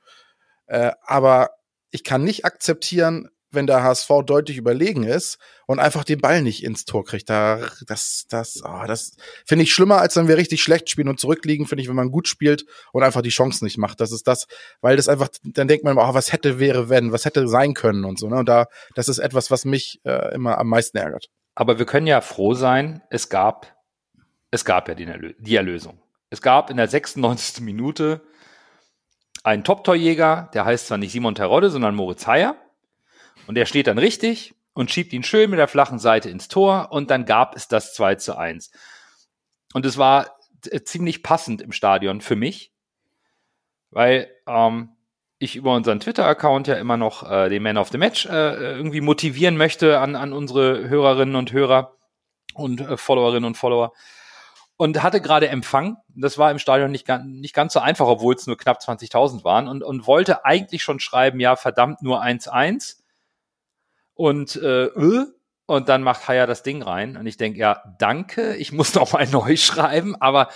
Äh, 0.67 0.93
aber 1.03 1.51
ich 1.91 2.05
kann 2.05 2.23
nicht 2.23 2.45
akzeptieren, 2.45 3.31
wenn 3.51 3.67
der 3.67 3.83
HSV 3.83 4.11
deutlich 4.27 4.59
überlegen 4.59 5.05
ist 5.05 5.39
und 5.67 5.79
einfach 5.79 6.05
den 6.05 6.21
Ball 6.21 6.43
nicht 6.43 6.63
ins 6.63 6.85
Tor 6.85 7.05
kriegt. 7.05 7.31
Da, 7.31 7.61
das, 7.87 8.27
das, 8.29 8.63
oh, 8.65 8.85
das 8.87 9.17
finde 9.47 9.63
ich 9.63 9.73
schlimmer, 9.73 10.01
als 10.01 10.17
wenn 10.17 10.29
wir 10.29 10.37
richtig 10.37 10.63
schlecht 10.63 10.91
spielen 10.91 11.09
und 11.09 11.21
zurückliegen, 11.21 11.67
finde 11.67 11.83
ich, 11.83 11.89
wenn 11.89 11.97
man 11.97 12.11
gut 12.11 12.29
spielt 12.29 12.67
und 12.93 13.03
einfach 13.03 13.23
die 13.23 13.31
Chance 13.31 13.65
nicht 13.65 13.79
macht. 13.79 14.01
Das 14.01 14.13
ist 14.13 14.27
das, 14.27 14.47
weil 14.81 14.97
das 14.97 15.09
einfach, 15.09 15.29
dann 15.45 15.69
denkt 15.69 15.85
man, 15.85 15.97
oh, 15.97 16.15
was 16.15 16.33
hätte, 16.33 16.59
wäre, 16.59 16.89
wenn, 16.89 17.13
was 17.13 17.25
hätte 17.25 17.49
sein 17.49 17.75
können 17.75 18.05
und 18.05 18.19
so. 18.19 18.29
Ne? 18.29 18.37
Und 18.37 18.49
da, 18.49 18.67
das 18.95 19.09
ist 19.09 19.19
etwas, 19.19 19.51
was 19.51 19.65
mich 19.65 20.01
äh, 20.05 20.35
immer 20.35 20.59
am 20.59 20.69
meisten 20.69 20.99
ärgert. 20.99 21.31
Aber 21.55 21.79
wir 21.79 21.87
können 21.87 22.09
ja 22.09 22.21
froh 22.21 22.55
sein, 22.55 23.03
es 23.11 23.29
gab, 23.29 23.74
es 24.55 24.65
gab 24.65 24.89
ja 24.89 24.95
die, 24.95 25.35
die 25.39 25.57
Erlösung. 25.57 26.01
Es 26.31 26.41
gab 26.41 26.71
in 26.71 26.77
der 26.77 26.87
96. 26.87 27.61
Minute 27.61 28.25
einen 29.43 29.65
Top-Torjäger, 29.65 30.49
der 30.55 30.65
heißt 30.65 30.87
zwar 30.87 30.99
nicht 30.99 31.11
Simon 31.11 31.35
Terodde, 31.35 31.71
sondern 31.71 31.97
Moritz 31.97 32.29
Heyer. 32.29 32.57
Und 33.49 33.59
er 33.59 33.67
steht 33.67 33.89
dann 33.89 33.99
richtig 33.99 34.55
und 34.73 34.93
schiebt 34.93 35.13
ihn 35.13 35.25
schön 35.25 35.51
mit 35.51 35.59
der 35.59 35.67
flachen 35.67 35.99
Seite 35.99 36.31
ins 36.31 36.47
Tor 36.47 36.93
und 36.93 37.11
dann 37.11 37.27
gab 37.27 37.57
es 37.57 37.67
das 37.67 37.95
2 37.95 38.15
zu 38.15 38.39
1. 38.39 38.71
Und 39.73 39.85
es 39.87 39.99
war 39.99 40.39
ziemlich 40.85 41.25
passend 41.25 41.61
im 41.61 41.73
Stadion 41.73 42.21
für 42.21 42.37
mich, 42.37 42.73
weil 43.91 44.31
ähm, 44.47 44.91
ich 45.41 45.57
über 45.57 45.75
unseren 45.75 45.99
Twitter-Account 45.99 46.69
ja 46.69 46.77
immer 46.77 46.97
noch 46.97 47.29
äh, 47.29 47.49
den 47.49 47.65
Man 47.65 47.77
of 47.77 47.89
the 47.89 47.99
Match 47.99 48.25
äh, 48.27 48.77
irgendwie 48.77 49.01
motivieren 49.01 49.57
möchte 49.57 49.99
an, 49.99 50.15
an 50.15 50.33
unsere 50.33 50.89
Hörerinnen 50.89 51.35
und 51.35 51.53
Hörer 51.53 51.97
und 52.55 52.81
äh, 52.81 52.97
Followerinnen 52.97 53.47
und 53.47 53.57
Follower. 53.57 53.93
Und 54.77 55.03
hatte 55.03 55.21
gerade 55.21 55.49
Empfang. 55.49 55.99
Das 56.09 56.37
war 56.37 56.51
im 56.51 56.59
Stadion 56.59 56.91
nicht, 56.91 57.07
nicht 57.25 57.55
ganz 57.55 57.73
so 57.73 57.81
einfach, 57.81 58.07
obwohl 58.07 58.35
es 58.35 58.47
nur 58.47 58.57
knapp 58.57 58.81
20.000 58.81 59.45
waren. 59.45 59.69
Und, 59.69 59.83
und 59.85 60.07
wollte 60.07 60.45
eigentlich 60.45 60.83
schon 60.83 60.99
schreiben, 60.99 61.39
ja, 61.39 61.55
verdammt, 61.55 62.03
nur 62.03 62.23
1-1 62.23 62.97
und 64.15 64.57
äh, 64.57 64.85
äh, 64.87 65.27
und 65.67 65.89
dann 65.89 66.03
macht 66.03 66.29
Haya 66.29 66.47
das 66.47 66.63
Ding 66.63 66.83
rein 66.83 67.17
und 67.17 67.27
ich 67.27 67.39
denke, 67.39 67.59
ja, 67.59 67.83
danke, 67.99 68.55
ich 68.57 68.73
muss 68.73 68.95
noch 68.95 69.13
mal 69.13 69.27
neu 69.27 69.57
schreiben, 69.57 70.15
aber 70.21 70.49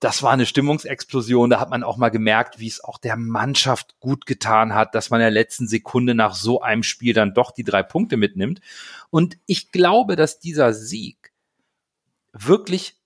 das 0.00 0.22
war 0.22 0.32
eine 0.32 0.44
Stimmungsexplosion. 0.44 1.48
Da 1.48 1.60
hat 1.60 1.70
man 1.70 1.82
auch 1.82 1.96
mal 1.96 2.10
gemerkt, 2.10 2.58
wie 2.58 2.66
es 2.66 2.82
auch 2.82 2.98
der 2.98 3.16
Mannschaft 3.16 3.98
gut 4.00 4.26
getan 4.26 4.74
hat, 4.74 4.94
dass 4.94 5.08
man 5.08 5.20
in 5.20 5.24
der 5.24 5.30
letzten 5.30 5.66
Sekunde 5.66 6.14
nach 6.14 6.34
so 6.34 6.60
einem 6.60 6.82
Spiel 6.82 7.14
dann 7.14 7.32
doch 7.32 7.52
die 7.52 7.64
drei 7.64 7.82
Punkte 7.82 8.16
mitnimmt. 8.16 8.60
Und 9.08 9.38
ich 9.46 9.72
glaube, 9.72 10.16
dass 10.16 10.40
dieser 10.40 10.74
Sieg 10.74 11.32
wirklich 12.32 12.96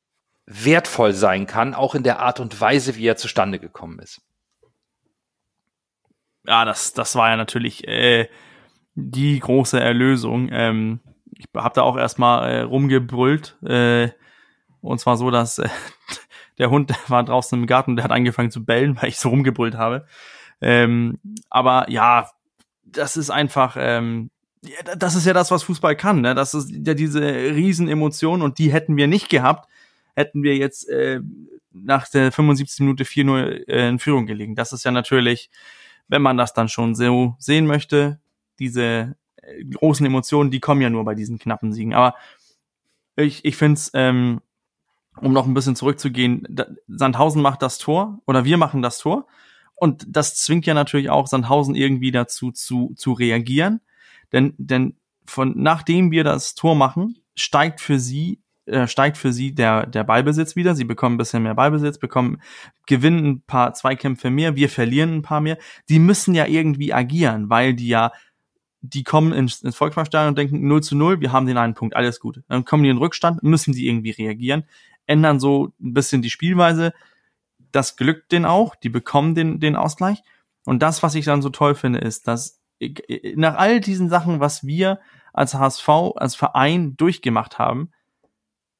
wertvoll 0.50 1.12
sein 1.12 1.46
kann, 1.46 1.74
auch 1.74 1.94
in 1.94 2.02
der 2.02 2.20
Art 2.20 2.40
und 2.40 2.58
Weise, 2.58 2.96
wie 2.96 3.06
er 3.06 3.16
zustande 3.16 3.58
gekommen 3.58 3.98
ist. 3.98 4.22
Ja, 6.46 6.64
das, 6.64 6.94
das 6.94 7.14
war 7.16 7.28
ja 7.28 7.36
natürlich 7.36 7.86
äh, 7.86 8.28
die 8.94 9.38
große 9.38 9.78
Erlösung. 9.78 10.48
Ähm, 10.50 11.00
ich 11.36 11.46
habe 11.54 11.74
da 11.74 11.82
auch 11.82 11.98
erstmal 11.98 12.50
äh, 12.50 12.60
rumgebrüllt. 12.62 13.58
Äh, 13.62 14.08
und 14.80 14.98
zwar 14.98 15.18
so, 15.18 15.30
dass 15.30 15.58
äh, 15.58 15.68
der 16.58 16.70
Hund 16.70 16.94
war 17.08 17.22
draußen 17.22 17.58
im 17.58 17.66
Garten, 17.66 17.96
der 17.96 18.04
hat 18.04 18.12
angefangen 18.12 18.50
zu 18.50 18.64
bellen, 18.64 18.96
weil 18.96 19.10
ich 19.10 19.18
so 19.18 19.28
rumgebrüllt 19.28 19.76
habe. 19.76 20.06
Ähm, 20.62 21.20
aber 21.50 21.90
ja, 21.90 22.30
das 22.84 23.18
ist 23.18 23.28
einfach, 23.28 23.76
ähm, 23.78 24.30
das 24.96 25.14
ist 25.14 25.26
ja 25.26 25.34
das, 25.34 25.50
was 25.50 25.62
Fußball 25.64 25.94
kann. 25.94 26.22
Ne? 26.22 26.34
Das 26.34 26.54
ist 26.54 26.70
ja 26.70 26.94
diese 26.94 27.20
Riesenemotion 27.20 28.40
und 28.40 28.58
die 28.58 28.72
hätten 28.72 28.96
wir 28.96 29.06
nicht 29.06 29.28
gehabt, 29.28 29.68
hätten 30.18 30.42
wir 30.42 30.56
jetzt 30.56 30.88
äh, 30.88 31.20
nach 31.70 32.08
der 32.08 32.32
75 32.32 32.80
Minute 32.80 33.04
4-0 33.04 33.68
äh, 33.68 33.88
in 33.88 33.98
Führung 33.98 34.26
gelegen. 34.26 34.54
Das 34.56 34.72
ist 34.72 34.84
ja 34.84 34.90
natürlich, 34.90 35.50
wenn 36.08 36.22
man 36.22 36.36
das 36.36 36.52
dann 36.52 36.68
schon 36.68 36.94
so 36.94 37.36
sehen 37.38 37.66
möchte, 37.66 38.20
diese 38.58 39.16
äh, 39.36 39.64
großen 39.64 40.04
Emotionen, 40.04 40.50
die 40.50 40.60
kommen 40.60 40.80
ja 40.80 40.90
nur 40.90 41.04
bei 41.04 41.14
diesen 41.14 41.38
knappen 41.38 41.72
Siegen. 41.72 41.94
Aber 41.94 42.16
ich, 43.16 43.44
ich 43.44 43.56
finde 43.56 43.74
es, 43.74 43.90
ähm, 43.94 44.40
um 45.20 45.32
noch 45.32 45.46
ein 45.46 45.54
bisschen 45.54 45.76
zurückzugehen, 45.76 46.46
da, 46.48 46.66
Sandhausen 46.88 47.42
macht 47.42 47.62
das 47.62 47.78
Tor 47.78 48.20
oder 48.26 48.44
wir 48.44 48.56
machen 48.56 48.82
das 48.82 48.98
Tor. 48.98 49.26
Und 49.74 50.04
das 50.08 50.34
zwingt 50.36 50.66
ja 50.66 50.74
natürlich 50.74 51.10
auch 51.10 51.28
Sandhausen 51.28 51.76
irgendwie 51.76 52.10
dazu 52.10 52.50
zu, 52.50 52.94
zu 52.96 53.12
reagieren. 53.12 53.80
Denn, 54.32 54.54
denn 54.58 54.96
von, 55.24 55.54
nachdem 55.56 56.10
wir 56.10 56.24
das 56.24 56.56
Tor 56.56 56.74
machen, 56.74 57.18
steigt 57.36 57.80
für 57.80 58.00
sie 58.00 58.40
äh, 58.68 58.86
steigt 58.86 59.16
für 59.16 59.32
sie 59.32 59.54
der, 59.54 59.86
der 59.86 60.04
Ballbesitz 60.04 60.56
wieder. 60.56 60.74
Sie 60.74 60.84
bekommen 60.84 61.14
ein 61.14 61.18
bisschen 61.18 61.42
mehr 61.42 61.54
Ballbesitz, 61.54 61.98
bekommen, 61.98 62.40
gewinnen 62.86 63.26
ein 63.26 63.40
paar 63.42 63.74
Zweikämpfe 63.74 64.30
mehr, 64.30 64.56
wir 64.56 64.68
verlieren 64.68 65.16
ein 65.16 65.22
paar 65.22 65.40
mehr. 65.40 65.58
Die 65.88 65.98
müssen 65.98 66.34
ja 66.34 66.46
irgendwie 66.46 66.92
agieren, 66.92 67.50
weil 67.50 67.74
die 67.74 67.88
ja 67.88 68.12
die 68.80 69.02
kommen 69.02 69.32
ins, 69.32 69.62
ins 69.62 69.76
Volksparkstadion 69.76 70.28
und 70.28 70.38
denken 70.38 70.66
0 70.66 70.82
zu 70.82 70.96
0, 70.96 71.20
wir 71.20 71.32
haben 71.32 71.46
den 71.46 71.56
einen 71.56 71.74
Punkt, 71.74 71.96
alles 71.96 72.20
gut. 72.20 72.42
Dann 72.48 72.64
kommen 72.64 72.84
die 72.84 72.90
in 72.90 72.98
Rückstand, 72.98 73.42
müssen 73.42 73.72
die 73.72 73.88
irgendwie 73.88 74.10
reagieren, 74.10 74.64
ändern 75.06 75.40
so 75.40 75.72
ein 75.80 75.94
bisschen 75.94 76.22
die 76.22 76.30
Spielweise. 76.30 76.92
Das 77.72 77.96
glückt 77.96 78.30
denen 78.32 78.44
auch, 78.44 78.76
die 78.76 78.88
bekommen 78.88 79.34
den, 79.34 79.58
den 79.58 79.76
Ausgleich. 79.76 80.22
Und 80.64 80.80
das, 80.82 81.02
was 81.02 81.14
ich 81.14 81.24
dann 81.24 81.42
so 81.42 81.50
toll 81.50 81.74
finde, 81.74 81.98
ist, 81.98 82.28
dass 82.28 82.60
nach 83.34 83.56
all 83.56 83.80
diesen 83.80 84.08
Sachen, 84.08 84.38
was 84.38 84.64
wir 84.64 85.00
als 85.32 85.54
HSV, 85.54 85.88
als 86.16 86.34
Verein 86.36 86.96
durchgemacht 86.96 87.58
haben, 87.58 87.90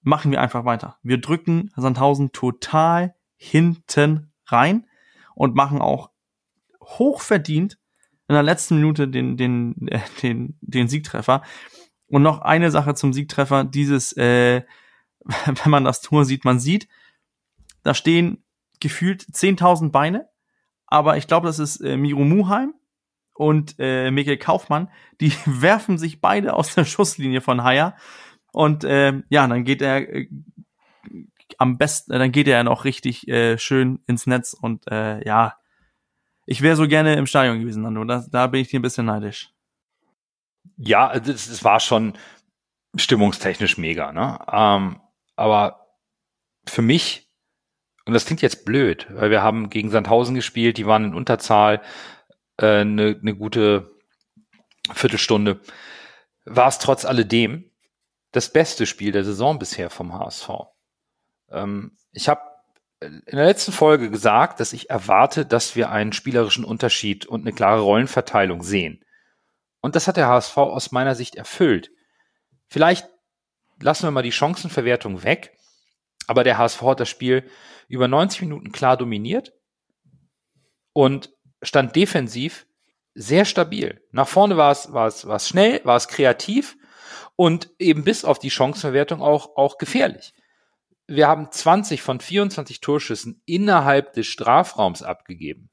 machen 0.02 0.30
wir 0.30 0.40
einfach 0.40 0.64
weiter. 0.64 0.98
Wir 1.02 1.20
drücken 1.20 1.70
Sandhausen 1.76 2.32
total 2.32 3.14
hinten 3.36 4.32
rein 4.46 4.86
und 5.34 5.54
machen 5.54 5.80
auch 5.80 6.10
hochverdient 6.82 7.78
in 8.28 8.34
der 8.34 8.42
letzten 8.42 8.76
Minute 8.76 9.08
den, 9.08 9.36
den, 9.36 9.88
äh, 9.88 10.00
den, 10.22 10.58
den 10.60 10.88
Siegtreffer. 10.88 11.42
Und 12.06 12.22
noch 12.22 12.40
eine 12.40 12.70
Sache 12.70 12.94
zum 12.94 13.12
Siegtreffer, 13.12 13.64
dieses, 13.64 14.12
äh, 14.16 14.62
wenn 15.44 15.70
man 15.70 15.84
das 15.84 16.00
Tor 16.00 16.24
sieht, 16.24 16.44
man 16.44 16.60
sieht, 16.60 16.88
da 17.82 17.94
stehen 17.94 18.44
gefühlt 18.80 19.22
10.000 19.22 19.90
Beine, 19.90 20.28
aber 20.86 21.16
ich 21.16 21.26
glaube, 21.26 21.46
das 21.46 21.58
ist 21.58 21.80
äh, 21.80 21.96
Miro 21.96 22.24
Muheim 22.24 22.74
und 23.34 23.76
äh, 23.78 24.10
Mikkel 24.10 24.36
Kaufmann, 24.36 24.90
die 25.20 25.32
werfen 25.46 25.98
sich 25.98 26.20
beide 26.20 26.54
aus 26.54 26.74
der 26.74 26.84
Schusslinie 26.84 27.40
von 27.40 27.62
Haier 27.62 27.96
und 28.58 28.82
äh, 28.82 29.12
ja, 29.28 29.46
dann 29.46 29.62
geht 29.62 29.82
er 29.82 30.12
äh, 30.12 30.28
am 31.58 31.78
besten, 31.78 32.10
dann 32.10 32.32
geht 32.32 32.48
er 32.48 32.64
noch 32.64 32.84
richtig 32.84 33.28
äh, 33.28 33.56
schön 33.56 34.00
ins 34.08 34.26
Netz 34.26 34.52
und 34.52 34.90
äh, 34.90 35.24
ja, 35.24 35.54
ich 36.44 36.60
wäre 36.60 36.74
so 36.74 36.88
gerne 36.88 37.14
im 37.14 37.28
Stadion 37.28 37.60
gewesen, 37.60 37.84
Nando. 37.84 38.02
Da, 38.02 38.26
da 38.28 38.48
bin 38.48 38.60
ich 38.60 38.66
dir 38.66 38.80
ein 38.80 38.82
bisschen 38.82 39.06
neidisch. 39.06 39.52
Ja, 40.76 41.12
es 41.12 41.62
war 41.62 41.78
schon 41.78 42.18
stimmungstechnisch 42.96 43.78
mega, 43.78 44.10
ne? 44.10 44.40
Ähm, 44.50 45.00
aber 45.36 45.86
für 46.66 46.82
mich, 46.82 47.30
und 48.06 48.12
das 48.12 48.26
klingt 48.26 48.42
jetzt 48.42 48.64
blöd, 48.64 49.06
weil 49.10 49.30
wir 49.30 49.40
haben 49.40 49.70
gegen 49.70 49.90
Sandhausen 49.90 50.34
gespielt, 50.34 50.78
die 50.78 50.86
waren 50.86 51.04
in 51.04 51.14
Unterzahl 51.14 51.80
eine 52.56 52.80
äh, 52.80 52.84
ne, 52.84 53.18
ne 53.20 53.36
gute 53.36 53.92
Viertelstunde, 54.92 55.60
war 56.44 56.66
es 56.66 56.80
trotz 56.80 57.04
alledem 57.04 57.67
das 58.32 58.52
beste 58.52 58.86
Spiel 58.86 59.12
der 59.12 59.24
Saison 59.24 59.58
bisher 59.58 59.90
vom 59.90 60.12
HSV. 60.12 60.50
Ähm, 61.50 61.96
ich 62.12 62.28
habe 62.28 62.42
in 63.00 63.22
der 63.30 63.46
letzten 63.46 63.72
Folge 63.72 64.10
gesagt, 64.10 64.60
dass 64.60 64.72
ich 64.72 64.90
erwarte, 64.90 65.46
dass 65.46 65.76
wir 65.76 65.90
einen 65.90 66.12
spielerischen 66.12 66.64
Unterschied 66.64 67.26
und 67.26 67.42
eine 67.42 67.52
klare 67.52 67.80
Rollenverteilung 67.80 68.62
sehen. 68.62 69.04
Und 69.80 69.94
das 69.94 70.08
hat 70.08 70.16
der 70.16 70.26
HSV 70.26 70.56
aus 70.56 70.90
meiner 70.90 71.14
Sicht 71.14 71.36
erfüllt. 71.36 71.92
Vielleicht 72.66 73.08
lassen 73.80 74.04
wir 74.04 74.10
mal 74.10 74.22
die 74.22 74.32
Chancenverwertung 74.32 75.22
weg, 75.22 75.56
aber 76.26 76.42
der 76.42 76.58
HSV 76.58 76.82
hat 76.82 77.00
das 77.00 77.08
Spiel 77.08 77.48
über 77.86 78.08
90 78.08 78.42
Minuten 78.42 78.72
klar 78.72 78.96
dominiert 78.96 79.52
und 80.92 81.32
stand 81.62 81.94
defensiv 81.94 82.66
sehr 83.14 83.44
stabil. 83.44 84.02
Nach 84.10 84.28
vorne 84.28 84.56
war 84.56 84.72
es, 84.72 84.92
war 84.92 85.06
es, 85.06 85.26
war 85.26 85.36
es 85.36 85.48
schnell, 85.48 85.80
war 85.84 85.96
es 85.96 86.08
kreativ 86.08 86.76
und 87.38 87.70
eben 87.78 88.02
bis 88.02 88.24
auf 88.24 88.40
die 88.40 88.50
Chancenverwertung 88.50 89.22
auch, 89.22 89.56
auch 89.56 89.78
gefährlich. 89.78 90.34
Wir 91.06 91.28
haben 91.28 91.52
20 91.52 92.02
von 92.02 92.18
24 92.18 92.80
Torschüssen 92.80 93.40
innerhalb 93.46 94.12
des 94.12 94.26
Strafraums 94.26 95.04
abgegeben. 95.04 95.70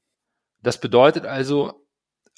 Das 0.62 0.80
bedeutet 0.80 1.26
also, 1.26 1.84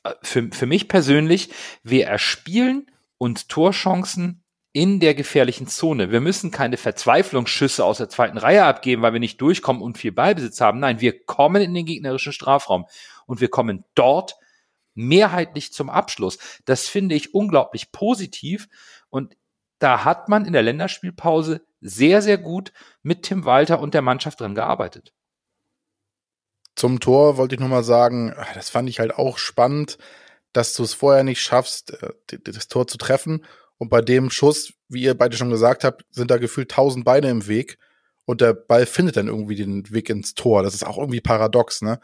äh, 0.02 0.14
für, 0.22 0.48
für 0.50 0.64
mich 0.64 0.88
persönlich, 0.88 1.50
wir 1.82 2.06
erspielen 2.06 2.90
uns 3.18 3.48
Torchancen 3.48 4.44
in 4.72 4.98
der 4.98 5.14
gefährlichen 5.14 5.66
Zone. 5.66 6.10
Wir 6.10 6.22
müssen 6.22 6.50
keine 6.50 6.78
Verzweiflungsschüsse 6.78 7.84
aus 7.84 7.98
der 7.98 8.08
zweiten 8.08 8.38
Reihe 8.38 8.64
abgeben, 8.64 9.02
weil 9.02 9.12
wir 9.12 9.20
nicht 9.20 9.42
durchkommen 9.42 9.82
und 9.82 9.98
viel 9.98 10.12
Ballbesitz 10.12 10.62
haben. 10.62 10.80
Nein, 10.80 11.02
wir 11.02 11.22
kommen 11.26 11.60
in 11.60 11.74
den 11.74 11.84
gegnerischen 11.84 12.32
Strafraum 12.32 12.86
und 13.26 13.42
wir 13.42 13.50
kommen 13.50 13.84
dort 13.94 14.36
mehrheitlich 14.94 15.74
zum 15.74 15.90
Abschluss. 15.90 16.38
Das 16.64 16.88
finde 16.88 17.14
ich 17.14 17.34
unglaublich 17.34 17.92
positiv 17.92 18.68
und 19.10 19.36
da 19.78 20.04
hat 20.04 20.28
man 20.28 20.44
in 20.44 20.52
der 20.52 20.62
Länderspielpause 20.62 21.64
sehr, 21.80 22.22
sehr 22.22 22.38
gut 22.38 22.72
mit 23.02 23.22
Tim 23.22 23.44
Walter 23.44 23.80
und 23.80 23.94
der 23.94 24.02
Mannschaft 24.02 24.40
dran 24.40 24.54
gearbeitet. 24.54 25.12
Zum 26.74 27.00
Tor 27.00 27.36
wollte 27.36 27.54
ich 27.54 27.60
nochmal 27.60 27.84
sagen, 27.84 28.32
ah, 28.36 28.46
das 28.54 28.70
fand 28.70 28.88
ich 28.88 29.00
halt 29.00 29.14
auch 29.14 29.38
spannend, 29.38 29.98
dass 30.52 30.74
du 30.74 30.82
es 30.82 30.94
vorher 30.94 31.24
nicht 31.24 31.40
schaffst, 31.40 32.02
äh, 32.02 32.38
das 32.42 32.68
Tor 32.68 32.86
zu 32.86 32.98
treffen 32.98 33.44
und 33.78 33.88
bei 33.88 34.02
dem 34.02 34.30
Schuss, 34.30 34.72
wie 34.88 35.02
ihr 35.02 35.16
beide 35.16 35.36
schon 35.36 35.50
gesagt 35.50 35.84
habt, 35.84 36.04
sind 36.10 36.30
da 36.30 36.36
gefühlt 36.36 36.70
tausend 36.70 37.04
Beine 37.04 37.30
im 37.30 37.46
Weg. 37.46 37.78
Und 38.28 38.42
der 38.42 38.52
Ball 38.52 38.84
findet 38.84 39.16
dann 39.16 39.28
irgendwie 39.28 39.56
den 39.56 39.90
Weg 39.90 40.10
ins 40.10 40.34
Tor. 40.34 40.62
Das 40.62 40.74
ist 40.74 40.86
auch 40.86 40.98
irgendwie 40.98 41.22
paradox, 41.22 41.80
ne? 41.80 41.98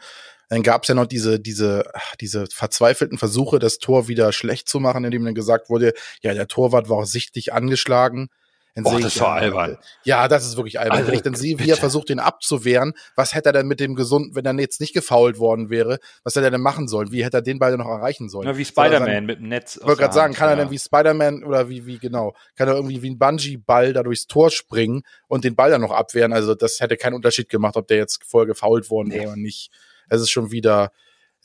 Dann 0.49 0.63
gab 0.63 0.81
es 0.81 0.87
ja 0.87 0.95
noch 0.95 1.05
diese, 1.05 1.39
diese, 1.39 1.83
diese 2.19 2.47
verzweifelten 2.47 3.19
Versuche, 3.19 3.59
das 3.59 3.77
Tor 3.77 4.07
wieder 4.07 4.31
schlecht 4.31 4.67
zu 4.67 4.79
machen, 4.79 5.05
indem 5.05 5.23
dann 5.23 5.35
gesagt 5.35 5.69
wurde, 5.69 5.93
ja, 6.23 6.33
der 6.33 6.47
Torwart 6.47 6.89
war 6.89 6.97
auch 6.97 7.05
sichtlich 7.05 7.53
angeschlagen. 7.53 8.29
Dann 8.75 8.83
Boah, 8.83 8.99
das 8.99 9.15
ich, 9.15 9.21
war 9.21 9.37
ja, 9.37 9.43
albern. 9.43 9.77
Ja, 10.03 10.27
das 10.27 10.45
ist 10.45 10.57
wirklich 10.57 10.79
albern. 10.81 10.97
Also, 10.97 11.07
wenn 11.07 11.15
ich 11.15 11.21
dann 11.21 11.33
sehe, 11.33 11.57
wie 11.59 11.69
er 11.69 11.77
versucht, 11.77 12.09
den 12.09 12.19
abzuwehren, 12.19 12.93
was 13.15 13.33
hätte 13.33 13.49
er 13.49 13.53
denn 13.53 13.67
mit 13.67 13.79
dem 13.79 13.95
gesunden, 13.95 14.35
wenn 14.35 14.45
er 14.45 14.53
jetzt 14.59 14.81
nicht 14.81 14.93
gefault 14.93 15.39
worden 15.39 15.69
wäre, 15.69 15.97
was 16.23 16.35
hätte 16.35 16.47
er 16.47 16.51
denn 16.51 16.61
machen 16.61 16.89
sollen? 16.89 17.09
Wie 17.09 17.23
hätte 17.23 17.37
er 17.37 17.41
den 17.41 17.57
Ball 17.57 17.77
noch 17.77 17.87
erreichen 17.87 18.27
sollen? 18.27 18.47
Na, 18.47 18.57
wie 18.57 18.65
Spider-Man 18.65 19.25
mit 19.25 19.39
dem 19.39 19.47
Netz. 19.47 19.77
Ich 19.77 19.87
wollte 19.87 20.01
gerade 20.01 20.13
sagen, 20.13 20.33
kann 20.33 20.49
ja. 20.49 20.55
er 20.55 20.57
denn 20.57 20.71
wie 20.71 20.77
Spider-Man 20.77 21.45
oder 21.45 21.69
wie, 21.69 21.85
wie 21.85 21.99
genau, 21.99 22.35
kann 22.57 22.67
er 22.67 22.75
irgendwie 22.75 23.01
wie 23.01 23.11
ein 23.11 23.17
Bungee-Ball 23.17 23.93
da 23.93 24.03
durchs 24.03 24.27
Tor 24.27 24.51
springen 24.51 25.03
und 25.29 25.45
den 25.45 25.55
Ball 25.55 25.71
dann 25.71 25.79
noch 25.79 25.91
abwehren? 25.91 26.33
Also 26.33 26.53
das 26.53 26.81
hätte 26.81 26.97
keinen 26.97 27.13
Unterschied 27.13 27.47
gemacht, 27.47 27.77
ob 27.77 27.87
der 27.87 27.97
jetzt 27.97 28.25
vorher 28.25 28.45
gefault 28.45 28.89
worden 28.89 29.09
wäre 29.11 29.21
nee. 29.21 29.27
oder 29.27 29.37
nicht. 29.37 29.71
Es 30.09 30.19
ist 30.19 30.31
schon 30.31 30.51
wieder, 30.51 30.91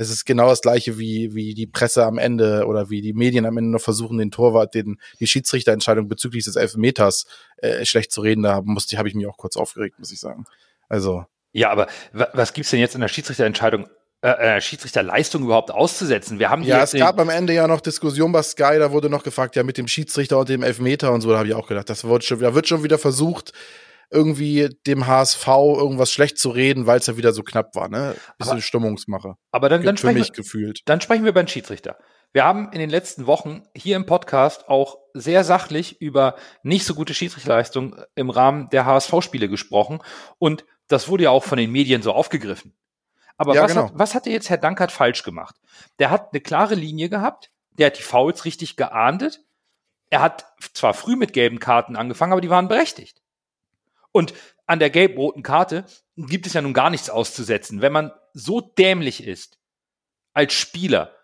es 0.00 0.08
ist 0.08 0.24
genau 0.24 0.48
das 0.48 0.62
gleiche 0.62 0.98
wie, 0.98 1.34
wie 1.34 1.52
die 1.52 1.66
Presse 1.66 2.06
am 2.06 2.16
Ende 2.16 2.64
oder 2.64 2.88
wie 2.88 3.02
die 3.02 3.12
Medien 3.12 3.44
am 3.44 3.58
Ende 3.58 3.70
noch 3.70 3.82
versuchen, 3.82 4.16
den 4.16 4.30
Torwart, 4.30 4.72
den, 4.72 4.98
die 5.18 5.26
Schiedsrichterentscheidung 5.26 6.08
bezüglich 6.08 6.44
des 6.44 6.56
Elfmeters 6.56 7.26
äh, 7.58 7.84
schlecht 7.84 8.10
zu 8.10 8.22
reden. 8.22 8.42
Da 8.42 8.62
musste, 8.62 8.96
habe 8.96 9.08
ich 9.08 9.14
mich 9.14 9.26
auch 9.26 9.36
kurz 9.36 9.58
aufgeregt, 9.58 9.98
muss 9.98 10.10
ich 10.10 10.18
sagen. 10.18 10.46
Also. 10.88 11.26
Ja, 11.52 11.68
aber 11.68 11.86
was 12.14 12.54
gibt's 12.54 12.70
denn 12.70 12.80
jetzt 12.80 12.94
in 12.94 13.02
der 13.02 13.08
Schiedsrichterentscheidung 13.08 13.88
äh, 14.22 14.62
Schiedsrichterleistung 14.62 15.42
überhaupt 15.42 15.70
auszusetzen. 15.70 16.38
Wir 16.38 16.48
haben 16.48 16.62
ja, 16.62 16.82
es 16.82 16.92
gab 16.92 17.18
am 17.18 17.28
Ende 17.28 17.52
ja 17.52 17.68
noch 17.68 17.82
Diskussion 17.82 18.32
bei 18.32 18.42
Sky, 18.42 18.78
da 18.78 18.92
wurde 18.92 19.10
noch 19.10 19.22
gefragt, 19.22 19.54
ja, 19.56 19.64
mit 19.64 19.76
dem 19.76 19.88
Schiedsrichter 19.88 20.38
und 20.38 20.48
dem 20.48 20.62
Elfmeter 20.62 21.12
und 21.12 21.20
so, 21.20 21.30
da 21.30 21.38
habe 21.38 21.48
ich 21.48 21.54
auch 21.54 21.68
gedacht, 21.68 21.90
das 21.90 22.04
wird 22.04 22.24
schon, 22.24 22.40
da 22.40 22.54
wird 22.54 22.68
schon 22.68 22.82
wieder 22.82 22.98
versucht, 22.98 23.52
irgendwie 24.10 24.68
dem 24.86 25.06
HSV 25.06 25.46
irgendwas 25.46 26.12
schlecht 26.12 26.38
zu 26.38 26.50
reden, 26.50 26.86
weil 26.86 26.98
es 26.98 27.06
ja 27.06 27.16
wieder 27.16 27.32
so 27.32 27.42
knapp 27.42 27.74
war, 27.74 27.88
ne? 27.88 28.16
Bisschen 28.38 28.52
aber, 28.52 28.60
Stimmungsmache. 28.60 29.34
Aber 29.52 29.68
dann, 29.68 29.82
dann, 29.82 29.96
sprechen 29.96 30.16
wir, 30.16 30.24
gefühlt. 30.32 30.82
dann 30.86 31.00
sprechen 31.00 31.24
wir 31.24 31.30
über 31.30 31.42
den 31.42 31.48
Schiedsrichter. 31.48 31.96
Wir 32.32 32.44
haben 32.44 32.70
in 32.72 32.78
den 32.78 32.90
letzten 32.90 33.26
Wochen 33.26 33.62
hier 33.74 33.96
im 33.96 34.06
Podcast 34.06 34.68
auch 34.68 34.98
sehr 35.14 35.42
sachlich 35.42 36.00
über 36.00 36.36
nicht 36.62 36.84
so 36.84 36.94
gute 36.94 37.14
Schiedsrichterleistung 37.14 37.96
im 38.14 38.30
Rahmen 38.30 38.68
der 38.70 38.84
HSV-Spiele 38.84 39.48
gesprochen 39.48 40.00
und 40.38 40.64
das 40.86 41.08
wurde 41.08 41.24
ja 41.24 41.30
auch 41.30 41.44
von 41.44 41.58
den 41.58 41.70
Medien 41.70 42.02
so 42.02 42.12
aufgegriffen. 42.12 42.74
Aber 43.36 43.54
ja, 43.54 43.62
was, 43.62 43.72
genau. 43.72 43.86
hat, 43.86 43.92
was 43.94 44.14
hat 44.14 44.26
jetzt 44.26 44.50
Herr 44.50 44.58
Dankert 44.58 44.92
falsch 44.92 45.22
gemacht? 45.22 45.56
Der 45.98 46.10
hat 46.10 46.32
eine 46.32 46.40
klare 46.40 46.74
Linie 46.74 47.08
gehabt, 47.08 47.50
der 47.70 47.86
hat 47.86 47.98
die 47.98 48.02
Fouls 48.02 48.44
richtig 48.44 48.76
geahndet. 48.76 49.40
Er 50.10 50.20
hat 50.20 50.44
zwar 50.74 50.94
früh 50.94 51.16
mit 51.16 51.32
gelben 51.32 51.58
Karten 51.58 51.96
angefangen, 51.96 52.32
aber 52.32 52.40
die 52.40 52.50
waren 52.50 52.68
berechtigt. 52.68 53.19
Und 54.12 54.34
an 54.66 54.78
der 54.78 54.90
gelb-roten 54.90 55.42
Karte 55.42 55.84
gibt 56.16 56.46
es 56.46 56.52
ja 56.52 56.62
nun 56.62 56.74
gar 56.74 56.90
nichts 56.90 57.10
auszusetzen. 57.10 57.80
Wenn 57.80 57.92
man 57.92 58.12
so 58.32 58.60
dämlich 58.60 59.26
ist 59.26 59.58
als 60.32 60.52
Spieler 60.52 61.14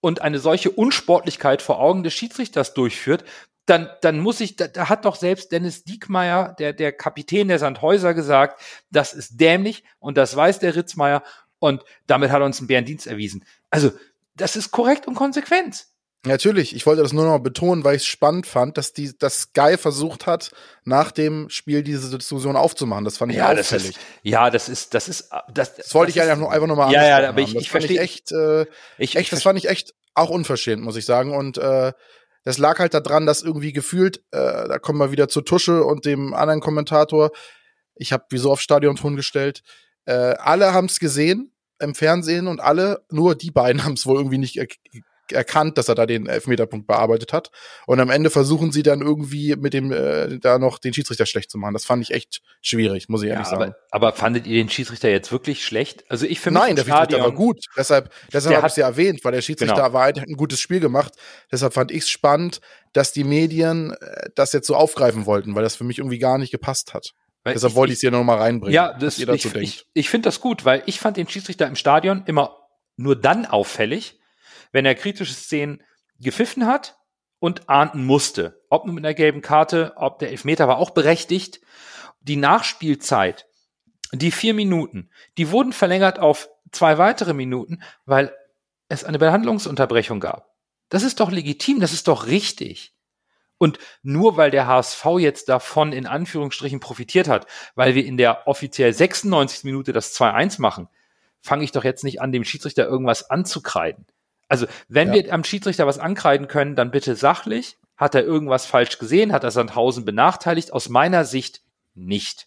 und 0.00 0.22
eine 0.22 0.38
solche 0.38 0.70
Unsportlichkeit 0.70 1.62
vor 1.62 1.78
Augen 1.80 2.02
des 2.02 2.14
Schiedsrichters 2.14 2.74
durchführt, 2.74 3.24
dann, 3.66 3.90
dann 4.00 4.20
muss 4.20 4.40
ich, 4.40 4.56
da, 4.56 4.68
da 4.68 4.88
hat 4.88 5.04
doch 5.04 5.16
selbst 5.16 5.50
Dennis 5.50 5.84
Diekmeyer, 5.84 6.54
der, 6.58 6.72
der 6.72 6.92
Kapitän 6.92 7.48
der 7.48 7.58
Sandhäuser, 7.58 8.14
gesagt, 8.14 8.60
das 8.90 9.12
ist 9.12 9.40
dämlich 9.40 9.82
und 9.98 10.16
das 10.16 10.34
weiß 10.34 10.60
der 10.60 10.76
Ritzmeier 10.76 11.22
und 11.58 11.84
damit 12.06 12.30
hat 12.30 12.40
er 12.40 12.46
uns 12.46 12.58
einen 12.58 12.68
Bärendienst 12.68 13.06
erwiesen. 13.06 13.44
Also, 13.70 13.90
das 14.34 14.54
ist 14.54 14.70
korrekt 14.70 15.08
und 15.08 15.14
konsequent. 15.14 15.86
Natürlich, 16.24 16.74
ich 16.74 16.86
wollte 16.86 17.02
das 17.02 17.12
nur 17.12 17.24
noch 17.24 17.38
betonen, 17.38 17.84
weil 17.84 17.94
ich 17.94 18.02
es 18.02 18.06
spannend 18.06 18.46
fand, 18.46 18.76
dass 18.78 18.92
die, 18.92 19.16
dass 19.16 19.42
Sky 19.42 19.76
versucht 19.78 20.26
hat, 20.26 20.50
nach 20.84 21.12
dem 21.12 21.48
Spiel 21.50 21.82
diese 21.82 22.16
Diskussion 22.16 22.56
aufzumachen. 22.56 23.04
Das 23.04 23.16
fand 23.16 23.32
ich 23.32 23.38
ja, 23.38 23.46
auffällig. 23.46 23.66
Das 23.68 23.82
ist, 23.84 23.98
ja, 24.22 24.50
das 24.50 24.68
ist, 24.68 24.94
das 24.94 25.08
ist, 25.08 25.30
das, 25.52 25.76
das 25.76 25.94
wollte 25.94 26.12
das 26.12 26.16
ich 26.16 26.22
ist, 26.22 26.28
einfach 26.28 26.40
nur, 26.40 26.52
einfach 26.52 26.66
nur 26.66 26.76
mal 26.76 26.92
Ja, 26.92 27.06
ja, 27.20 27.28
aber 27.28 27.40
ich, 27.40 27.54
ich 27.54 27.70
verstehe 27.70 28.00
echt, 28.00 28.32
äh, 28.32 28.66
ich, 28.98 29.16
echt, 29.16 29.32
das 29.32 29.44
fand 29.44 29.58
ich 29.58 29.68
echt 29.68 29.94
auch 30.14 30.30
unverschämt, 30.30 30.82
muss 30.82 30.96
ich 30.96 31.04
sagen. 31.04 31.32
Und 31.32 31.58
äh, 31.58 31.92
das 32.42 32.58
lag 32.58 32.78
halt 32.78 32.94
daran, 32.94 33.26
dass 33.26 33.42
irgendwie 33.42 33.72
gefühlt, 33.72 34.18
äh, 34.30 34.68
da 34.68 34.78
kommen 34.78 34.98
wir 34.98 35.12
wieder 35.12 35.28
zu 35.28 35.42
Tusche 35.42 35.84
und 35.84 36.06
dem 36.06 36.34
anderen 36.34 36.60
Kommentator. 36.60 37.30
Ich 37.94 38.12
habe 38.12 38.24
wie 38.30 38.38
so 38.38 38.50
auf 38.50 38.60
Stadionton 38.60 39.16
gestellt. 39.16 39.62
Äh, 40.06 40.34
alle 40.38 40.72
haben 40.72 40.86
es 40.86 40.98
gesehen 40.98 41.52
im 41.78 41.94
Fernsehen 41.94 42.46
und 42.46 42.60
alle, 42.60 43.04
nur 43.10 43.34
die 43.34 43.50
beiden 43.50 43.82
haben 43.84 43.94
es 43.94 44.06
wohl 44.06 44.16
irgendwie 44.16 44.38
nicht 44.38 44.58
erkannt, 45.32 45.78
dass 45.78 45.88
er 45.88 45.94
da 45.94 46.06
den 46.06 46.26
Elfmeterpunkt 46.26 46.86
bearbeitet 46.86 47.32
hat. 47.32 47.50
Und 47.86 48.00
am 48.00 48.10
Ende 48.10 48.30
versuchen 48.30 48.72
sie 48.72 48.82
dann 48.82 49.00
irgendwie 49.00 49.56
mit 49.56 49.74
dem 49.74 49.92
äh, 49.92 50.38
da 50.38 50.58
noch 50.58 50.78
den 50.78 50.94
Schiedsrichter 50.94 51.26
schlecht 51.26 51.50
zu 51.50 51.58
machen. 51.58 51.74
Das 51.74 51.84
fand 51.84 52.02
ich 52.02 52.12
echt 52.12 52.42
schwierig, 52.62 53.08
muss 53.08 53.22
ich 53.22 53.30
ehrlich 53.30 53.46
ja, 53.46 53.50
sagen. 53.50 53.74
Aber, 53.90 54.08
aber 54.08 54.12
fandet 54.16 54.46
ihr 54.46 54.54
den 54.54 54.68
Schiedsrichter 54.68 55.08
jetzt 55.08 55.32
wirklich 55.32 55.64
schlecht? 55.64 56.04
Also 56.08 56.26
ich 56.26 56.40
finde 56.40 56.60
Nein, 56.60 56.76
der 56.76 56.84
Schiedsrichter 56.84 57.20
war 57.20 57.32
gut. 57.32 57.64
Deshalb, 57.76 58.12
deshalb 58.32 58.56
habe 58.56 58.66
ich 58.66 58.72
es 58.72 58.76
ja 58.76 58.86
erwähnt, 58.86 59.24
weil 59.24 59.32
der 59.32 59.42
Schiedsrichter 59.42 59.74
genau. 59.74 59.92
war 59.92 60.04
ein, 60.04 60.18
ein 60.18 60.36
gutes 60.36 60.60
Spiel 60.60 60.80
gemacht. 60.80 61.14
Deshalb 61.50 61.72
fand 61.72 61.90
ich 61.90 62.02
es 62.02 62.10
spannend, 62.10 62.60
dass 62.92 63.12
die 63.12 63.24
Medien 63.24 63.92
äh, 63.92 64.30
das 64.34 64.52
jetzt 64.52 64.66
so 64.66 64.74
aufgreifen 64.74 65.26
wollten, 65.26 65.54
weil 65.54 65.62
das 65.62 65.76
für 65.76 65.84
mich 65.84 65.98
irgendwie 65.98 66.18
gar 66.18 66.38
nicht 66.38 66.50
gepasst 66.50 66.94
hat. 66.94 67.14
Weil 67.46 67.54
Deshalb 67.54 67.72
ich, 67.72 67.76
wollte 67.76 67.92
ich 67.92 67.98
es 67.98 68.00
hier 68.00 68.10
nochmal 68.10 68.38
reinbringen. 68.38 68.74
Ja, 68.74 68.92
das, 68.98 69.20
ich, 69.20 69.54
ich, 69.54 69.86
ich 69.94 70.08
finde 70.08 70.26
das 70.26 70.40
gut, 70.40 70.64
weil 70.64 70.82
ich 70.86 70.98
fand 70.98 71.16
den 71.16 71.28
Schiedsrichter 71.28 71.68
im 71.68 71.76
Stadion 71.76 72.24
immer 72.26 72.56
nur 72.96 73.14
dann 73.14 73.46
auffällig, 73.46 74.18
wenn 74.72 74.86
er 74.86 74.94
kritische 74.94 75.34
Szenen 75.34 75.82
gepfiffen 76.18 76.66
hat 76.66 76.96
und 77.38 77.68
ahnden 77.68 78.04
musste. 78.04 78.62
Ob 78.70 78.86
nun 78.86 78.94
mit 78.94 79.04
einer 79.04 79.14
gelben 79.14 79.42
Karte, 79.42 79.92
ob 79.96 80.18
der 80.18 80.30
Elfmeter 80.30 80.68
war 80.68 80.78
auch 80.78 80.90
berechtigt. 80.90 81.60
Die 82.20 82.36
Nachspielzeit, 82.36 83.46
die 84.12 84.30
vier 84.30 84.54
Minuten, 84.54 85.10
die 85.38 85.50
wurden 85.50 85.72
verlängert 85.72 86.18
auf 86.18 86.48
zwei 86.72 86.98
weitere 86.98 87.34
Minuten, 87.34 87.82
weil 88.04 88.34
es 88.88 89.04
eine 89.04 89.18
Behandlungsunterbrechung 89.18 90.20
gab. 90.20 90.54
Das 90.88 91.02
ist 91.02 91.20
doch 91.20 91.30
legitim, 91.30 91.80
das 91.80 91.92
ist 91.92 92.08
doch 92.08 92.26
richtig. 92.26 92.94
Und 93.58 93.78
nur 94.02 94.36
weil 94.36 94.50
der 94.50 94.66
HSV 94.66 95.04
jetzt 95.18 95.48
davon 95.48 95.92
in 95.92 96.06
Anführungsstrichen 96.06 96.78
profitiert 96.78 97.26
hat, 97.28 97.46
weil 97.74 97.94
wir 97.94 98.04
in 98.04 98.16
der 98.16 98.46
offiziell 98.46 98.92
96. 98.92 99.64
Minute 99.64 99.92
das 99.92 100.14
2-1 100.14 100.60
machen, 100.60 100.88
fange 101.40 101.64
ich 101.64 101.72
doch 101.72 101.84
jetzt 101.84 102.04
nicht 102.04 102.20
an, 102.20 102.32
dem 102.32 102.44
Schiedsrichter 102.44 102.86
irgendwas 102.86 103.30
anzukreiden. 103.30 104.06
Also, 104.48 104.66
wenn 104.88 105.08
ja. 105.08 105.14
wir 105.14 105.32
am 105.32 105.44
Schiedsrichter 105.44 105.86
was 105.86 105.98
ankreiden 105.98 106.48
können, 106.48 106.76
dann 106.76 106.90
bitte 106.90 107.16
sachlich. 107.16 107.78
Hat 107.96 108.14
er 108.14 108.24
irgendwas 108.24 108.66
falsch 108.66 108.98
gesehen? 108.98 109.32
Hat 109.32 109.42
er 109.42 109.50
Sandhausen 109.50 110.04
benachteiligt? 110.04 110.72
Aus 110.72 110.88
meiner 110.88 111.24
Sicht 111.24 111.62
nicht. 111.94 112.46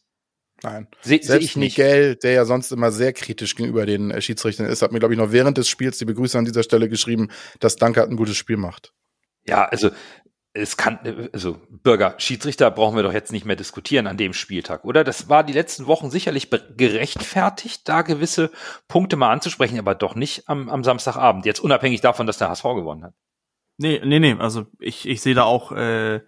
Nein. 0.61 0.87
Sehe 1.01 1.21
seh 1.23 1.37
ich 1.37 1.55
nicht. 1.55 1.77
Miguel, 1.77 2.15
der 2.15 2.33
ja 2.33 2.45
sonst 2.45 2.71
immer 2.71 2.91
sehr 2.91 3.13
kritisch 3.13 3.55
gegenüber 3.55 3.85
den 3.85 4.11
äh, 4.11 4.21
Schiedsrichtern 4.21 4.67
ist, 4.67 4.81
hat 4.81 4.91
mir, 4.91 4.99
glaube 4.99 5.13
ich, 5.13 5.19
noch 5.19 5.31
während 5.31 5.57
des 5.57 5.69
Spiels 5.69 5.97
die 5.97 6.05
Begrüße 6.05 6.37
an 6.37 6.45
dieser 6.45 6.63
Stelle 6.63 6.89
geschrieben, 6.89 7.29
dass 7.59 7.77
Danke 7.77 8.03
ein 8.03 8.17
gutes 8.17 8.35
Spiel 8.35 8.57
macht. 8.57 8.93
Ja, 9.47 9.65
also 9.65 9.89
es 10.53 10.77
kann, 10.77 10.99
also 11.31 11.57
Bürger, 11.69 12.15
Schiedsrichter 12.17 12.71
brauchen 12.71 12.95
wir 12.95 13.03
doch 13.03 13.13
jetzt 13.13 13.31
nicht 13.31 13.45
mehr 13.45 13.55
diskutieren 13.55 14.07
an 14.07 14.17
dem 14.17 14.33
Spieltag, 14.33 14.83
oder? 14.83 15.03
Das 15.03 15.29
war 15.29 15.43
die 15.43 15.53
letzten 15.53 15.85
Wochen 15.85 16.09
sicherlich 16.09 16.49
gerechtfertigt, 16.75 17.87
da 17.87 18.01
gewisse 18.01 18.51
Punkte 18.87 19.15
mal 19.15 19.31
anzusprechen, 19.31 19.77
aber 19.77 19.93
doch 19.95 20.15
nicht 20.15 20.49
am, 20.49 20.69
am 20.69 20.83
Samstagabend. 20.83 21.45
Jetzt 21.45 21.59
unabhängig 21.59 22.01
davon, 22.01 22.25
dass 22.25 22.39
der 22.39 22.49
HSV 22.49 22.63
gewonnen 22.63 23.03
hat. 23.03 23.13
Nee, 23.77 24.01
nee, 24.03 24.19
nee, 24.19 24.35
also 24.39 24.65
ich, 24.79 25.07
ich 25.07 25.21
sehe 25.21 25.35
da 25.35 25.43
auch 25.43 25.71
äh, 25.71 26.21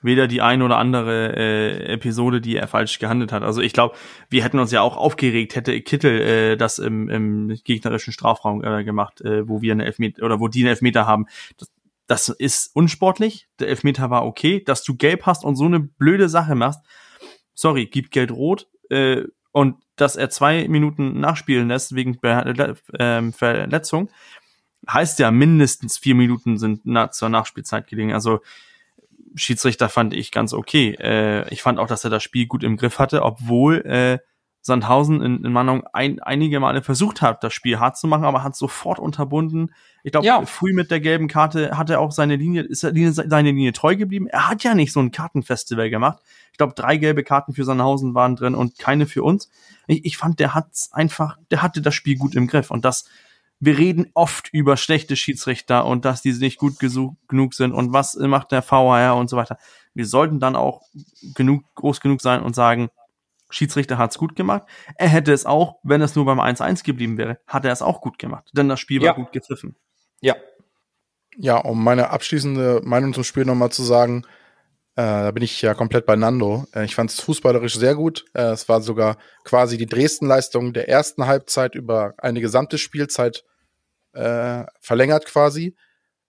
weder 0.00 0.28
die 0.28 0.40
ein 0.40 0.62
oder 0.62 0.78
andere 0.78 1.34
äh, 1.36 1.92
Episode, 1.92 2.40
die 2.40 2.56
er 2.56 2.68
falsch 2.68 2.98
gehandelt 2.98 3.32
hat. 3.32 3.42
Also 3.42 3.60
ich 3.60 3.72
glaube, 3.72 3.96
wir 4.30 4.44
hätten 4.44 4.58
uns 4.58 4.70
ja 4.70 4.82
auch 4.82 4.96
aufgeregt, 4.96 5.56
hätte 5.56 5.80
Kittel 5.80 6.20
äh, 6.20 6.56
das 6.56 6.78
im, 6.78 7.08
im 7.08 7.58
gegnerischen 7.64 8.12
Strafraum 8.12 8.62
äh, 8.62 8.84
gemacht, 8.84 9.20
äh, 9.22 9.48
wo 9.48 9.62
wir 9.62 9.72
eine 9.72 9.84
Elfmeter 9.84 10.22
oder 10.22 10.40
wo 10.40 10.48
die 10.48 10.60
einen 10.60 10.68
Elfmeter 10.68 11.06
haben. 11.06 11.26
Das, 11.58 11.70
das 12.06 12.28
ist 12.28 12.70
unsportlich. 12.74 13.48
Der 13.58 13.68
Elfmeter 13.68 14.10
war 14.10 14.26
okay. 14.26 14.62
Dass 14.62 14.82
du 14.84 14.96
gelb 14.96 15.26
hast 15.26 15.44
und 15.44 15.56
so 15.56 15.64
eine 15.64 15.80
blöde 15.80 16.28
Sache 16.28 16.54
machst, 16.54 16.80
sorry, 17.54 17.86
gib 17.86 18.10
Geld 18.10 18.30
rot. 18.30 18.68
Äh, 18.90 19.24
und 19.52 19.76
dass 19.96 20.16
er 20.16 20.30
zwei 20.30 20.66
Minuten 20.68 21.20
nachspielen 21.20 21.68
lässt 21.68 21.94
wegen 21.94 22.18
Be 22.18 22.76
äh, 22.98 23.32
Verletzung, 23.32 24.10
heißt 24.88 25.18
ja 25.20 25.30
mindestens 25.30 25.96
vier 25.96 26.14
Minuten 26.14 26.58
sind 26.58 26.80
na 26.84 27.10
zur 27.10 27.28
Nachspielzeit 27.28 27.86
gelegen. 27.86 28.12
Also 28.12 28.40
Schiedsrichter 29.36 29.88
fand 29.88 30.12
ich 30.14 30.32
ganz 30.32 30.52
okay. 30.52 30.96
Äh, 30.98 31.48
ich 31.52 31.62
fand 31.62 31.78
auch, 31.78 31.86
dass 31.86 32.04
er 32.04 32.10
das 32.10 32.22
Spiel 32.22 32.46
gut 32.46 32.64
im 32.64 32.76
Griff 32.76 32.98
hatte, 32.98 33.22
obwohl 33.22 33.76
äh, 33.86 34.18
Sandhausen 34.66 35.20
in, 35.20 35.44
in 35.44 35.52
Mannung 35.52 35.84
ein, 35.92 36.20
einige 36.20 36.58
Male 36.58 36.80
versucht 36.80 37.20
hat, 37.20 37.44
das 37.44 37.52
Spiel 37.52 37.78
hart 37.78 37.98
zu 37.98 38.06
machen, 38.06 38.24
aber 38.24 38.42
hat 38.42 38.56
sofort 38.56 38.98
unterbunden. 38.98 39.74
Ich 40.02 40.12
glaube, 40.12 40.26
ja. 40.26 40.46
früh 40.46 40.72
mit 40.72 40.90
der 40.90 41.00
gelben 41.00 41.28
Karte 41.28 41.76
hat 41.76 41.90
er 41.90 42.00
auch 42.00 42.12
seine 42.12 42.36
Linie, 42.36 42.62
ist 42.62 42.82
Linie, 42.82 43.12
seine 43.12 43.50
Linie 43.50 43.74
treu 43.74 43.94
geblieben. 43.94 44.26
Er 44.26 44.48
hat 44.48 44.64
ja 44.64 44.74
nicht 44.74 44.90
so 44.94 45.00
ein 45.00 45.10
Kartenfestival 45.10 45.90
gemacht. 45.90 46.22
Ich 46.50 46.56
glaube, 46.56 46.72
drei 46.74 46.96
gelbe 46.96 47.24
Karten 47.24 47.52
für 47.52 47.64
Sandhausen 47.64 48.14
waren 48.14 48.36
drin 48.36 48.54
und 48.54 48.78
keine 48.78 49.04
für 49.04 49.22
uns. 49.22 49.50
Ich, 49.86 50.06
ich 50.06 50.16
fand, 50.16 50.40
der 50.40 50.54
hat's 50.54 50.90
einfach, 50.94 51.36
der 51.50 51.60
hatte 51.60 51.82
das 51.82 51.94
Spiel 51.94 52.16
gut 52.16 52.34
im 52.34 52.46
Griff 52.46 52.70
und 52.70 52.86
das, 52.86 53.04
wir 53.60 53.76
reden 53.76 54.10
oft 54.14 54.48
über 54.50 54.78
schlechte 54.78 55.14
Schiedsrichter 55.14 55.84
und 55.84 56.06
dass 56.06 56.22
die 56.22 56.32
nicht 56.32 56.58
gut 56.58 56.78
genug 56.78 57.52
sind 57.52 57.72
und 57.72 57.92
was 57.92 58.14
macht 58.14 58.50
der 58.50 58.62
VHR 58.62 59.14
und 59.14 59.28
so 59.28 59.36
weiter. 59.36 59.58
Wir 59.92 60.06
sollten 60.06 60.40
dann 60.40 60.56
auch 60.56 60.80
genug, 61.34 61.64
groß 61.74 62.00
genug 62.00 62.22
sein 62.22 62.42
und 62.42 62.54
sagen, 62.54 62.88
Schiedsrichter 63.50 63.98
hat's 63.98 64.18
gut 64.18 64.36
gemacht. 64.36 64.64
Er 64.96 65.08
hätte 65.08 65.32
es 65.32 65.46
auch, 65.46 65.76
wenn 65.82 66.00
es 66.00 66.16
nur 66.16 66.24
beim 66.24 66.40
1-1 66.40 66.84
geblieben 66.84 67.18
wäre, 67.18 67.38
hat 67.46 67.64
er 67.64 67.72
es 67.72 67.82
auch 67.82 68.00
gut 68.00 68.18
gemacht. 68.18 68.50
Denn 68.52 68.68
das 68.68 68.80
Spiel 68.80 69.00
war 69.00 69.06
ja. 69.06 69.12
gut 69.12 69.32
gepfiffen. 69.32 69.76
Ja. 70.20 70.36
Ja, 71.36 71.58
um 71.58 71.82
meine 71.82 72.10
abschließende 72.10 72.80
Meinung 72.84 73.12
zum 73.12 73.24
Spiel 73.24 73.44
nochmal 73.44 73.70
zu 73.70 73.82
sagen, 73.82 74.24
äh, 74.96 75.02
da 75.02 75.30
bin 75.32 75.42
ich 75.42 75.60
ja 75.60 75.74
komplett 75.74 76.06
bei 76.06 76.14
Nando. 76.14 76.66
Äh, 76.74 76.84
ich 76.84 76.94
fand 76.94 77.10
es 77.10 77.20
fußballerisch 77.20 77.76
sehr 77.76 77.96
gut. 77.96 78.24
Äh, 78.32 78.52
es 78.52 78.68
war 78.68 78.80
sogar 78.80 79.16
quasi 79.42 79.76
die 79.76 79.86
Dresden-Leistung 79.86 80.72
der 80.72 80.88
ersten 80.88 81.26
Halbzeit 81.26 81.74
über 81.74 82.14
eine 82.18 82.40
gesamte 82.40 82.78
Spielzeit 82.78 83.44
äh, 84.12 84.64
verlängert 84.80 85.26
quasi. 85.26 85.76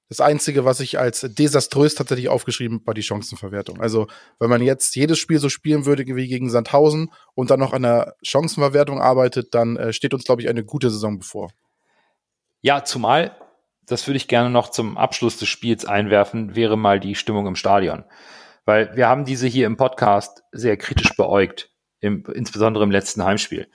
Das 0.08 0.22
Einzige, 0.22 0.66
was 0.66 0.80
ich 0.82 1.00
als 1.00 1.22
desaströs 1.22 1.96
tatsächlich 1.96 2.30
aufgeschrieben 2.30 2.82
war 2.86 2.94
die 2.94 3.02
Chancenverwertung. 3.02 3.82
Also, 3.82 4.08
wenn 4.40 4.50
man 4.52 4.62
jetzt 4.62 4.96
jedes 4.96 5.18
Spiel 5.18 5.40
so 5.40 5.50
spielen 5.50 5.86
würde 5.86 6.06
wie 6.06 6.28
gegen 6.28 6.50
Sandhausen 6.50 7.12
und 7.34 7.50
dann 7.50 7.60
noch 7.60 7.74
an 7.74 7.82
der 7.82 8.16
Chancenverwertung 8.22 9.02
arbeitet, 9.02 9.56
dann 9.56 9.78
äh, 9.78 9.94
steht 9.94 10.14
uns, 10.14 10.24
glaube 10.24 10.44
ich, 10.44 10.50
eine 10.50 10.64
gute 10.64 10.92
Saison 10.92 11.18
bevor. 11.18 11.52
Ja, 12.62 12.84
zumal, 12.84 13.36
das 13.84 14.06
würde 14.08 14.18
ich 14.18 14.28
gerne 14.28 14.52
noch 14.52 14.70
zum 14.70 14.98
Abschluss 14.98 15.38
des 15.38 15.50
Spiels 15.50 15.86
einwerfen, 15.86 16.56
wäre 16.56 16.78
mal 16.78 17.00
die 17.00 17.16
Stimmung 17.16 17.48
im 17.48 17.56
Stadion. 17.56 18.06
Weil 18.66 18.96
wir 18.96 19.08
haben 19.08 19.26
diese 19.26 19.48
hier 19.48 19.66
im 19.66 19.78
Podcast 19.78 20.44
sehr 20.52 20.78
kritisch 20.78 21.16
beäugt, 21.18 21.72
im, 22.00 22.24
insbesondere 22.34 22.84
im 22.84 22.92
letzten 22.92 23.24
Heimspiel. 23.24 23.70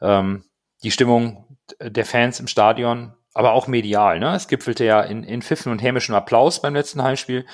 Ähm, 0.00 0.44
die 0.84 0.90
Stimmung 0.92 1.58
der 1.80 2.04
Fans 2.04 2.38
im 2.40 2.46
Stadion 2.46 3.14
aber 3.34 3.52
auch 3.52 3.66
medial. 3.66 4.20
Ne? 4.20 4.34
Es 4.34 4.48
gipfelte 4.48 4.84
ja 4.84 5.00
in, 5.00 5.24
in 5.24 5.42
Pfiffen 5.42 5.72
und 5.72 5.82
hämischem 5.82 6.14
Applaus 6.14 6.62
beim 6.62 6.74
letzten 6.74 7.02
Heimspiel, 7.02 7.44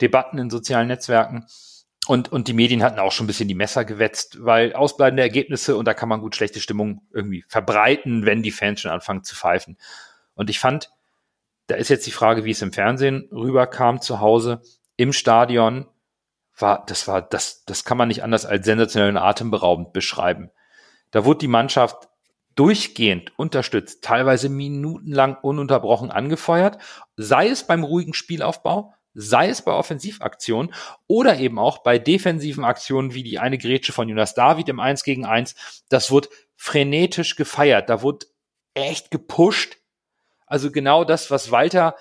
Debatten 0.00 0.38
in 0.38 0.50
sozialen 0.50 0.88
Netzwerken. 0.88 1.46
Und, 2.06 2.30
und 2.32 2.48
die 2.48 2.52
Medien 2.52 2.82
hatten 2.82 2.98
auch 2.98 3.12
schon 3.12 3.24
ein 3.24 3.26
bisschen 3.26 3.48
die 3.48 3.54
Messer 3.54 3.84
gewetzt, 3.84 4.38
weil 4.44 4.72
ausbleibende 4.72 5.22
Ergebnisse 5.22 5.76
und 5.76 5.86
da 5.86 5.94
kann 5.94 6.08
man 6.08 6.20
gut 6.20 6.36
schlechte 6.36 6.60
Stimmung 6.60 7.02
irgendwie 7.12 7.44
verbreiten, 7.48 8.24
wenn 8.24 8.42
die 8.42 8.52
Fans 8.52 8.80
schon 8.80 8.92
anfangen 8.92 9.24
zu 9.24 9.34
pfeifen. 9.34 9.76
Und 10.34 10.48
ich 10.48 10.58
fand, 10.58 10.90
da 11.66 11.74
ist 11.74 11.88
jetzt 11.88 12.06
die 12.06 12.12
Frage, 12.12 12.44
wie 12.44 12.52
es 12.52 12.62
im 12.62 12.72
Fernsehen 12.72 13.28
rüberkam 13.32 14.00
zu 14.00 14.20
Hause, 14.20 14.62
im 14.96 15.12
Stadion, 15.12 15.86
war, 16.58 16.84
das 16.86 17.06
war, 17.06 17.20
das, 17.20 17.64
das 17.64 17.84
kann 17.84 17.98
man 17.98 18.08
nicht 18.08 18.22
anders 18.22 18.46
als 18.46 18.64
sensationell 18.64 19.10
und 19.10 19.18
atemberaubend 19.18 19.92
beschreiben. 19.92 20.50
Da 21.10 21.24
wurde 21.24 21.40
die 21.40 21.48
Mannschaft 21.48 22.08
durchgehend 22.56 23.38
unterstützt, 23.38 24.02
teilweise 24.02 24.48
minutenlang 24.48 25.36
ununterbrochen 25.36 26.10
angefeuert, 26.10 26.78
sei 27.16 27.48
es 27.48 27.66
beim 27.66 27.84
ruhigen 27.84 28.14
Spielaufbau, 28.14 28.94
sei 29.14 29.48
es 29.48 29.62
bei 29.62 29.72
Offensivaktionen 29.72 30.74
oder 31.06 31.38
eben 31.38 31.58
auch 31.58 31.78
bei 31.78 31.98
defensiven 31.98 32.64
Aktionen 32.64 33.14
wie 33.14 33.22
die 33.22 33.38
eine 33.38 33.58
Grätsche 33.58 33.92
von 33.92 34.08
Jonas 34.08 34.34
David 34.34 34.68
im 34.68 34.80
1 34.80 35.04
gegen 35.04 35.24
1. 35.24 35.54
Das 35.88 36.10
wurde 36.10 36.28
frenetisch 36.56 37.36
gefeiert, 37.36 37.88
da 37.88 38.02
wurde 38.02 38.26
echt 38.74 39.10
gepusht. 39.10 39.78
Also 40.46 40.70
genau 40.70 41.04
das, 41.04 41.30
was 41.30 41.50
Walter 41.50 41.96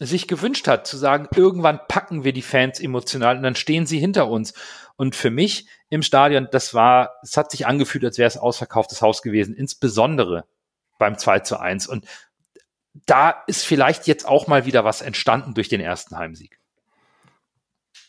sich 0.00 0.28
gewünscht 0.28 0.68
hat, 0.68 0.86
zu 0.86 0.96
sagen, 0.96 1.28
irgendwann 1.34 1.80
packen 1.88 2.24
wir 2.24 2.32
die 2.32 2.42
Fans 2.42 2.80
emotional 2.80 3.36
und 3.36 3.42
dann 3.42 3.56
stehen 3.56 3.86
sie 3.86 3.98
hinter 3.98 4.28
uns. 4.28 4.54
Und 4.98 5.14
für 5.14 5.30
mich 5.30 5.68
im 5.90 6.02
Stadion, 6.02 6.48
das 6.50 6.74
war, 6.74 7.14
es 7.22 7.36
hat 7.36 7.52
sich 7.52 7.68
angefühlt, 7.68 8.04
als 8.04 8.18
wäre 8.18 8.26
es 8.26 8.36
ausverkauftes 8.36 9.00
Haus 9.00 9.22
gewesen, 9.22 9.54
insbesondere 9.54 10.44
beim 10.98 11.16
2 11.16 11.38
zu 11.40 11.60
1. 11.60 11.86
Und 11.86 12.04
da 13.06 13.30
ist 13.46 13.64
vielleicht 13.64 14.08
jetzt 14.08 14.26
auch 14.26 14.48
mal 14.48 14.66
wieder 14.66 14.84
was 14.84 15.00
entstanden 15.00 15.54
durch 15.54 15.68
den 15.68 15.80
ersten 15.80 16.18
Heimsieg. 16.18 16.58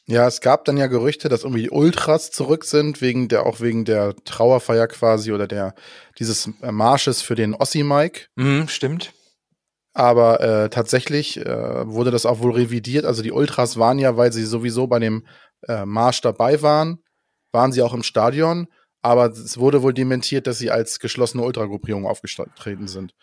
Ja, 0.08 0.26
es 0.26 0.42
gab 0.42 0.66
dann 0.66 0.78
ja 0.78 0.88
Gerüchte, 0.88 1.30
dass 1.30 1.44
irgendwie 1.44 1.62
die 1.62 1.70
Ultras 1.70 2.32
zurück 2.32 2.66
sind, 2.66 3.02
wegen 3.02 3.28
der, 3.28 3.46
auch 3.46 3.62
wegen 3.62 3.86
der 3.86 4.16
Trauerfeier 4.26 4.88
quasi 4.88 5.32
oder 5.32 5.48
der, 5.48 5.76
dieses 6.18 6.50
Marsches 6.62 7.22
für 7.22 7.36
den 7.36 7.54
Ossi-Mike. 7.54 8.30
Mhm, 8.36 8.68
stimmt. 8.68 9.14
Aber 9.94 10.42
äh, 10.42 10.70
tatsächlich 10.72 11.38
äh, 11.38 11.88
wurde 11.88 12.10
das 12.10 12.26
auch 12.26 12.40
wohl 12.40 12.54
revidiert. 12.54 13.06
Also 13.06 13.22
die 13.22 13.32
Ultras 13.32 13.78
waren 13.78 14.00
ja, 14.00 14.18
weil 14.18 14.34
sie 14.34 14.46
sowieso 14.46 14.88
bei 14.88 14.98
dem 14.98 15.28
äh, 15.68 15.86
Marsch 15.86 16.22
dabei 16.22 16.62
waren, 16.62 17.03
waren 17.51 17.72
sie 17.72 17.82
auch 17.82 17.93
im 17.93 18.03
Stadion. 18.03 18.68
Aber 19.01 19.28
es 19.28 19.57
wurde 19.57 19.82
wohl 19.82 19.93
dementiert, 19.93 20.45
dass 20.45 20.57
sie 20.57 20.72
als 20.72 20.99
geschlossene 20.99 21.43
Ultragruppierung 21.43 22.05
aufgetreten 22.05 22.88
sind. 22.88 23.14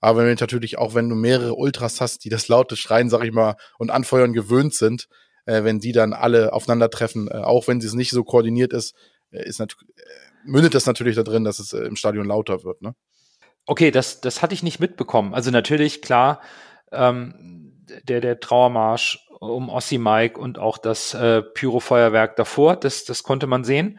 Aber 0.00 0.24
wenn 0.24 0.34
natürlich 0.34 0.78
auch, 0.78 0.94
wenn 0.94 1.08
du 1.08 1.14
mehrere 1.14 1.54
Ultras 1.54 2.00
hast, 2.00 2.24
die 2.24 2.28
das 2.28 2.48
laute 2.48 2.76
Schreien, 2.76 3.10
sag 3.10 3.22
ich 3.24 3.32
mal, 3.32 3.56
und 3.78 3.90
Anfeuern 3.90 4.32
gewöhnt 4.32 4.74
sind, 4.74 5.08
äh, 5.44 5.64
wenn 5.64 5.78
die 5.78 5.92
dann 5.92 6.12
alle 6.12 6.52
aufeinandertreffen, 6.52 7.28
äh, 7.28 7.38
auch 7.38 7.68
wenn 7.68 7.78
es 7.78 7.92
nicht 7.94 8.10
so 8.10 8.24
koordiniert 8.24 8.72
ist, 8.72 8.94
äh, 9.30 9.46
ist 9.46 9.60
äh, 9.60 9.66
mündet 10.44 10.74
das 10.74 10.86
natürlich 10.86 11.16
da 11.16 11.22
drin, 11.22 11.44
dass 11.44 11.58
es 11.58 11.72
äh, 11.72 11.80
im 11.80 11.96
Stadion 11.96 12.26
lauter 12.26 12.64
wird, 12.64 12.82
ne? 12.82 12.94
Okay, 13.68 13.90
das, 13.90 14.20
das 14.20 14.42
hatte 14.42 14.54
ich 14.54 14.62
nicht 14.62 14.78
mitbekommen. 14.78 15.34
Also 15.34 15.50
natürlich, 15.50 16.00
klar, 16.00 16.40
ähm, 16.92 17.84
der, 18.04 18.20
der 18.20 18.38
Trauermarsch 18.38 19.25
um 19.40 19.68
Ossi 19.68 19.98
Mike 19.98 20.38
und 20.40 20.58
auch 20.58 20.78
das 20.78 21.14
äh, 21.14 21.42
Pyrofeuerwerk 21.42 22.36
davor, 22.36 22.76
das, 22.76 23.04
das 23.04 23.22
konnte 23.22 23.46
man 23.46 23.64
sehen. 23.64 23.98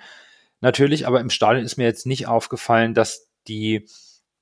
Natürlich, 0.60 1.06
aber 1.06 1.20
im 1.20 1.30
Stadion 1.30 1.64
ist 1.64 1.78
mir 1.78 1.86
jetzt 1.86 2.06
nicht 2.06 2.28
aufgefallen, 2.28 2.94
dass 2.94 3.30
die 3.48 3.88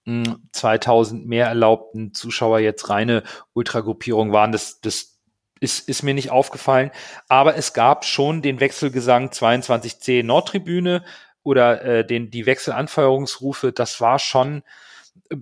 mh, 0.06 0.28
hm, 0.28 0.50
2000 0.52 1.28
mehr 1.28 1.48
erlaubten 1.48 2.14
Zuschauer 2.14 2.60
jetzt 2.60 2.89
reine 2.89 3.24
Ultragruppierung 3.54 4.32
waren. 4.32 4.52
Das, 4.52 4.80
das 4.80 5.18
ist, 5.60 5.88
ist 5.89 6.04
mir 6.04 6.14
nicht 6.14 6.32
aufgefallen. 6.32 6.91
Aber 7.28 7.56
es 7.56 7.74
gab 7.74 8.06
schon 8.06 8.41
den 8.41 8.60
Wechselgesang 8.60 9.30
22C 9.30 10.24
Nordtribüne 10.24 11.04
oder 11.43 11.84
äh, 11.84 12.06
den, 12.06 12.32
die 12.32 12.46
Wechselanfeuerungsrufe. 12.46 13.72
Das 13.72 14.00
war 14.00 14.20
schon 14.20 14.64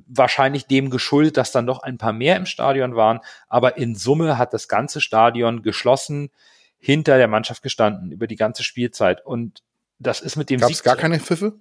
wahrscheinlich 0.08 0.68
dem 0.68 0.90
geschuldet, 0.90 1.38
dass 1.38 1.52
dann 1.52 1.66
noch 1.66 1.84
ein 1.84 1.98
paar 1.98 2.14
mehr 2.14 2.36
im 2.36 2.46
Stadion 2.46 2.96
waren. 2.96 3.20
Aber 3.48 3.78
in 3.78 3.96
Summe 3.96 4.38
hat 4.38 4.54
das 4.54 4.68
ganze 4.68 5.02
Stadion 5.02 5.62
geschlossen 5.62 6.30
hinter 6.80 7.18
der 7.18 7.28
Mannschaft 7.28 7.64
gestanden 7.64 8.12
über 8.12 8.28
die 8.28 8.36
ganze 8.36 8.64
Spielzeit. 8.64 9.26
Und 9.26 9.64
das 10.00 10.22
ist 10.22 10.36
mit 10.36 10.50
dem 10.50 10.60
Gab 10.60 10.72
es 10.72 10.84
gar 10.84 10.96
keine 10.96 11.20
Pfiffe? 11.20 11.54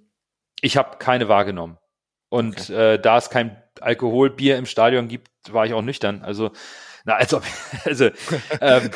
Ich 0.61 0.77
habe 0.77 0.97
keine 0.97 1.27
wahrgenommen. 1.27 1.77
Und 2.29 2.59
okay. 2.59 2.95
äh, 2.95 2.99
da 2.99 3.17
es 3.17 3.29
kein 3.29 3.61
Alkoholbier 3.79 4.57
im 4.57 4.65
Stadion 4.65 5.07
gibt, 5.07 5.29
war 5.51 5.65
ich 5.65 5.73
auch 5.73 5.81
nüchtern. 5.81 6.23
Also 6.23 6.51
na, 7.05 7.15
als 7.15 7.33
ob, 7.33 7.43
also, 7.85 8.05
ähm, 8.61 8.89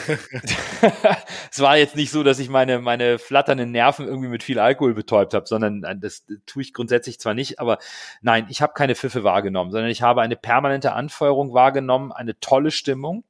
es 1.52 1.60
war 1.60 1.78
jetzt 1.78 1.96
nicht 1.96 2.12
so, 2.12 2.24
dass 2.24 2.40
ich 2.40 2.50
meine, 2.50 2.80
meine 2.80 3.20
flatternden 3.20 3.72
Nerven 3.72 4.08
irgendwie 4.08 4.30
mit 4.30 4.44
viel 4.44 4.60
Alkohol 4.60 4.94
betäubt 4.94 5.34
habe, 5.34 5.46
sondern 5.46 5.84
äh, 5.84 5.98
das 5.98 6.26
tue 6.46 6.62
ich 6.62 6.74
grundsätzlich 6.74 7.20
zwar 7.20 7.34
nicht, 7.34 7.60
aber 7.60 7.80
nein, 8.22 8.48
ich 8.50 8.62
habe 8.62 8.74
keine 8.74 8.96
Pfiffe 8.96 9.24
wahrgenommen, 9.24 9.72
sondern 9.72 9.90
ich 9.90 10.02
habe 10.02 10.22
eine 10.22 10.38
permanente 10.38 10.94
Anfeuerung 10.94 11.54
wahrgenommen, 11.54 12.12
eine 12.12 12.40
tolle 12.40 12.72
Stimmung. 12.72 13.24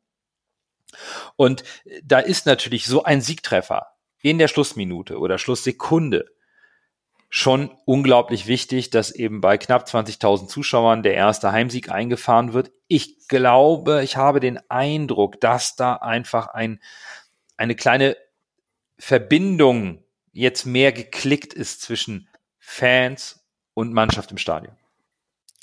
Und 1.35 1.63
da 2.03 2.19
ist 2.19 2.45
natürlich 2.45 2.85
so 2.85 3.03
ein 3.03 3.21
Siegtreffer 3.21 3.87
in 4.21 4.37
der 4.37 4.47
Schlussminute 4.47 5.19
oder 5.19 5.37
Schlusssekunde 5.37 6.25
schon 7.29 7.71
unglaublich 7.85 8.47
wichtig, 8.47 8.89
dass 8.89 9.11
eben 9.11 9.41
bei 9.41 9.57
knapp 9.57 9.87
20.000 9.87 10.47
Zuschauern 10.47 11.03
der 11.03 11.15
erste 11.15 11.51
Heimsieg 11.51 11.91
eingefahren 11.91 12.53
wird. 12.53 12.71
Ich 12.87 13.27
glaube, 13.27 14.03
ich 14.03 14.15
habe 14.15 14.39
den 14.39 14.59
Eindruck, 14.69 15.41
dass 15.41 15.75
da 15.75 15.93
einfach 15.95 16.47
ein, 16.47 16.79
eine 17.57 17.75
kleine 17.75 18.15
Verbindung 18.97 20.03
jetzt 20.31 20.65
mehr 20.65 20.91
geklickt 20.91 21.53
ist 21.53 21.81
zwischen 21.81 22.29
Fans 22.59 23.43
und 23.73 23.93
Mannschaft 23.93 24.31
im 24.31 24.37
Stadion. 24.37 24.75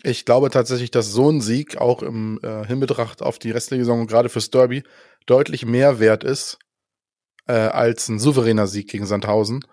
Ich 0.03 0.27
glaube 0.27 0.51
tatsächlich, 0.51 0.91
dass 0.91 1.12
so 1.12 1.31
ein 1.31 1.41
Sieg 1.41 1.79
auch 1.79 2.03
im 2.03 2.39
äh, 2.43 2.67
Hinbetracht 2.67 3.23
auf 3.23 3.39
die 3.39 3.51
restliche 3.51 3.85
Saison 3.85 4.03
und 4.03 4.07
gerade 4.07 4.29
fürs 4.29 4.51
Derby 4.51 4.83
deutlich 5.25 5.65
mehr 5.65 5.99
wert 5.99 6.25
ist 6.25 6.59
äh, 7.47 7.53
als 7.53 8.09
ein 8.09 8.19
souveräner 8.19 8.67
Sieg 8.67 8.91
gegen 8.91 9.07
Sandhausen. 9.07 9.65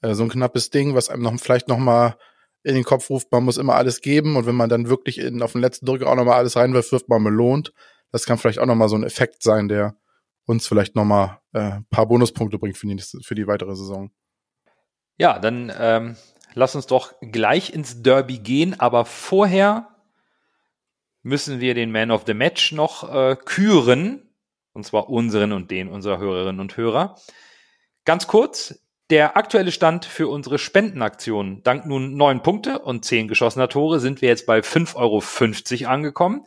Äh, 0.00 0.14
so 0.14 0.22
ein 0.22 0.28
knappes 0.28 0.70
Ding, 0.70 0.94
was 0.94 1.08
einem 1.08 1.22
noch 1.22 1.38
vielleicht 1.38 1.68
noch 1.68 1.78
mal 1.78 2.16
in 2.62 2.74
den 2.74 2.84
Kopf 2.84 3.08
ruft, 3.08 3.30
man 3.32 3.44
muss 3.44 3.56
immer 3.56 3.76
alles 3.76 4.00
geben 4.00 4.36
und 4.36 4.46
wenn 4.46 4.54
man 4.54 4.68
dann 4.68 4.88
wirklich 4.88 5.18
in, 5.18 5.42
auf 5.42 5.52
den 5.52 5.60
letzten 5.60 5.86
Drücker 5.86 6.08
auch 6.08 6.16
noch 6.16 6.24
mal 6.24 6.36
alles 6.36 6.56
reinwirft, 6.56 6.92
wirft 6.92 7.08
man 7.08 7.22
belohnt. 7.22 7.72
Das 8.10 8.24
kann 8.24 8.38
vielleicht 8.38 8.58
auch 8.58 8.66
noch 8.66 8.74
mal 8.74 8.88
so 8.88 8.96
ein 8.96 9.04
Effekt 9.04 9.42
sein, 9.42 9.68
der 9.68 9.96
uns 10.44 10.66
vielleicht 10.66 10.96
noch 10.96 11.04
mal 11.04 11.40
äh, 11.52 11.60
ein 11.60 11.86
paar 11.90 12.06
Bonuspunkte 12.06 12.58
bringt 12.58 12.76
für 12.76 12.86
die, 12.86 13.02
für 13.22 13.34
die 13.34 13.46
weitere 13.46 13.76
Saison. 13.76 14.10
Ja, 15.18 15.38
dann 15.38 15.72
ähm, 15.78 16.16
lass 16.54 16.74
uns 16.74 16.86
doch 16.86 17.14
gleich 17.20 17.72
ins 17.72 18.02
Derby 18.02 18.38
gehen, 18.38 18.78
aber 18.80 19.04
vorher 19.04 19.88
müssen 21.22 21.60
wir 21.60 21.74
den 21.74 21.92
Man 21.92 22.10
of 22.10 22.24
the 22.26 22.34
Match 22.34 22.72
noch 22.72 23.12
äh, 23.12 23.36
küren, 23.36 24.30
und 24.72 24.84
zwar 24.84 25.10
unseren 25.10 25.52
und 25.52 25.70
den 25.70 25.88
unserer 25.88 26.18
Hörerinnen 26.18 26.60
und 26.60 26.76
Hörer. 26.76 27.16
Ganz 28.04 28.26
kurz, 28.26 28.80
der 29.10 29.36
aktuelle 29.36 29.72
Stand 29.72 30.04
für 30.04 30.28
unsere 30.28 30.58
Spendenaktion. 30.58 31.62
Dank 31.62 31.86
nun 31.86 32.16
neun 32.16 32.42
Punkte 32.42 32.78
und 32.80 33.04
zehn 33.04 33.26
geschossener 33.28 33.68
Tore 33.68 34.00
sind 34.00 34.20
wir 34.20 34.28
jetzt 34.28 34.46
bei 34.46 34.58
5,50 34.58 34.96
Euro 35.82 35.90
angekommen. 35.90 36.46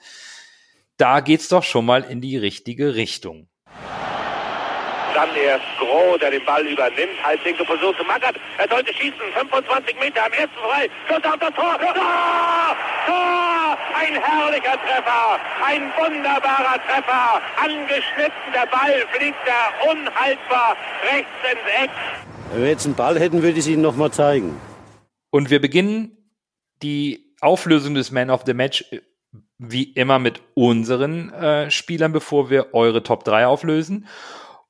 Da 0.98 1.22
geht's 1.22 1.48
doch 1.48 1.64
schon 1.64 1.86
mal 1.86 2.04
in 2.04 2.22
die 2.22 2.38
richtige 2.38 2.94
Richtung. 2.96 3.48
Dann 5.16 5.36
erst 5.36 5.66
Groh, 5.78 6.18
der 6.18 6.32
den 6.32 6.46
Ball 6.46 6.66
übernimmt. 6.66 7.22
Halbwinkel 7.24 7.66
versucht 7.66 7.98
zu 7.98 8.04
Mackert. 8.06 8.36
Er 8.58 8.70
sollte 8.70 8.94
schießen. 8.94 9.20
25 9.34 10.00
Meter 10.00 10.26
am 10.26 10.32
ersten 10.32 10.56
frei. 10.56 10.90
Schuss 11.08 11.24
auf 11.26 11.40
das 11.40 11.54
Tor. 11.54 11.78
Tor! 11.80 12.78
Tor! 13.08 13.78
Ein 13.94 14.14
herrlicher 14.22 14.80
Treffer. 14.82 15.40
Ein 15.66 15.92
wunderbarer 15.98 16.80
Treffer. 16.88 17.42
Angeschnitten. 17.58 18.54
Der 18.54 18.68
Ball 18.68 19.06
fliegt 19.12 19.40
da 19.46 19.92
unhaltbar 19.92 20.78
rechts 21.04 21.52
ins 21.52 21.84
Eck. 21.84 21.90
Wenn 22.52 22.64
wir 22.64 22.70
jetzt 22.70 22.86
einen 22.86 22.96
Ball 22.96 23.18
hätten, 23.18 23.44
würde 23.44 23.54
ich 23.54 23.60
es 23.60 23.68
Ihnen 23.68 23.82
nochmal 23.82 24.12
zeigen. 24.12 24.58
Und 25.30 25.50
wir 25.50 25.62
beginnen 25.62 26.18
die 26.84 27.34
Auflösung 27.40 27.94
des 27.94 28.12
Man 28.12 28.30
of 28.30 28.44
the 28.46 28.54
Match 28.54 28.84
äh, 28.92 29.00
wie 29.58 29.84
immer 29.84 30.20
mit 30.20 30.42
unseren 30.54 31.32
äh, 31.32 31.72
Spielern, 31.72 32.12
bevor 32.12 32.50
wir 32.50 32.74
eure 32.74 33.04
Top 33.04 33.24
3 33.24 33.48
auflösen. 33.48 34.06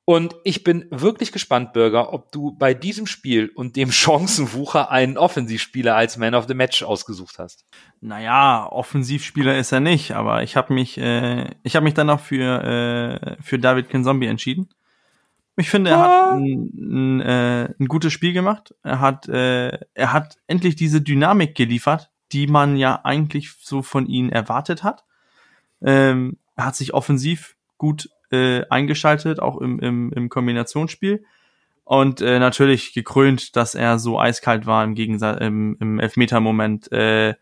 Und 0.04 0.36
ich 0.44 0.62
bin 0.62 0.86
wirklich 0.90 1.32
gespannt, 1.32 1.72
Bürger, 1.72 2.12
ob 2.12 2.30
du 2.30 2.52
bei 2.52 2.72
diesem 2.72 3.08
Spiel 3.08 3.50
und 3.52 3.74
dem 3.74 3.90
Chancenwucher 3.92 4.92
einen 4.92 5.18
Offensivspieler 5.18 5.96
als 5.96 6.16
Man 6.16 6.36
of 6.36 6.46
the 6.46 6.54
Match 6.54 6.84
ausgesucht 6.84 7.40
hast. 7.40 7.64
Naja, 8.00 8.64
Offensivspieler 8.70 9.58
ist 9.58 9.72
er 9.72 9.80
nicht, 9.80 10.12
aber 10.12 10.44
ich 10.44 10.54
habe 10.54 10.72
mich, 10.72 10.98
äh, 10.98 11.50
ich 11.64 11.74
habe 11.74 11.82
mich 11.82 11.94
dann 11.94 12.10
auch 12.10 12.20
für 12.20 12.62
äh, 12.62 13.42
für 13.42 13.58
David 13.58 13.88
Kinzombie 13.88 14.26
entschieden. 14.26 14.68
Ich 15.62 15.70
finde, 15.70 15.90
er 15.90 16.00
hat 16.00 16.32
ein, 16.32 16.70
ein, 16.74 17.20
äh, 17.20 17.74
ein 17.78 17.86
gutes 17.86 18.12
Spiel 18.12 18.32
gemacht. 18.32 18.74
Er 18.82 18.98
hat, 18.98 19.28
äh, 19.28 19.78
er 19.94 20.12
hat 20.12 20.38
endlich 20.48 20.74
diese 20.74 21.00
Dynamik 21.00 21.54
geliefert, 21.54 22.10
die 22.32 22.48
man 22.48 22.76
ja 22.76 23.00
eigentlich 23.04 23.52
so 23.60 23.80
von 23.80 24.08
ihm 24.08 24.28
erwartet 24.28 24.82
hat. 24.82 25.04
Ähm, 25.80 26.38
er 26.56 26.66
hat 26.66 26.74
sich 26.74 26.94
offensiv 26.94 27.54
gut 27.78 28.10
äh, 28.32 28.64
eingeschaltet, 28.70 29.38
auch 29.38 29.60
im, 29.60 29.78
im, 29.78 30.12
im 30.12 30.28
Kombinationsspiel. 30.28 31.24
Und 31.84 32.20
äh, 32.20 32.40
natürlich 32.40 32.92
gekrönt, 32.92 33.54
dass 33.54 33.76
er 33.76 34.00
so 34.00 34.18
eiskalt 34.18 34.66
war 34.66 34.82
im 34.82 34.96
Gegensatz 34.96 35.40
im, 35.40 35.76
im 35.78 36.00
Elfmeter-Moment. 36.00 36.90
Äh, 36.90 37.36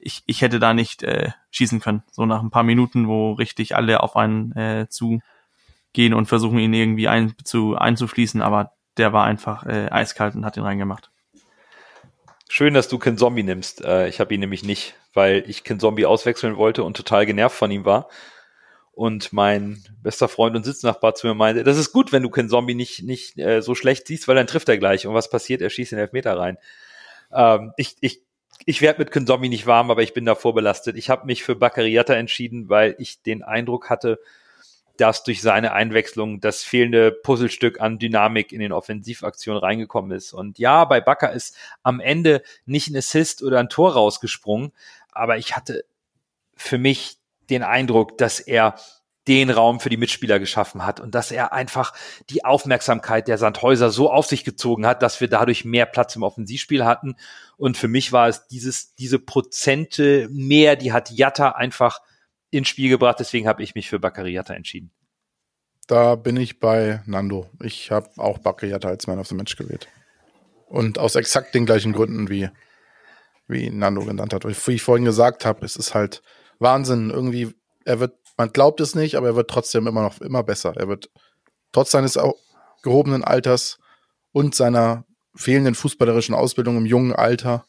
ich, 0.00 0.22
ich 0.24 0.40
hätte 0.40 0.60
da 0.60 0.72
nicht 0.72 1.02
äh, 1.02 1.32
schießen 1.50 1.80
können. 1.80 2.04
So 2.10 2.24
nach 2.24 2.42
ein 2.42 2.50
paar 2.50 2.62
Minuten, 2.62 3.06
wo 3.06 3.32
richtig 3.32 3.76
alle 3.76 4.02
auf 4.02 4.16
einen 4.16 4.52
äh, 4.52 4.86
zu 4.88 5.20
gehen 5.92 6.14
und 6.14 6.26
versuchen 6.26 6.58
ihn 6.58 6.74
irgendwie 6.74 7.08
ein, 7.08 7.34
zu, 7.44 7.76
einzufließen, 7.76 8.42
aber 8.42 8.72
der 8.96 9.12
war 9.12 9.24
einfach 9.24 9.66
äh, 9.66 9.88
eiskalt 9.90 10.34
und 10.34 10.44
hat 10.44 10.56
ihn 10.56 10.62
reingemacht. 10.62 11.10
Schön, 12.48 12.74
dass 12.74 12.88
du 12.88 12.98
Ken 12.98 13.18
Zombie 13.18 13.42
nimmst. 13.42 13.84
Äh, 13.84 14.08
ich 14.08 14.20
habe 14.20 14.34
ihn 14.34 14.40
nämlich 14.40 14.64
nicht, 14.64 14.94
weil 15.14 15.44
ich 15.46 15.64
Ken 15.64 15.80
Zombie 15.80 16.06
auswechseln 16.06 16.56
wollte 16.56 16.82
und 16.84 16.96
total 16.96 17.26
genervt 17.26 17.56
von 17.56 17.70
ihm 17.70 17.84
war 17.84 18.08
und 18.98 19.32
mein 19.32 19.80
bester 20.02 20.26
Freund 20.26 20.56
und 20.56 20.64
Sitznachbar 20.64 21.14
zu 21.14 21.28
mir 21.28 21.34
meinte, 21.34 21.62
das 21.62 21.78
ist 21.78 21.92
gut, 21.92 22.10
wenn 22.10 22.24
du 22.24 22.30
Ken 22.30 22.48
Zombie 22.48 22.74
nicht, 22.74 23.04
nicht 23.04 23.38
äh, 23.38 23.62
so 23.62 23.76
schlecht 23.76 24.08
siehst, 24.08 24.26
weil 24.26 24.34
dann 24.34 24.48
trifft 24.48 24.68
er 24.68 24.76
gleich. 24.76 25.06
Und 25.06 25.14
was 25.14 25.30
passiert? 25.30 25.62
Er 25.62 25.70
schießt 25.70 25.92
den 25.92 26.00
Elfmeter 26.00 26.36
rein. 26.36 26.58
Ähm, 27.32 27.72
ich 27.76 27.94
ich, 28.00 28.22
ich 28.66 28.82
werde 28.82 28.98
mit 28.98 29.12
Ken 29.12 29.24
Zombie 29.24 29.48
nicht 29.48 29.68
warm, 29.68 29.92
aber 29.92 30.02
ich 30.02 30.14
bin 30.14 30.24
davor 30.24 30.52
belastet. 30.52 30.96
Ich 30.96 31.10
habe 31.10 31.26
mich 31.26 31.44
für 31.44 31.54
Bakariata 31.54 32.14
entschieden, 32.14 32.68
weil 32.70 32.96
ich 32.98 33.22
den 33.22 33.44
Eindruck 33.44 33.88
hatte, 33.88 34.18
dass 34.98 35.22
durch 35.22 35.40
seine 35.40 35.72
Einwechslung 35.72 36.40
das 36.40 36.62
fehlende 36.64 37.12
Puzzlestück 37.12 37.80
an 37.80 37.98
Dynamik 37.98 38.52
in 38.52 38.60
den 38.60 38.72
Offensivaktionen 38.72 39.60
reingekommen 39.60 40.10
ist. 40.10 40.32
Und 40.32 40.58
ja, 40.58 40.84
bei 40.84 41.00
Bakker 41.00 41.32
ist 41.32 41.56
am 41.82 42.00
Ende 42.00 42.42
nicht 42.66 42.88
ein 42.88 42.96
Assist 42.96 43.42
oder 43.42 43.60
ein 43.60 43.68
Tor 43.68 43.92
rausgesprungen, 43.92 44.72
aber 45.12 45.38
ich 45.38 45.56
hatte 45.56 45.84
für 46.54 46.78
mich 46.78 47.18
den 47.48 47.62
Eindruck, 47.62 48.18
dass 48.18 48.40
er 48.40 48.74
den 49.28 49.50
Raum 49.50 49.78
für 49.78 49.90
die 49.90 49.98
Mitspieler 49.98 50.38
geschaffen 50.38 50.84
hat 50.86 51.00
und 51.00 51.14
dass 51.14 51.30
er 51.30 51.52
einfach 51.52 51.92
die 52.30 52.44
Aufmerksamkeit 52.46 53.28
der 53.28 53.36
Sandhäuser 53.36 53.90
so 53.90 54.10
auf 54.10 54.26
sich 54.26 54.42
gezogen 54.42 54.86
hat, 54.86 55.02
dass 55.02 55.20
wir 55.20 55.28
dadurch 55.28 55.66
mehr 55.66 55.84
Platz 55.84 56.16
im 56.16 56.22
Offensivspiel 56.22 56.84
hatten. 56.84 57.14
Und 57.58 57.76
für 57.76 57.88
mich 57.88 58.10
war 58.10 58.28
es 58.28 58.46
dieses, 58.48 58.94
diese 58.94 59.18
Prozente 59.18 60.28
mehr, 60.32 60.76
die 60.76 60.92
hat 60.92 61.10
Jatta 61.10 61.50
einfach 61.50 62.00
ins 62.50 62.68
Spiel 62.68 62.88
gebracht. 62.88 63.16
Deswegen 63.20 63.46
habe 63.46 63.62
ich 63.62 63.74
mich 63.74 63.88
für 63.88 63.98
Bakary 63.98 64.32
Jatta 64.32 64.54
entschieden. 64.54 64.90
Da 65.86 66.16
bin 66.16 66.36
ich 66.36 66.60
bei 66.60 67.02
Nando. 67.06 67.48
Ich 67.62 67.90
habe 67.90 68.10
auch 68.16 68.38
Bakary 68.38 68.70
Jatta 68.72 68.88
als 68.88 69.06
Man 69.06 69.18
of 69.18 69.26
the 69.26 69.34
Match 69.34 69.56
gewählt. 69.56 69.88
Und 70.66 70.98
aus 70.98 71.14
exakt 71.14 71.54
den 71.54 71.66
gleichen 71.66 71.92
Gründen, 71.92 72.28
wie, 72.28 72.50
wie 73.46 73.70
Nando 73.70 74.04
genannt 74.04 74.34
hat. 74.34 74.44
Wie 74.44 74.72
ich 74.72 74.82
vorhin 74.82 75.04
gesagt 75.04 75.46
habe, 75.46 75.64
es 75.64 75.76
ist 75.76 75.94
halt, 75.94 76.22
Wahnsinn. 76.58 77.10
Irgendwie, 77.10 77.54
er 77.84 78.00
wird, 78.00 78.18
man 78.36 78.52
glaubt 78.52 78.80
es 78.80 78.94
nicht, 78.94 79.16
aber 79.16 79.28
er 79.28 79.36
wird 79.36 79.50
trotzdem 79.50 79.86
immer 79.86 80.02
noch 80.02 80.20
immer 80.20 80.42
besser. 80.42 80.74
Er 80.76 80.88
wird 80.88 81.10
trotz 81.72 81.90
seines 81.90 82.18
gehobenen 82.82 83.24
Alters 83.24 83.78
und 84.32 84.54
seiner 84.54 85.04
fehlenden 85.34 85.74
fußballerischen 85.74 86.34
Ausbildung 86.34 86.76
im 86.76 86.86
jungen 86.86 87.12
Alter 87.12 87.66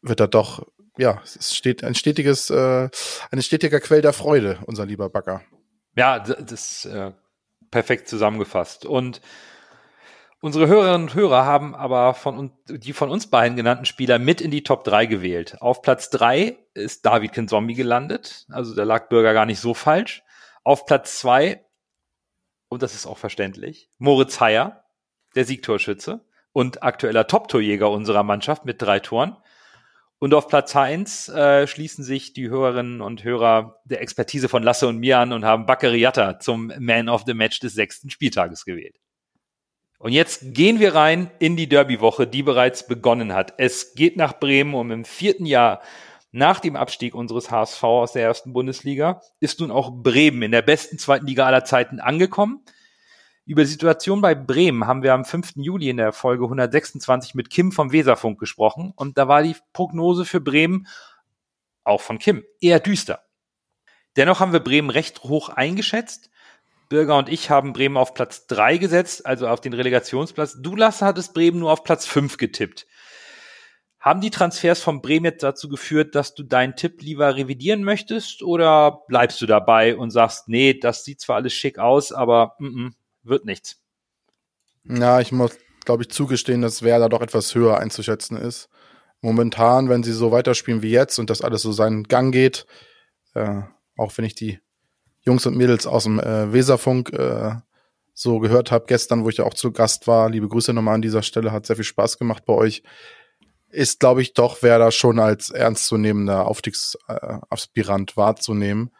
wird 0.00 0.20
er 0.20 0.28
doch, 0.28 0.66
ja, 0.98 1.20
es 1.24 1.54
steht 1.54 1.84
ein 1.84 1.94
stetiges, 1.94 2.50
äh, 2.50 2.88
ein 3.30 3.42
stetiger 3.42 3.80
Quell 3.80 4.02
der 4.02 4.12
Freude, 4.12 4.58
unser 4.66 4.86
lieber 4.86 5.08
Bagger. 5.08 5.42
Ja, 5.96 6.18
das 6.18 6.84
ist 6.84 6.84
äh, 6.86 7.12
perfekt 7.70 8.08
zusammengefasst. 8.08 8.86
Und 8.86 9.20
Unsere 10.44 10.66
Hörerinnen 10.66 11.02
und 11.02 11.14
Hörer 11.14 11.44
haben 11.44 11.72
aber 11.72 12.14
von 12.14 12.50
die 12.66 12.92
von 12.92 13.10
uns 13.10 13.28
beiden 13.28 13.56
genannten 13.56 13.84
Spieler 13.84 14.18
mit 14.18 14.40
in 14.40 14.50
die 14.50 14.64
Top 14.64 14.82
3 14.82 15.06
gewählt. 15.06 15.56
Auf 15.60 15.82
Platz 15.82 16.10
3 16.10 16.58
ist 16.74 17.06
David 17.06 17.32
Kinzombie 17.32 17.74
gelandet. 17.74 18.44
Also 18.50 18.74
da 18.74 18.82
lag 18.82 19.08
Bürger 19.08 19.34
gar 19.34 19.46
nicht 19.46 19.60
so 19.60 19.72
falsch. 19.72 20.24
Auf 20.64 20.84
Platz 20.84 21.20
2, 21.20 21.64
und 22.68 22.82
das 22.82 22.92
ist 22.94 23.06
auch 23.06 23.18
verständlich, 23.18 23.88
Moritz 23.98 24.40
Heyer, 24.40 24.82
der 25.36 25.44
Siegtorschütze 25.44 26.24
und 26.52 26.82
aktueller 26.82 27.28
Top-Torjäger 27.28 27.88
unserer 27.88 28.24
Mannschaft 28.24 28.64
mit 28.64 28.82
drei 28.82 28.98
Toren. 28.98 29.36
Und 30.22 30.34
auf 30.34 30.46
Platz 30.46 30.76
1 30.76 31.30
äh, 31.30 31.66
schließen 31.66 32.04
sich 32.04 32.32
die 32.32 32.48
Hörerinnen 32.48 33.00
und 33.00 33.24
Hörer 33.24 33.80
der 33.84 34.00
Expertise 34.00 34.48
von 34.48 34.62
Lasse 34.62 34.86
und 34.86 34.98
mir 34.98 35.18
an 35.18 35.32
und 35.32 35.44
haben 35.44 35.66
Bakariata 35.66 36.38
zum 36.38 36.72
Man 36.78 37.08
of 37.08 37.24
the 37.26 37.34
Match 37.34 37.58
des 37.58 37.74
sechsten 37.74 38.08
Spieltages 38.08 38.64
gewählt. 38.64 39.00
Und 39.98 40.12
jetzt 40.12 40.54
gehen 40.54 40.78
wir 40.78 40.94
rein 40.94 41.28
in 41.40 41.56
die 41.56 41.68
Derby-Woche, 41.68 42.28
die 42.28 42.44
bereits 42.44 42.86
begonnen 42.86 43.32
hat. 43.34 43.54
Es 43.56 43.96
geht 43.96 44.16
nach 44.16 44.38
Bremen 44.38 44.74
um 44.74 44.92
im 44.92 45.04
vierten 45.04 45.44
Jahr 45.44 45.82
nach 46.30 46.60
dem 46.60 46.76
Abstieg 46.76 47.16
unseres 47.16 47.50
HSV 47.50 47.82
aus 47.82 48.12
der 48.12 48.22
ersten 48.22 48.52
Bundesliga 48.52 49.22
ist 49.40 49.58
nun 49.58 49.72
auch 49.72 49.90
Bremen 49.90 50.42
in 50.42 50.52
der 50.52 50.62
besten 50.62 50.98
zweiten 50.98 51.26
Liga 51.26 51.46
aller 51.46 51.64
Zeiten 51.64 51.98
angekommen. 51.98 52.60
Über 53.44 53.62
die 53.62 53.70
Situation 53.70 54.20
bei 54.20 54.34
Bremen 54.34 54.86
haben 54.86 55.02
wir 55.02 55.14
am 55.14 55.24
5. 55.24 55.54
Juli 55.56 55.90
in 55.90 55.96
der 55.96 56.12
Folge 56.12 56.44
126 56.44 57.34
mit 57.34 57.50
Kim 57.50 57.72
vom 57.72 57.92
Weserfunk 57.92 58.38
gesprochen 58.38 58.92
und 58.94 59.18
da 59.18 59.28
war 59.28 59.42
die 59.42 59.56
Prognose 59.72 60.24
für 60.24 60.40
Bremen 60.40 60.86
auch 61.84 62.00
von 62.00 62.18
Kim 62.18 62.44
eher 62.60 62.78
düster. 62.78 63.24
Dennoch 64.16 64.40
haben 64.40 64.52
wir 64.52 64.60
Bremen 64.60 64.90
recht 64.90 65.24
hoch 65.24 65.48
eingeschätzt 65.48 66.30
Birger 66.92 67.16
und 67.16 67.30
ich 67.30 67.48
haben 67.48 67.72
Bremen 67.72 67.96
auf 67.96 68.12
Platz 68.12 68.46
drei 68.46 68.76
gesetzt, 68.76 69.24
also 69.24 69.48
auf 69.48 69.62
den 69.62 69.72
Relegationsplatz. 69.72 70.58
Du, 70.60 70.76
Lasse, 70.76 71.06
hattest 71.06 71.32
Bremen 71.32 71.60
nur 71.60 71.72
auf 71.72 71.84
Platz 71.84 72.04
fünf 72.04 72.36
getippt. 72.36 72.86
Haben 73.98 74.20
die 74.20 74.28
Transfers 74.28 74.82
von 74.82 75.00
Bremen 75.00 75.24
jetzt 75.24 75.42
dazu 75.42 75.70
geführt, 75.70 76.14
dass 76.14 76.34
du 76.34 76.42
deinen 76.42 76.76
Tipp 76.76 77.00
lieber 77.00 77.34
revidieren 77.34 77.82
möchtest 77.82 78.42
oder 78.42 79.04
bleibst 79.08 79.40
du 79.40 79.46
dabei 79.46 79.96
und 79.96 80.10
sagst, 80.10 80.48
nee, 80.48 80.74
das 80.74 81.02
sieht 81.02 81.22
zwar 81.22 81.36
alles 81.36 81.54
schick 81.54 81.78
aus, 81.78 82.12
aber 82.12 82.56
mm 82.58 82.66
-mm, 82.66 82.92
wird 83.22 83.44
nichts? 83.44 83.76
Ja, 84.84 85.20
ich 85.20 85.32
muss, 85.32 85.56
glaube 85.84 86.02
ich, 86.02 86.10
zugestehen, 86.10 86.62
dass 86.62 86.82
Werder 86.82 87.08
doch 87.08 87.22
etwas 87.22 87.54
höher 87.54 87.78
einzuschätzen 87.78 88.36
ist. 88.36 88.68
Momentan, 89.20 89.88
wenn 89.88 90.02
sie 90.02 90.12
so 90.12 90.32
weiterspielen 90.32 90.82
wie 90.82 90.90
jetzt 90.90 91.18
und 91.18 91.30
das 91.30 91.42
alles 91.42 91.62
so 91.62 91.72
seinen 91.72 92.04
Gang 92.04 92.32
geht, 92.32 92.66
äh, 93.34 93.62
auch 93.96 94.16
wenn 94.16 94.24
ich 94.24 94.34
die 94.34 94.58
Jungs 95.20 95.46
und 95.46 95.56
Mädels 95.56 95.86
aus 95.86 96.04
dem 96.04 96.18
äh, 96.18 96.52
Weserfunk 96.52 97.12
äh, 97.12 97.54
so 98.14 98.40
gehört 98.40 98.70
habe 98.70 98.86
gestern, 98.86 99.24
wo 99.24 99.28
ich 99.28 99.38
ja 99.38 99.44
auch 99.44 99.54
zu 99.54 99.72
Gast 99.72 100.06
war. 100.06 100.28
Liebe 100.28 100.48
Grüße 100.48 100.72
nochmal 100.72 100.96
an 100.96 101.02
dieser 101.02 101.22
Stelle, 101.22 101.52
hat 101.52 101.66
sehr 101.66 101.76
viel 101.76 101.84
Spaß 101.84 102.18
gemacht 102.18 102.44
bei 102.44 102.52
euch. 102.52 102.82
Ist, 103.68 104.00
glaube 104.00 104.20
ich, 104.20 104.34
doch 104.34 104.62
Werder 104.62 104.90
schon 104.90 105.18
als 105.18 105.50
ernstzunehmender 105.50 106.46
Aufstiegsaspirant 106.46 108.16
wahrzunehmen, 108.16 108.90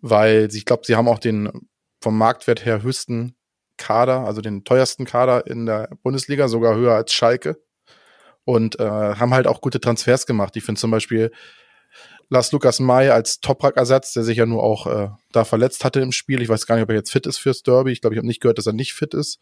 weil 0.00 0.48
ich 0.52 0.64
glaube, 0.64 0.82
sie 0.86 0.96
haben 0.96 1.08
auch 1.08 1.20
den 1.20 1.68
vom 2.00 2.16
Marktwert 2.16 2.64
her 2.64 2.82
höchsten 2.82 3.36
Kader, 3.78 4.26
also 4.26 4.42
den 4.42 4.64
teuersten 4.64 5.06
Kader 5.06 5.46
in 5.46 5.64
der 5.64 5.88
Bundesliga, 6.02 6.48
sogar 6.48 6.74
höher 6.74 6.94
als 6.94 7.12
Schalke. 7.12 7.56
Und 8.44 8.80
äh, 8.80 8.84
haben 8.84 9.34
halt 9.34 9.46
auch 9.46 9.60
gute 9.60 9.80
Transfers 9.80 10.26
gemacht. 10.26 10.56
Ich 10.56 10.64
finde 10.64 10.80
zum 10.80 10.90
Beispiel 10.90 11.30
Lars 12.30 12.52
Lukas 12.52 12.80
May 12.80 13.08
als 13.08 13.40
Toprak-Ersatz, 13.40 14.12
der 14.12 14.22
sich 14.22 14.38
ja 14.38 14.46
nur 14.46 14.62
auch 14.62 14.86
äh, 14.86 15.08
da 15.32 15.44
verletzt 15.44 15.84
hatte 15.84 16.00
im 16.00 16.12
Spiel. 16.12 16.42
Ich 16.42 16.48
weiß 16.48 16.66
gar 16.66 16.74
nicht, 16.74 16.82
ob 16.82 16.90
er 16.90 16.96
jetzt 16.96 17.12
fit 17.12 17.26
ist 17.26 17.38
fürs 17.38 17.62
Derby. 17.62 17.92
Ich 17.92 18.00
glaube, 18.00 18.14
ich 18.14 18.18
habe 18.18 18.26
nicht 18.26 18.40
gehört, 18.40 18.58
dass 18.58 18.66
er 18.66 18.74
nicht 18.74 18.92
fit 18.92 19.14
ist. 19.14 19.38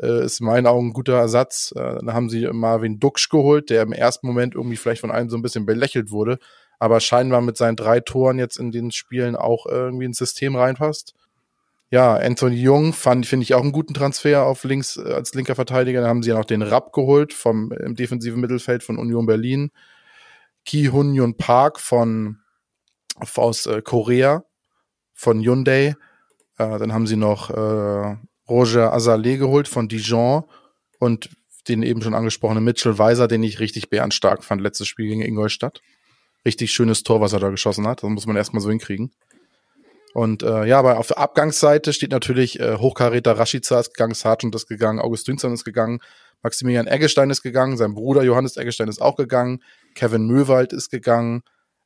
Äh, 0.00 0.24
ist 0.24 0.40
in 0.40 0.46
meinen 0.46 0.66
Augen 0.66 0.88
ein 0.88 0.92
guter 0.92 1.14
Ersatz. 1.14 1.72
Äh, 1.76 1.80
dann 1.80 2.14
haben 2.14 2.28
sie 2.28 2.46
Marvin 2.52 2.98
Duksch 2.98 3.28
geholt, 3.28 3.70
der 3.70 3.82
im 3.82 3.92
ersten 3.92 4.26
Moment 4.26 4.54
irgendwie 4.54 4.76
vielleicht 4.76 5.00
von 5.00 5.10
einem 5.10 5.30
so 5.30 5.36
ein 5.36 5.42
bisschen 5.42 5.66
belächelt 5.66 6.10
wurde, 6.10 6.38
aber 6.78 7.00
scheinbar 7.00 7.40
mit 7.40 7.56
seinen 7.56 7.76
drei 7.76 8.00
Toren 8.00 8.38
jetzt 8.38 8.58
in 8.58 8.72
den 8.72 8.90
Spielen 8.90 9.36
auch 9.36 9.66
irgendwie 9.66 10.06
ins 10.06 10.18
System 10.18 10.56
reinpasst. 10.56 11.14
Ja, 11.90 12.16
Anthony 12.16 12.56
Jung 12.56 12.92
fand, 12.92 13.24
finde 13.24 13.44
ich 13.44 13.54
auch 13.54 13.62
einen 13.62 13.72
guten 13.72 13.94
Transfer 13.94 14.44
auf 14.44 14.64
links 14.64 14.98
äh, 14.98 15.12
als 15.12 15.34
linker 15.34 15.54
Verteidiger. 15.54 16.00
Dann 16.00 16.10
haben 16.10 16.22
sie 16.22 16.30
ja 16.30 16.36
noch 16.36 16.44
den 16.44 16.62
Rapp 16.62 16.92
geholt 16.92 17.32
vom 17.32 17.72
im 17.72 17.94
defensiven 17.94 18.40
Mittelfeld 18.40 18.82
von 18.82 18.98
Union 18.98 19.26
Berlin. 19.26 19.70
Ki 20.64 20.88
Hun 20.88 21.14
Yun 21.14 21.36
Park 21.36 21.80
von 21.80 22.38
aus 23.36 23.66
äh, 23.66 23.80
Korea 23.82 24.44
von 25.14 25.40
Hyundai. 25.40 25.96
Äh, 26.58 26.78
dann 26.78 26.92
haben 26.92 27.06
sie 27.06 27.16
noch 27.16 27.50
äh, 27.50 28.16
Roger 28.48 28.92
Azaleh 28.92 29.38
geholt 29.38 29.66
von 29.66 29.88
Dijon 29.88 30.44
und 30.98 31.30
den 31.68 31.82
eben 31.82 32.02
schon 32.02 32.14
angesprochenen 32.14 32.64
Mitchell 32.64 32.98
Weiser, 32.98 33.28
den 33.28 33.42
ich 33.42 33.60
richtig 33.60 33.90
bärenstark 33.90 34.44
fand, 34.44 34.60
letztes 34.60 34.88
Spiel 34.88 35.08
gegen 35.08 35.22
Ingolstadt. 35.22 35.80
Richtig 36.44 36.72
schönes 36.72 37.02
Tor, 37.02 37.20
was 37.20 37.32
er 37.32 37.40
da 37.40 37.50
geschossen 37.50 37.86
hat. 37.86 38.02
Das 38.02 38.10
muss 38.10 38.26
man 38.26 38.36
erstmal 38.36 38.60
so 38.60 38.70
hinkriegen. 38.70 39.12
Und 40.14 40.42
äh, 40.42 40.64
ja, 40.66 40.78
aber 40.78 40.98
auf 40.98 41.08
der 41.08 41.18
Abgangsseite 41.18 41.92
steht 41.92 42.10
natürlich 42.10 42.58
äh, 42.60 42.76
Hochkaräter 42.76 43.38
Rashica 43.38 43.78
ist 43.78 43.94
gegangen, 43.94 44.14
Sargent 44.14 44.54
ist 44.54 44.66
gegangen, 44.66 45.00
August 45.00 45.28
Dünzern 45.28 45.52
ist 45.52 45.64
gegangen, 45.64 46.00
Maximilian 46.42 46.86
Eggestein 46.86 47.30
ist 47.30 47.42
gegangen, 47.42 47.76
sein 47.76 47.94
Bruder 47.94 48.22
Johannes 48.22 48.56
Eggestein 48.56 48.88
ist 48.88 49.02
auch 49.02 49.16
gegangen, 49.16 49.62
Kevin 49.94 50.26
Möwald 50.26 50.72
ist 50.72 50.90
gegangen, 50.90 51.42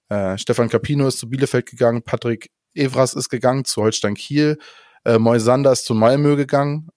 äh, 0.08 0.38
Stefan 0.38 0.68
Capino 0.68 1.08
ist 1.08 1.18
zu 1.18 1.28
Bielefeld 1.28 1.66
gegangen, 1.66 2.02
Patrick 2.02 2.50
Evras 2.74 3.14
ist 3.14 3.28
gegangen 3.28 3.64
zu 3.64 3.82
Holstein 3.82 4.14
Kiel, 4.14 4.58
äh, 5.04 5.18
Moisander 5.18 5.72
ist 5.72 5.84
zu 5.84 5.94
Malmö 5.94 6.36
gegangen 6.36 6.90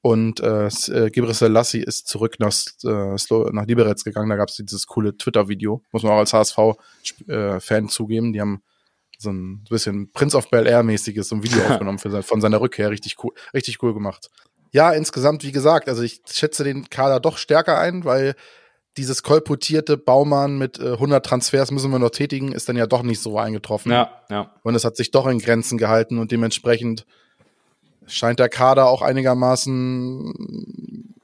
und 0.00 0.40
äh, 0.40 0.66
äh 0.66 1.10
Gebre 1.10 1.34
Selassie 1.34 1.82
ist 1.82 2.08
zurück 2.08 2.36
nach, 2.38 2.54
äh, 2.84 3.50
nach 3.52 3.66
Liberec 3.66 4.02
gegangen. 4.04 4.30
Da 4.30 4.36
gab 4.36 4.48
es 4.48 4.56
dieses 4.56 4.86
coole 4.86 5.16
Twitter-Video, 5.16 5.82
muss 5.92 6.02
man 6.02 6.12
auch 6.12 6.18
als 6.18 6.32
HSV-Fan 6.32 7.84
äh, 7.84 7.88
zugeben. 7.88 8.32
Die 8.32 8.40
haben 8.40 8.62
so 9.18 9.30
ein 9.30 9.64
bisschen 9.68 10.10
Prince 10.12 10.36
of 10.36 10.48
Bel 10.48 10.66
Air 10.66 10.82
mäßiges 10.82 11.28
so 11.28 11.36
ein 11.36 11.42
Video 11.42 11.62
aufgenommen 11.68 11.98
für, 11.98 12.22
von 12.22 12.40
seiner 12.40 12.60
Rückkehr. 12.60 12.90
Richtig 12.90 13.16
cool, 13.22 13.32
richtig 13.52 13.82
cool 13.82 13.92
gemacht. 13.92 14.30
Ja, 14.70 14.92
insgesamt, 14.92 15.44
wie 15.44 15.52
gesagt, 15.52 15.88
also 15.88 16.02
ich 16.02 16.22
schätze 16.30 16.64
den 16.64 16.88
Kader 16.88 17.20
doch 17.20 17.38
stärker 17.38 17.78
ein, 17.78 18.04
weil 18.04 18.34
dieses 18.96 19.22
kolportierte 19.22 19.96
Baumann 19.96 20.58
mit 20.58 20.78
äh, 20.78 20.92
100 20.92 21.24
Transfers 21.24 21.70
müssen 21.70 21.90
wir 21.90 21.98
noch 21.98 22.10
tätigen, 22.10 22.52
ist 22.52 22.68
dann 22.68 22.76
ja 22.76 22.86
doch 22.86 23.02
nicht 23.02 23.20
so 23.20 23.38
eingetroffen. 23.38 23.92
Ja, 23.92 24.10
ja. 24.30 24.52
Und 24.62 24.74
es 24.74 24.84
hat 24.84 24.96
sich 24.96 25.10
doch 25.10 25.26
in 25.26 25.38
Grenzen 25.38 25.78
gehalten 25.78 26.18
und 26.18 26.32
dementsprechend 26.32 27.06
scheint 28.06 28.38
der 28.38 28.48
Kader 28.48 28.88
auch 28.88 29.02
einigermaßen 29.02 31.14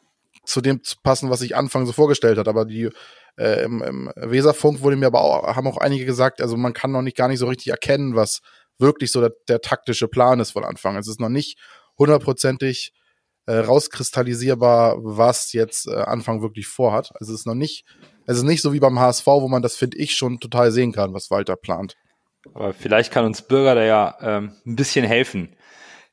zu 0.44 0.60
dem 0.60 0.82
zu 0.82 0.96
passen, 1.02 1.30
was 1.30 1.42
ich 1.42 1.56
Anfang 1.56 1.86
so 1.86 1.92
vorgestellt 1.92 2.38
hat. 2.38 2.48
Aber 2.48 2.64
die 2.64 2.90
äh, 3.36 3.64
im, 3.64 3.82
im 3.82 4.12
Weserfunk 4.16 4.82
wurde 4.82 4.96
mir 4.96 5.06
aber 5.06 5.20
auch, 5.20 5.56
haben 5.56 5.66
auch 5.66 5.78
einige 5.78 6.04
gesagt, 6.04 6.40
also 6.40 6.56
man 6.56 6.72
kann 6.72 6.92
noch 6.92 7.02
nicht 7.02 7.16
gar 7.16 7.28
nicht 7.28 7.38
so 7.38 7.46
richtig 7.46 7.68
erkennen, 7.68 8.14
was 8.14 8.40
wirklich 8.78 9.12
so 9.12 9.20
der, 9.20 9.32
der 9.48 9.60
taktische 9.60 10.08
Plan 10.08 10.40
ist 10.40 10.52
von 10.52 10.64
Anfang. 10.64 10.96
Es 10.96 11.08
ist 11.08 11.20
noch 11.20 11.28
nicht 11.28 11.58
hundertprozentig 11.98 12.92
äh, 13.46 13.56
rauskristallisierbar, 13.56 14.96
was 14.98 15.52
jetzt 15.52 15.86
äh, 15.86 15.94
Anfang 15.94 16.42
wirklich 16.42 16.66
vorhat. 16.66 17.10
Also 17.20 17.32
es 17.32 17.40
ist 17.40 17.46
noch 17.46 17.54
nicht, 17.54 17.84
es 18.26 18.38
ist 18.38 18.44
nicht 18.44 18.62
so 18.62 18.72
wie 18.72 18.80
beim 18.80 18.98
HSV, 18.98 19.26
wo 19.26 19.48
man 19.48 19.62
das, 19.62 19.76
finde 19.76 19.98
ich, 19.98 20.16
schon 20.16 20.40
total 20.40 20.72
sehen 20.72 20.92
kann, 20.92 21.14
was 21.14 21.30
Walter 21.30 21.56
plant. 21.56 21.96
Aber 22.52 22.72
vielleicht 22.72 23.12
kann 23.12 23.24
uns 23.24 23.42
Bürger 23.42 23.74
da 23.74 23.84
ja 23.84 24.16
ähm, 24.20 24.52
ein 24.66 24.76
bisschen 24.76 25.04
helfen. 25.04 25.56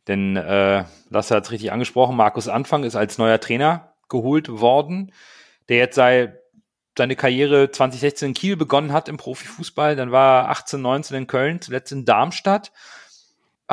Denn 0.07 0.35
äh, 0.35 0.85
Lasse 1.09 1.35
hat 1.35 1.45
es 1.45 1.51
richtig 1.51 1.71
angesprochen, 1.71 2.15
Markus 2.15 2.47
Anfang 2.47 2.83
ist 2.83 2.95
als 2.95 3.17
neuer 3.17 3.39
Trainer 3.39 3.90
geholt 4.11 4.47
worden, 4.49 5.11
der 5.69 5.77
jetzt 5.77 5.95
sei, 5.95 6.37
seine 6.95 7.15
Karriere 7.15 7.71
2016 7.71 8.27
in 8.27 8.33
Kiel 8.35 8.55
begonnen 8.57 8.93
hat 8.93 9.09
im 9.09 9.17
Profifußball, 9.17 9.95
dann 9.95 10.11
war 10.11 10.43
er 10.43 10.49
18, 10.49 10.79
19 10.79 11.17
in 11.17 11.27
Köln, 11.27 11.61
zuletzt 11.61 11.91
in 11.91 12.05
Darmstadt 12.05 12.71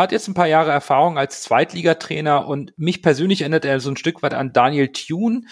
hat 0.02 0.12
jetzt 0.12 0.28
ein 0.28 0.34
paar 0.34 0.46
Jahre 0.46 0.70
Erfahrung 0.70 1.18
als 1.18 1.42
Zweitligatrainer 1.42 2.46
und 2.46 2.72
mich 2.78 3.02
persönlich 3.02 3.40
erinnert 3.40 3.64
er 3.64 3.80
so 3.80 3.90
ein 3.90 3.96
Stück 3.96 4.22
weit 4.22 4.32
an 4.32 4.52
Daniel 4.52 4.92
Thune. 4.92 5.42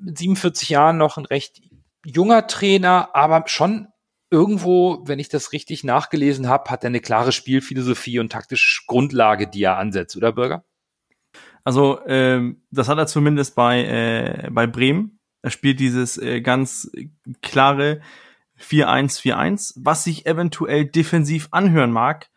Mit 0.00 0.16
47 0.16 0.70
Jahren 0.70 0.96
noch 0.96 1.18
ein 1.18 1.26
recht 1.26 1.60
junger 2.04 2.46
Trainer, 2.46 3.10
aber 3.12 3.44
schon 3.48 3.88
irgendwo, 4.30 5.02
wenn 5.04 5.18
ich 5.18 5.28
das 5.28 5.52
richtig 5.52 5.84
nachgelesen 5.84 6.48
habe, 6.48 6.70
hat 6.70 6.84
er 6.84 6.88
eine 6.88 7.00
klare 7.00 7.32
Spielphilosophie 7.32 8.18
und 8.18 8.32
taktische 8.32 8.82
Grundlage, 8.86 9.46
die 9.46 9.62
er 9.62 9.76
ansetzt, 9.76 10.16
oder 10.16 10.32
Bürger? 10.32 10.64
Also 11.64 12.00
ähm, 12.06 12.62
das 12.70 12.88
hat 12.88 12.98
er 12.98 13.06
zumindest 13.06 13.54
bei, 13.54 13.84
äh, 13.84 14.50
bei 14.50 14.66
Bremen. 14.66 15.18
Er 15.42 15.50
spielt 15.50 15.80
dieses 15.80 16.18
äh, 16.18 16.40
ganz 16.40 16.90
klare 17.42 18.00
4-1-4-1, 18.60 19.74
was 19.76 20.04
sich 20.04 20.26
eventuell 20.26 20.84
defensiv 20.84 21.48
anhören 21.50 21.92
mag, 21.92 22.28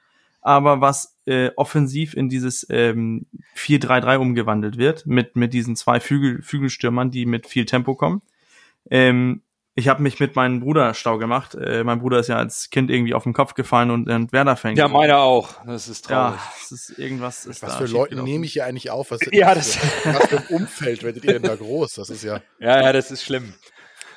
aber 0.42 0.82
was 0.82 1.18
äh, 1.26 1.52
offensiv 1.56 2.14
in 2.14 2.30
dieses 2.30 2.66
ähm, 2.70 3.26
4-3-3 3.56 4.18
umgewandelt 4.18 4.78
wird, 4.78 5.06
mit, 5.06 5.36
mit 5.36 5.54
diesen 5.54 5.76
zwei 5.76 6.00
Flügel, 6.00 6.42
Flügelstürmern, 6.42 7.12
die 7.12 7.26
mit 7.26 7.48
viel 7.48 7.66
Tempo 7.66 7.96
kommen. 7.96 8.22
Ähm, 8.90 9.42
ich 9.76 9.88
habe 9.88 10.04
mich 10.04 10.20
mit 10.20 10.36
meinem 10.36 10.60
Bruder 10.60 10.94
stau 10.94 11.18
gemacht. 11.18 11.56
Äh, 11.56 11.84
mein 11.84 12.00
Bruder 12.00 12.20
ist 12.20 12.28
ja 12.28 12.38
als 12.38 12.70
Kind 12.70 12.92
irgendwie 12.92 13.14
auf 13.14 13.24
den 13.24 13.34
Kopf 13.34 13.56
gefallen 13.56 13.90
und, 13.90 14.08
und 14.08 14.32
Werder-Fan. 14.32 14.76
Ja, 14.76 14.88
meiner 14.88 15.20
auch. 15.20 15.66
Das 15.66 15.88
ist 15.88 16.06
traurig. 16.06 16.36
Ja, 16.36 16.52
das 16.60 16.72
ist 16.72 17.00
irgendwas. 17.00 17.46
Ist 17.46 17.64
was 17.64 17.76
für 17.78 17.86
Leute 17.86 18.22
nehme 18.22 18.46
ich 18.46 18.54
hier 18.54 18.66
eigentlich 18.66 18.92
auf? 18.92 19.10
Was, 19.10 19.20
ja, 19.32 19.56
das 19.56 19.80
was 20.04 20.28
für 20.28 20.38
ein 20.38 20.48
Umfeld 20.50 21.02
werdet 21.04 21.26
ihr 21.26 21.34
denn 21.34 21.44
da 21.44 21.56
groß? 21.56 21.94
Das 21.96 22.10
ist 22.10 22.24
ja. 22.24 22.42
Ja, 22.60 22.82
ja, 22.82 22.94
das 22.94 23.10
ist 23.10 23.24
schlimm. 23.24 23.54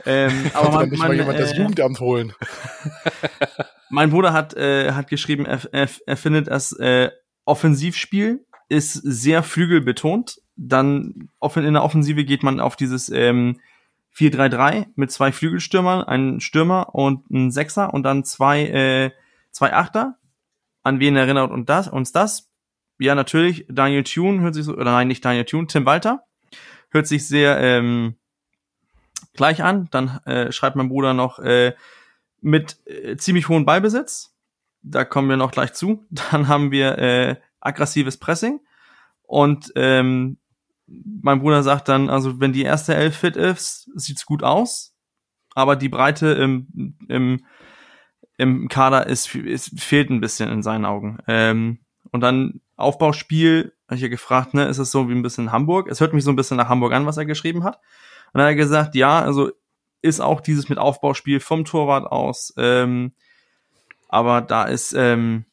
Ähm, 0.04 0.50
aber 0.54 0.70
man, 0.70 0.88
nicht 0.90 0.98
man, 0.98 1.08
mal 1.08 1.16
jemand 1.16 1.38
äh, 1.38 1.42
das 1.42 1.56
Jugendamt 1.56 2.00
holen. 2.00 2.32
mein 3.88 4.10
Bruder 4.10 4.32
hat, 4.32 4.54
äh, 4.54 4.92
hat 4.92 5.08
geschrieben, 5.08 5.46
er, 5.46 5.60
er, 5.72 5.88
er 6.06 6.16
findet 6.16 6.48
das 6.48 6.72
äh, 6.72 7.10
Offensivspiel 7.44 8.44
ist 8.68 8.94
sehr 8.94 9.42
flügelbetont. 9.42 10.40
Dann 10.56 11.28
in 11.54 11.74
der 11.74 11.82
Offensive 11.82 12.24
geht 12.24 12.42
man 12.42 12.60
auf 12.60 12.76
dieses 12.76 13.08
ähm, 13.10 13.60
4-3-3 14.16 14.86
mit 14.94 15.10
zwei 15.12 15.30
Flügelstürmern, 15.30 16.02
einen 16.02 16.40
Stürmer 16.40 16.94
und 16.94 17.30
einen 17.30 17.50
Sechser 17.50 17.92
und 17.92 18.02
dann 18.02 18.24
zwei, 18.24 18.66
äh, 18.66 19.10
zwei 19.50 19.72
Achter. 19.72 20.18
An 20.82 21.00
wen 21.00 21.16
erinnert 21.16 21.50
uns 21.50 21.66
das? 21.66 21.88
Uns 21.88 22.12
das? 22.12 22.50
Ja, 22.98 23.14
natürlich, 23.14 23.66
Daniel 23.68 24.04
Thune 24.04 24.40
hört 24.40 24.54
sich 24.54 24.64
so, 24.64 24.72
oder 24.72 24.92
nein, 24.92 25.08
nicht 25.08 25.24
Daniel 25.24 25.44
Thune, 25.44 25.66
Tim 25.66 25.84
Walter. 25.84 26.24
Hört 26.90 27.06
sich 27.06 27.28
sehr 27.28 27.60
ähm, 27.60 28.14
gleich 29.34 29.62
an. 29.62 29.88
Dann 29.90 30.20
äh, 30.24 30.50
schreibt 30.50 30.76
mein 30.76 30.88
Bruder 30.88 31.12
noch 31.12 31.38
äh, 31.38 31.74
mit 32.40 32.78
äh, 32.86 33.16
ziemlich 33.16 33.48
hohem 33.48 33.66
Ballbesitz. 33.66 34.34
Da 34.82 35.04
kommen 35.04 35.28
wir 35.28 35.36
noch 35.36 35.50
gleich 35.50 35.74
zu. 35.74 36.06
Dann 36.30 36.48
haben 36.48 36.70
wir 36.70 36.96
äh, 36.98 37.36
aggressives 37.60 38.16
Pressing. 38.16 38.60
Und 39.22 39.72
ähm, 39.74 40.38
mein 40.86 41.40
Bruder 41.40 41.62
sagt 41.62 41.88
dann, 41.88 42.08
also 42.08 42.40
wenn 42.40 42.52
die 42.52 42.62
erste 42.62 42.94
Elf 42.94 43.16
fit 43.16 43.36
ist, 43.36 43.90
sieht's 43.94 44.26
gut 44.26 44.42
aus, 44.42 44.94
aber 45.54 45.76
die 45.76 45.88
Breite 45.88 46.28
im, 46.28 46.96
im, 47.08 47.44
im 48.36 48.68
Kader 48.68 49.06
ist, 49.06 49.34
ist 49.34 49.80
fehlt 49.80 50.10
ein 50.10 50.20
bisschen 50.20 50.50
in 50.50 50.62
seinen 50.62 50.84
Augen. 50.84 51.18
Ähm, 51.26 51.80
und 52.12 52.20
dann 52.20 52.60
Aufbauspiel, 52.76 53.72
habe 53.86 53.96
ich 53.96 54.02
ja 54.02 54.08
gefragt, 54.08 54.54
ne, 54.54 54.66
ist 54.66 54.78
es 54.78 54.90
so 54.90 55.08
wie 55.08 55.14
ein 55.14 55.22
bisschen 55.22 55.52
Hamburg? 55.52 55.88
Es 55.88 56.00
hört 56.00 56.12
mich 56.12 56.24
so 56.24 56.30
ein 56.30 56.36
bisschen 56.36 56.56
nach 56.56 56.68
Hamburg 56.68 56.92
an, 56.92 57.06
was 57.06 57.16
er 57.16 57.24
geschrieben 57.24 57.64
hat. 57.64 57.76
Und 58.32 58.38
dann 58.38 58.42
hat 58.42 58.48
er 58.50 58.54
gesagt, 58.54 58.94
ja, 58.94 59.20
also 59.20 59.50
ist 60.02 60.20
auch 60.20 60.40
dieses 60.40 60.68
mit 60.68 60.78
Aufbauspiel 60.78 61.40
vom 61.40 61.64
Torwart 61.64 62.06
aus. 62.06 62.52
Ähm, 62.56 63.12
aber 64.08 64.40
da 64.40 64.64
ist, 64.64 64.92
ähm, 64.92 65.46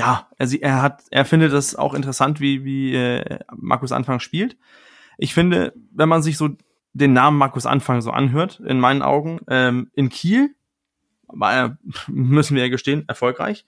ja, 0.00 0.28
er, 0.38 0.62
er 0.62 0.82
hat, 0.82 1.02
er 1.10 1.26
findet 1.26 1.52
das 1.52 1.76
auch 1.76 1.92
interessant, 1.92 2.40
wie, 2.40 2.64
wie 2.64 2.94
äh, 2.94 3.38
Markus 3.54 3.92
Anfang 3.92 4.18
spielt. 4.18 4.56
Ich 5.18 5.34
finde, 5.34 5.74
wenn 5.92 6.08
man 6.08 6.22
sich 6.22 6.38
so 6.38 6.48
den 6.94 7.12
Namen 7.12 7.36
Markus 7.36 7.66
Anfang 7.66 8.00
so 8.00 8.10
anhört, 8.10 8.60
in 8.60 8.80
meinen 8.80 9.02
Augen, 9.02 9.40
ähm, 9.48 9.90
in 9.94 10.08
Kiel 10.08 10.54
war 11.28 11.52
er, 11.52 11.78
müssen 12.08 12.56
wir 12.56 12.62
ja 12.62 12.70
gestehen, 12.70 13.04
erfolgreich. 13.08 13.66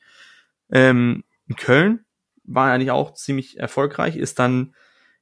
Ähm, 0.70 1.24
in 1.48 1.56
Köln 1.56 2.06
war 2.44 2.68
er 2.68 2.74
eigentlich 2.74 2.92
auch 2.92 3.12
ziemlich 3.12 3.58
erfolgreich, 3.60 4.16
ist 4.16 4.38
dann 4.38 4.74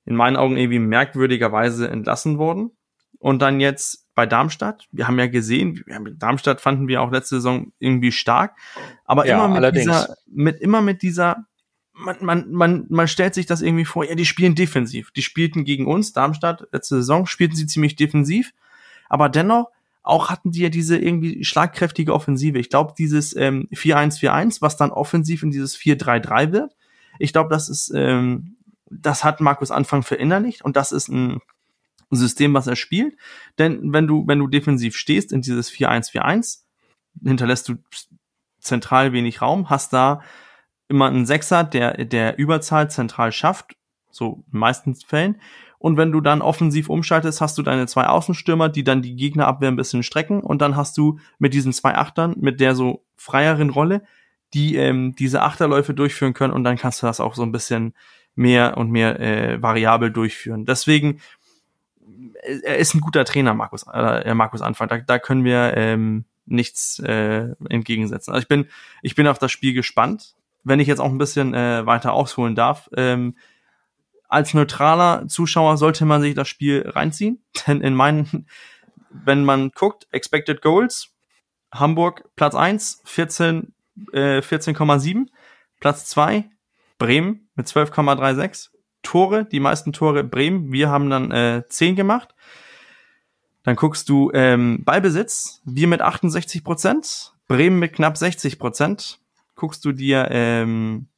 in 0.05 0.15
meinen 0.15 0.37
Augen 0.37 0.57
irgendwie 0.57 0.79
merkwürdigerweise 0.79 1.89
entlassen 1.89 2.39
worden. 2.39 2.71
Und 3.19 3.43
dann 3.43 3.59
jetzt 3.59 4.09
bei 4.21 4.27
Darmstadt, 4.27 4.87
wir 4.93 5.09
haben 5.09 5.19
ja 5.19 5.29
gesehen, 5.29 5.83
Darmstadt 6.19 6.61
fanden 6.61 6.89
wir 6.89 7.01
auch 7.01 7.11
letzte 7.11 7.37
Saison 7.37 7.73
irgendwie 7.79 8.13
stark, 8.13 8.55
aber 9.07 9.27
ja, 9.27 9.39
immer 9.39 9.49
mit 9.49 9.57
allerdings. 9.57 9.87
dieser, 9.87 10.15
mit, 10.27 10.61
immer 10.61 10.83
mit 10.83 11.01
dieser, 11.01 11.47
man, 11.95 12.17
man, 12.21 12.53
man, 12.53 12.87
man 12.91 13.09
stellt 13.09 13.33
sich 13.33 13.47
das 13.47 13.63
irgendwie 13.63 13.87
vor, 13.87 14.05
ja, 14.05 14.15
die 14.15 14.27
spielen 14.27 14.55
defensiv. 14.55 15.11
Die 15.13 15.23
spielten 15.23 15.65
gegen 15.65 15.87
uns, 15.87 16.13
Darmstadt, 16.13 16.69
letzte 16.71 16.97
Saison, 16.97 17.25
spielten 17.25 17.57
sie 17.57 17.65
ziemlich 17.65 17.97
defensiv, 17.97 18.53
aber 19.09 19.31
dennoch, 19.31 19.71
auch 20.03 20.29
hatten 20.29 20.51
die 20.51 20.61
ja 20.61 20.69
diese 20.69 20.99
irgendwie 20.99 21.43
schlagkräftige 21.43 22.13
Offensive. 22.13 22.59
Ich 22.59 22.69
glaube, 22.69 22.93
dieses 22.99 23.35
ähm, 23.35 23.69
4-1-4-1, 23.73 24.61
was 24.61 24.77
dann 24.77 24.91
offensiv 24.91 25.43
in 25.43 25.51
dieses 25.51 25.79
4-3-3 25.79 26.53
wird, 26.53 26.77
ich 27.19 27.33
glaube, 27.33 27.49
das 27.49 27.71
ist, 27.71 27.91
ähm, 27.95 28.59
das 28.91 29.25
hat 29.25 29.41
Markus 29.41 29.71
Anfang 29.71 30.03
verinnerlicht 30.03 30.63
und 30.63 30.77
das 30.77 30.93
ist 30.93 31.09
ein 31.09 31.41
System, 32.17 32.55
was 32.55 32.67
er 32.67 32.77
spielt. 32.77 33.17
Denn 33.59 33.93
wenn 33.93 34.07
du, 34.07 34.27
wenn 34.27 34.39
du 34.39 34.49
defensiv 34.49 34.97
stehst 34.97 35.33
in 35.33 35.43
dieses 35.43 35.71
4-1-4-1, 35.71 36.63
hinterlässt 37.25 37.69
du 37.69 37.77
zentral 38.61 39.13
wenig 39.13 39.43
Raum, 39.43 39.71
hast 39.71 39.93
da 39.93 40.23
immer 40.89 41.07
einen 41.07 41.27
Sechser, 41.27 41.65
der, 41.65 42.05
der 42.05 42.39
Überzahl 42.39 42.91
zentral 42.91 43.33
schafft, 43.33 43.77
so 44.11 44.45
in 44.53 44.59
meisten 44.59 44.95
Fällen. 44.95 45.41
Und 45.79 45.97
wenn 45.97 46.13
du 46.13 46.21
dann 46.21 46.43
offensiv 46.43 46.91
umschaltest, 46.91 47.41
hast 47.41 47.57
du 47.57 47.63
deine 47.63 47.87
zwei 47.87 48.07
Außenstürmer, 48.07 48.69
die 48.69 48.85
dann 48.85 49.01
die 49.01 49.17
Gegnerabwehr 49.17 49.71
ein 49.71 49.77
bisschen 49.77 50.03
strecken. 50.03 50.43
Und 50.43 50.61
dann 50.61 50.77
hast 50.77 50.99
du 50.99 51.19
mit 51.39 51.55
diesen 51.55 51.73
zwei 51.73 51.95
Achtern, 51.95 52.35
mit 52.39 52.61
der 52.61 52.75
so 52.75 53.05
freieren 53.17 53.71
Rolle, 53.71 54.03
die 54.53 54.77
ähm, 54.77 55.15
diese 55.15 55.43
Achterläufe 55.43 55.95
durchführen 55.95 56.35
können 56.35 56.53
und 56.53 56.65
dann 56.65 56.77
kannst 56.77 57.03
du 57.03 57.07
das 57.07 57.21
auch 57.21 57.35
so 57.35 57.43
ein 57.43 57.53
bisschen 57.53 57.95
mehr 58.35 58.77
und 58.77 58.91
mehr 58.91 59.21
äh, 59.21 59.63
variabel 59.63 60.11
durchführen. 60.11 60.65
Deswegen, 60.65 61.21
er 62.63 62.79
ist 62.79 62.95
ein 62.95 63.01
guter 63.01 63.25
Trainer, 63.25 63.55
Markus, 63.55 63.85
äh, 63.93 64.35
Markus 64.35 64.63
Anfang. 64.63 64.89
Da, 64.89 64.99
da 64.99 65.19
können 65.19 65.45
wir 65.45 65.75
ähm, 65.77 66.25
nichts 66.47 66.99
äh, 67.01 67.49
entgegensetzen. 67.69 68.33
Also 68.33 68.43
ich 68.43 68.49
bin, 68.49 68.67
ich 69.03 69.15
bin 69.15 69.27
auf 69.27 69.39
das 69.39 69.53
Spiel 69.53 69.75
gespannt. 69.75 70.35
Wenn 70.63 70.81
ich 70.81 70.89
jetzt 70.89 71.01
auch 71.01 71.11
ein 71.11 71.19
bisschen 71.19 71.55
äh, 71.55 71.87
weiter 71.87 72.13
ausholen 72.13 72.55
darf, 72.55 72.91
ähm, 72.97 73.37
als 74.29 74.55
neutraler 74.55 75.27
Zuschauer 75.27 75.77
sollte 75.77 76.05
man 76.05 76.23
sich 76.23 76.35
das 76.35 76.49
Spiel 76.49 76.89
reinziehen, 76.89 77.43
denn 77.67 77.81
in 77.81 77.95
meinen, 77.95 78.47
wenn 79.11 79.45
man 79.45 79.71
guckt, 79.71 80.07
Expected 80.11 80.63
Goals, 80.63 81.09
Hamburg 81.73 82.25
Platz 82.37 82.55
eins 82.55 83.03
14 83.05 83.73
äh, 84.13 84.41
14,7. 84.41 85.27
Platz 85.81 86.07
2 86.07 86.49
Bremen 86.99 87.49
mit 87.55 87.67
12,36. 87.67 88.71
Tore, 89.03 89.45
die 89.45 89.61
meisten 89.61 89.93
Tore 89.93 90.25
Bremen. 90.25 90.73
Wir 90.73 90.91
haben 90.91 91.11
dann 91.11 91.31
äh, 91.31 91.63
10 91.69 91.97
gemacht. 91.97 92.35
Dann 93.63 93.77
guckst 93.77 94.09
du 94.09 94.31
ähm, 94.33 94.85
Ballbesitz, 94.85 95.61
wir 95.65 95.87
mit 95.87 96.01
68 96.01 96.65
Prozent, 96.65 97.35
Bremen 97.47 97.79
mit 97.79 97.93
knapp 97.93 98.17
60 98.17 98.59
Prozent. 98.59 99.21
Guckst 99.55 99.85
du 99.85 99.93
dir 99.93 100.29
ähm, 100.31 101.09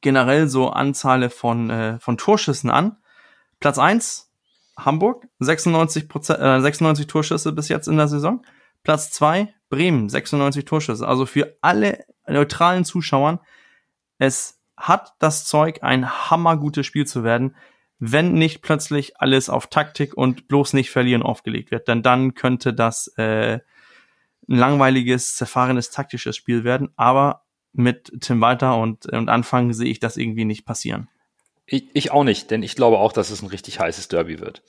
generell 0.00 0.48
so 0.48 0.70
Anzahl 0.70 1.28
von, 1.28 1.70
äh, 1.70 1.98
von 2.00 2.16
Torschüssen 2.16 2.70
an. 2.70 2.96
Platz 3.60 3.78
1, 3.78 4.30
Hamburg, 4.78 5.26
96, 5.40 6.08
Prozent, 6.08 6.40
äh, 6.40 6.60
96 6.60 7.06
Torschüsse 7.06 7.52
bis 7.52 7.68
jetzt 7.68 7.88
in 7.88 7.96
der 7.96 8.08
Saison. 8.08 8.44
Platz 8.82 9.10
2, 9.10 9.52
Bremen, 9.68 10.08
96 10.08 10.64
Torschüsse. 10.64 11.06
Also 11.06 11.26
für 11.26 11.56
alle 11.60 12.04
neutralen 12.26 12.84
Zuschauern, 12.84 13.40
es 14.18 14.57
hat 14.78 15.14
das 15.18 15.44
Zeug, 15.44 15.82
ein 15.82 16.30
hammergutes 16.30 16.86
Spiel 16.86 17.06
zu 17.06 17.24
werden, 17.24 17.56
wenn 17.98 18.34
nicht 18.34 18.62
plötzlich 18.62 19.20
alles 19.20 19.50
auf 19.50 19.66
Taktik 19.66 20.16
und 20.16 20.48
bloß 20.48 20.72
nicht 20.72 20.90
verlieren 20.90 21.22
aufgelegt 21.22 21.70
wird. 21.70 21.88
Denn 21.88 22.02
dann 22.02 22.34
könnte 22.34 22.72
das 22.72 23.08
äh, 23.16 23.58
ein 24.48 24.56
langweiliges, 24.56 25.34
zerfahrenes 25.34 25.90
taktisches 25.90 26.36
Spiel 26.36 26.64
werden. 26.64 26.90
Aber 26.96 27.42
mit 27.72 28.12
Tim 28.20 28.40
Walter 28.40 28.76
und, 28.76 29.06
und 29.06 29.28
Anfang 29.28 29.72
sehe 29.72 29.90
ich 29.90 30.00
das 30.00 30.16
irgendwie 30.16 30.44
nicht 30.44 30.64
passieren. 30.64 31.08
Ich, 31.66 31.90
ich 31.92 32.10
auch 32.12 32.24
nicht, 32.24 32.50
denn 32.50 32.62
ich 32.62 32.76
glaube 32.76 32.98
auch, 32.98 33.12
dass 33.12 33.30
es 33.30 33.42
ein 33.42 33.48
richtig 33.48 33.80
heißes 33.80 34.08
Derby 34.08 34.40
wird. 34.40 34.62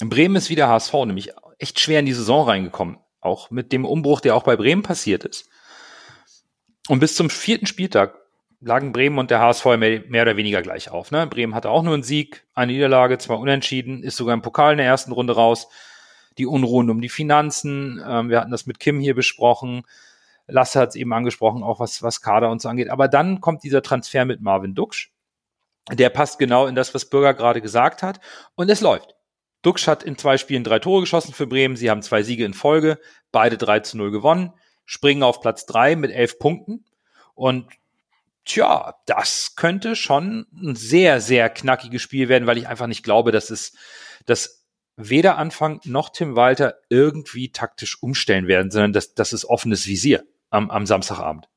Bremen 0.00 0.36
ist 0.36 0.50
wieder 0.50 0.68
HSV, 0.68 0.92
nämlich 1.06 1.32
echt 1.58 1.80
schwer 1.80 2.00
in 2.00 2.06
die 2.06 2.12
Saison 2.12 2.46
reingekommen. 2.46 2.98
Auch 3.20 3.50
mit 3.50 3.72
dem 3.72 3.84
Umbruch, 3.84 4.20
der 4.20 4.34
auch 4.34 4.42
bei 4.42 4.56
Bremen 4.56 4.82
passiert 4.82 5.24
ist. 5.24 5.48
Und 6.88 7.00
bis 7.00 7.14
zum 7.14 7.30
vierten 7.30 7.66
Spieltag 7.66 8.14
lagen 8.64 8.92
Bremen 8.92 9.18
und 9.18 9.30
der 9.30 9.40
HSV 9.40 9.64
mehr, 9.76 10.02
mehr 10.08 10.22
oder 10.22 10.36
weniger 10.36 10.62
gleich 10.62 10.90
auf. 10.90 11.10
Ne? 11.10 11.26
Bremen 11.26 11.54
hatte 11.54 11.70
auch 11.70 11.82
nur 11.82 11.94
einen 11.94 12.02
Sieg, 12.02 12.44
eine 12.54 12.72
Niederlage, 12.72 13.18
zwar 13.18 13.38
unentschieden, 13.38 14.02
ist 14.02 14.16
sogar 14.16 14.34
im 14.34 14.42
Pokal 14.42 14.72
in 14.72 14.78
der 14.78 14.86
ersten 14.86 15.12
Runde 15.12 15.34
raus. 15.34 15.68
Die 16.38 16.46
Unruhen 16.46 16.90
um 16.90 17.00
die 17.00 17.08
Finanzen, 17.08 18.02
ähm, 18.06 18.30
wir 18.30 18.40
hatten 18.40 18.50
das 18.50 18.66
mit 18.66 18.80
Kim 18.80 18.98
hier 18.98 19.14
besprochen. 19.14 19.82
Lasse 20.46 20.80
hat 20.80 20.90
es 20.90 20.96
eben 20.96 21.12
angesprochen, 21.12 21.62
auch 21.62 21.78
was, 21.78 22.02
was 22.02 22.20
Kader 22.20 22.50
und 22.50 22.60
so 22.60 22.68
angeht. 22.68 22.90
Aber 22.90 23.08
dann 23.08 23.40
kommt 23.40 23.62
dieser 23.62 23.82
Transfer 23.82 24.24
mit 24.24 24.40
Marvin 24.40 24.74
Duksch. 24.74 25.10
Der 25.92 26.08
passt 26.08 26.38
genau 26.38 26.66
in 26.66 26.74
das, 26.74 26.94
was 26.94 27.08
Bürger 27.08 27.34
gerade 27.34 27.60
gesagt 27.60 28.02
hat. 28.02 28.20
Und 28.54 28.70
es 28.70 28.80
läuft. 28.80 29.14
Duxch 29.62 29.86
hat 29.88 30.02
in 30.02 30.18
zwei 30.18 30.36
Spielen 30.36 30.64
drei 30.64 30.78
Tore 30.78 31.00
geschossen 31.00 31.32
für 31.32 31.46
Bremen. 31.46 31.76
Sie 31.76 31.90
haben 31.90 32.02
zwei 32.02 32.22
Siege 32.22 32.44
in 32.44 32.54
Folge, 32.54 32.98
beide 33.32 33.56
3 33.56 33.80
zu 33.80 33.96
0 33.96 34.10
gewonnen, 34.10 34.52
springen 34.84 35.22
auf 35.22 35.40
Platz 35.40 35.64
drei 35.64 35.96
mit 35.96 36.10
elf 36.10 36.38
Punkten. 36.38 36.84
Und 37.34 37.66
tja, 38.44 38.94
das 39.06 39.56
könnte 39.56 39.96
schon 39.96 40.46
ein 40.52 40.76
sehr, 40.76 41.20
sehr 41.20 41.48
knackiges 41.50 42.02
Spiel 42.02 42.28
werden, 42.28 42.46
weil 42.46 42.58
ich 42.58 42.68
einfach 42.68 42.86
nicht 42.86 43.02
glaube, 43.02 43.32
dass 43.32 43.50
es, 43.50 43.76
dass 44.26 44.64
weder 44.96 45.38
Anfang 45.38 45.80
noch 45.84 46.10
Tim 46.10 46.36
Walter 46.36 46.74
irgendwie 46.88 47.50
taktisch 47.50 48.02
umstellen 48.02 48.46
werden, 48.46 48.70
sondern 48.70 48.92
dass 48.92 49.14
das 49.14 49.32
ist 49.32 49.44
offenes 49.44 49.86
Visier 49.86 50.24
am, 50.50 50.70
am 50.70 50.86
Samstagabend. 50.86 51.48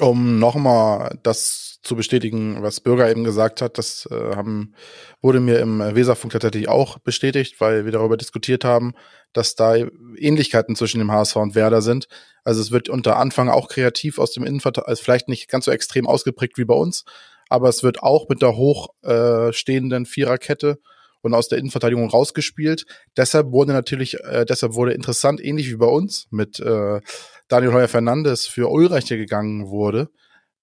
Um 0.00 0.38
nochmal 0.38 1.18
das 1.22 1.78
zu 1.82 1.96
bestätigen, 1.96 2.62
was 2.62 2.80
Bürger 2.80 3.10
eben 3.10 3.24
gesagt 3.24 3.62
hat, 3.62 3.78
das 3.78 4.08
äh, 4.10 4.36
haben, 4.36 4.74
wurde 5.22 5.40
mir 5.40 5.60
im 5.60 5.80
Weserfunk 5.80 6.32
tatsächlich 6.32 6.68
auch 6.68 6.98
bestätigt, 6.98 7.60
weil 7.60 7.84
wir 7.84 7.92
darüber 7.92 8.16
diskutiert 8.16 8.64
haben, 8.64 8.94
dass 9.32 9.54
da 9.54 9.76
Ähnlichkeiten 10.16 10.76
zwischen 10.76 10.98
dem 10.98 11.10
HSV 11.10 11.36
und 11.36 11.54
Werder 11.54 11.82
sind. 11.82 12.08
Also 12.44 12.60
es 12.60 12.70
wird 12.70 12.88
unter 12.88 13.16
Anfang 13.16 13.48
auch 13.48 13.68
kreativ 13.68 14.18
aus 14.18 14.32
dem 14.32 14.44
Innenverteidigung, 14.44 14.88
also 14.88 15.02
vielleicht 15.02 15.28
nicht 15.28 15.48
ganz 15.48 15.66
so 15.66 15.70
extrem 15.70 16.06
ausgeprägt 16.06 16.58
wie 16.58 16.64
bei 16.64 16.74
uns, 16.74 17.04
aber 17.48 17.68
es 17.68 17.82
wird 17.82 18.02
auch 18.02 18.28
mit 18.28 18.42
der 18.42 18.56
hochstehenden 18.56 20.04
äh, 20.04 20.06
Viererkette 20.06 20.78
und 21.22 21.34
aus 21.34 21.48
der 21.48 21.58
Innenverteidigung 21.58 22.08
rausgespielt. 22.08 22.84
Deshalb 23.16 23.52
wurde 23.52 23.72
natürlich, 23.72 24.14
äh, 24.20 24.44
deshalb 24.44 24.74
wurde 24.74 24.92
interessant, 24.92 25.40
ähnlich 25.42 25.70
wie 25.70 25.76
bei 25.76 25.86
uns, 25.86 26.26
mit 26.30 26.60
äh, 26.60 27.00
Daniel 27.48 27.72
Heuer 27.72 27.88
Fernandes 27.88 28.46
für 28.46 28.70
Ulreich 28.70 29.06
gegangen 29.06 29.68
wurde, 29.68 30.08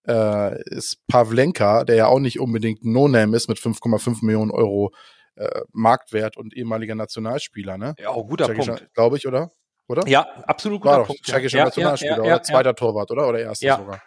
äh, 0.08 0.62
ist 0.64 1.06
Pavlenka, 1.08 1.84
der 1.84 1.96
ja 1.96 2.08
auch 2.08 2.20
nicht 2.20 2.40
unbedingt 2.40 2.84
No-Name 2.84 3.36
ist 3.36 3.50
mit 3.50 3.60
5,5 3.60 4.26
Millionen 4.26 4.52
Euro 4.52 4.92
äh, 5.36 5.62
Marktwert 5.72 6.38
und 6.38 6.56
ehemaliger 6.56 6.96
Nationalspieler, 6.96 7.78
ne? 7.78 7.94
Ja, 8.00 8.10
auch 8.10 8.28
guter 8.28 8.48
Tschechischer, 8.48 8.76
Punkt. 8.78 8.94
Glaube 8.94 9.18
ich, 9.18 9.28
oder? 9.28 9.52
Oder? 9.88 10.08
Ja, 10.08 10.28
absolut 10.48 10.82
guter 10.82 11.00
War 11.00 11.06
Punkt. 11.06 11.24
Tschechischer 11.24 11.60
ja. 11.60 11.66
Nationalspieler, 11.66 12.18
ja, 12.18 12.24
ja, 12.24 12.36
oder? 12.36 12.44
Zweiter 12.44 12.76
Torwart, 12.76 13.12
oder? 13.12 13.28
Oder 13.28 13.40
erster 13.40 13.78
sogar? 13.78 14.02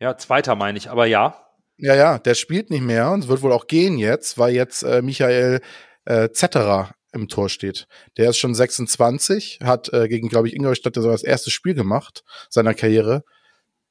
Ja, 0.00 0.16
zweiter 0.16 0.54
meine 0.56 0.76
ich, 0.78 0.90
aber 0.90 1.06
ja. 1.06 1.45
Ja, 1.78 1.94
ja, 1.94 2.18
der 2.18 2.34
spielt 2.34 2.70
nicht 2.70 2.82
mehr 2.82 3.10
und 3.10 3.28
wird 3.28 3.42
wohl 3.42 3.52
auch 3.52 3.66
gehen 3.66 3.98
jetzt, 3.98 4.38
weil 4.38 4.54
jetzt 4.54 4.82
äh, 4.82 5.02
Michael 5.02 5.60
äh, 6.06 6.30
Zetterer 6.30 6.94
im 7.12 7.28
Tor 7.28 7.48
steht. 7.48 7.86
Der 8.16 8.30
ist 8.30 8.38
schon 8.38 8.54
26, 8.54 9.60
hat 9.62 9.92
äh, 9.92 10.08
gegen, 10.08 10.28
glaube 10.28 10.48
ich, 10.48 10.54
Ingolstadt 10.54 10.94
sogar 10.94 11.12
das 11.12 11.22
erste 11.22 11.50
Spiel 11.50 11.74
gemacht 11.74 12.24
seiner 12.48 12.74
Karriere. 12.74 13.24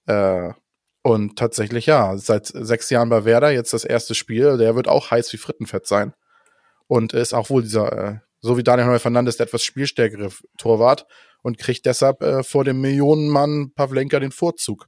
Äh, 0.07 0.51
und 1.03 1.37
tatsächlich, 1.37 1.85
ja, 1.85 2.17
seit 2.17 2.47
sechs 2.47 2.89
Jahren 2.89 3.09
bei 3.09 3.25
Werder, 3.25 3.51
jetzt 3.51 3.73
das 3.73 3.85
erste 3.85 4.15
Spiel, 4.15 4.57
der 4.57 4.75
wird 4.75 4.87
auch 4.87 5.11
heiß 5.11 5.31
wie 5.33 5.37
Frittenfett 5.37 5.85
sein. 5.85 6.13
Und 6.87 7.13
ist 7.13 7.33
auch 7.33 7.49
wohl 7.51 7.61
dieser, 7.61 7.91
äh, 7.93 8.19
so 8.41 8.57
wie 8.57 8.63
Daniel 8.63 8.87
Neuer 8.87 8.99
Fernandes, 8.99 9.37
der 9.37 9.45
etwas 9.47 9.63
spielstärkere 9.63 10.29
Torwart 10.57 11.05
und 11.43 11.59
kriegt 11.59 11.85
deshalb 11.85 12.23
äh, 12.23 12.43
vor 12.43 12.63
dem 12.63 12.81
Millionenmann 12.81 13.71
Pavlenka 13.75 14.19
den 14.19 14.31
Vorzug. 14.31 14.87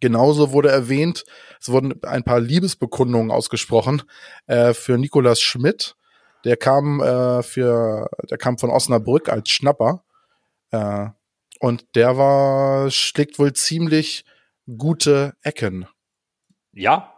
Genauso 0.00 0.52
wurde 0.52 0.70
erwähnt, 0.70 1.24
es 1.60 1.68
wurden 1.68 2.02
ein 2.04 2.24
paar 2.24 2.40
Liebesbekundungen 2.40 3.30
ausgesprochen 3.30 4.02
äh, 4.46 4.74
für 4.74 4.98
Nikolas 4.98 5.40
Schmidt. 5.40 5.96
Der 6.44 6.56
kam 6.56 7.00
äh, 7.00 7.42
für, 7.42 8.08
der 8.28 8.38
kam 8.38 8.58
von 8.58 8.70
Osnabrück 8.70 9.28
als 9.28 9.50
Schnapper. 9.50 10.04
Äh, 10.70 11.06
und 11.60 11.86
der 11.94 12.16
war, 12.16 12.90
schlägt 12.90 13.38
wohl 13.38 13.52
ziemlich 13.52 14.24
gute 14.76 15.34
Ecken. 15.42 15.86
Ja, 16.72 17.14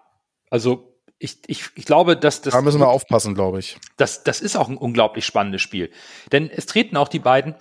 also 0.50 1.00
ich, 1.18 1.38
ich, 1.46 1.64
ich 1.74 1.84
glaube, 1.86 2.16
dass 2.16 2.42
das. 2.42 2.52
Da 2.52 2.60
müssen 2.60 2.80
wir 2.80 2.88
aufpassen, 2.88 3.34
glaube 3.34 3.58
ich. 3.58 3.78
Das, 3.96 4.22
das 4.22 4.40
ist 4.40 4.56
auch 4.56 4.68
ein 4.68 4.76
unglaublich 4.76 5.24
spannendes 5.24 5.62
Spiel. 5.62 5.90
Denn 6.30 6.50
es 6.50 6.66
treten 6.66 6.96
auch 6.96 7.08
die 7.08 7.18
beiden, 7.18 7.54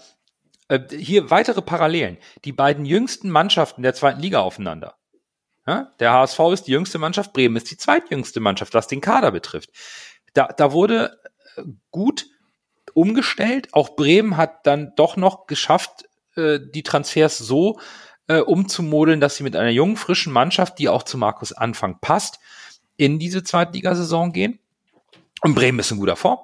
äh, 0.67 0.79
hier 0.89 1.29
weitere 1.29 1.61
Parallelen. 1.61 2.17
Die 2.43 2.51
beiden 2.51 2.85
jüngsten 2.85 3.29
Mannschaften 3.29 3.81
der 3.81 3.93
zweiten 3.93 4.19
Liga 4.19 4.41
aufeinander. 4.41 4.95
Ja? 5.67 5.91
Der 5.99 6.13
HSV 6.13 6.39
ist 6.53 6.63
die 6.63 6.71
jüngste 6.71 6.97
Mannschaft, 6.97 7.33
Bremen 7.33 7.55
ist 7.55 7.71
die 7.71 7.77
zweitjüngste 7.77 8.39
Mannschaft, 8.39 8.73
was 8.73 8.87
den 8.87 9.01
Kader 9.01 9.31
betrifft. 9.31 9.69
Da, 10.33 10.47
da 10.47 10.71
wurde 10.71 11.19
äh, 11.55 11.63
gut 11.91 12.27
umgestellt. 12.93 13.69
Auch 13.73 13.95
Bremen 13.95 14.37
hat 14.37 14.65
dann 14.67 14.93
doch 14.95 15.17
noch 15.17 15.47
geschafft, 15.47 16.05
äh, 16.35 16.59
die 16.61 16.83
Transfers 16.83 17.37
so 17.37 17.79
äh, 18.27 18.39
umzumodeln, 18.39 19.19
dass 19.19 19.37
sie 19.37 19.43
mit 19.43 19.55
einer 19.55 19.69
jungen, 19.69 19.97
frischen 19.97 20.33
Mannschaft, 20.33 20.79
die 20.79 20.89
auch 20.89 21.03
zu 21.03 21.17
Markus 21.17 21.53
Anfang 21.53 21.99
passt, 21.99 22.39
in 22.97 23.19
diese 23.19 23.43
Zweitligasaison 23.43 24.31
gehen. 24.33 24.59
Und 25.41 25.55
Bremen 25.55 25.79
ist 25.79 25.91
in 25.91 25.97
guter 25.97 26.15
Form. 26.15 26.39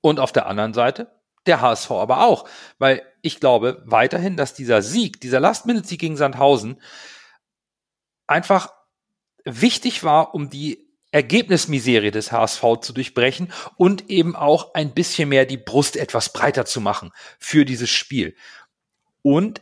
Und 0.00 0.20
auf 0.20 0.32
der 0.32 0.46
anderen 0.46 0.72
Seite 0.72 1.10
der 1.46 1.60
HSV 1.60 1.90
aber 1.90 2.26
auch, 2.26 2.48
weil 2.78 3.02
ich 3.22 3.40
glaube 3.40 3.82
weiterhin, 3.86 4.36
dass 4.36 4.54
dieser 4.54 4.82
Sieg, 4.82 5.20
dieser 5.20 5.40
Last-Minute-Sieg 5.40 6.00
gegen 6.00 6.16
Sandhausen 6.16 6.80
einfach 8.30 8.72
wichtig 9.44 10.04
war, 10.04 10.34
um 10.34 10.50
die 10.50 10.88
Ergebnismiserie 11.12 12.12
des 12.12 12.30
HSV 12.30 12.62
zu 12.82 12.92
durchbrechen 12.92 13.52
und 13.76 14.08
eben 14.10 14.36
auch 14.36 14.74
ein 14.74 14.92
bisschen 14.92 15.28
mehr 15.28 15.44
die 15.44 15.56
Brust 15.56 15.96
etwas 15.96 16.32
breiter 16.32 16.64
zu 16.64 16.80
machen 16.80 17.10
für 17.38 17.64
dieses 17.64 17.90
Spiel. 17.90 18.36
Und 19.22 19.60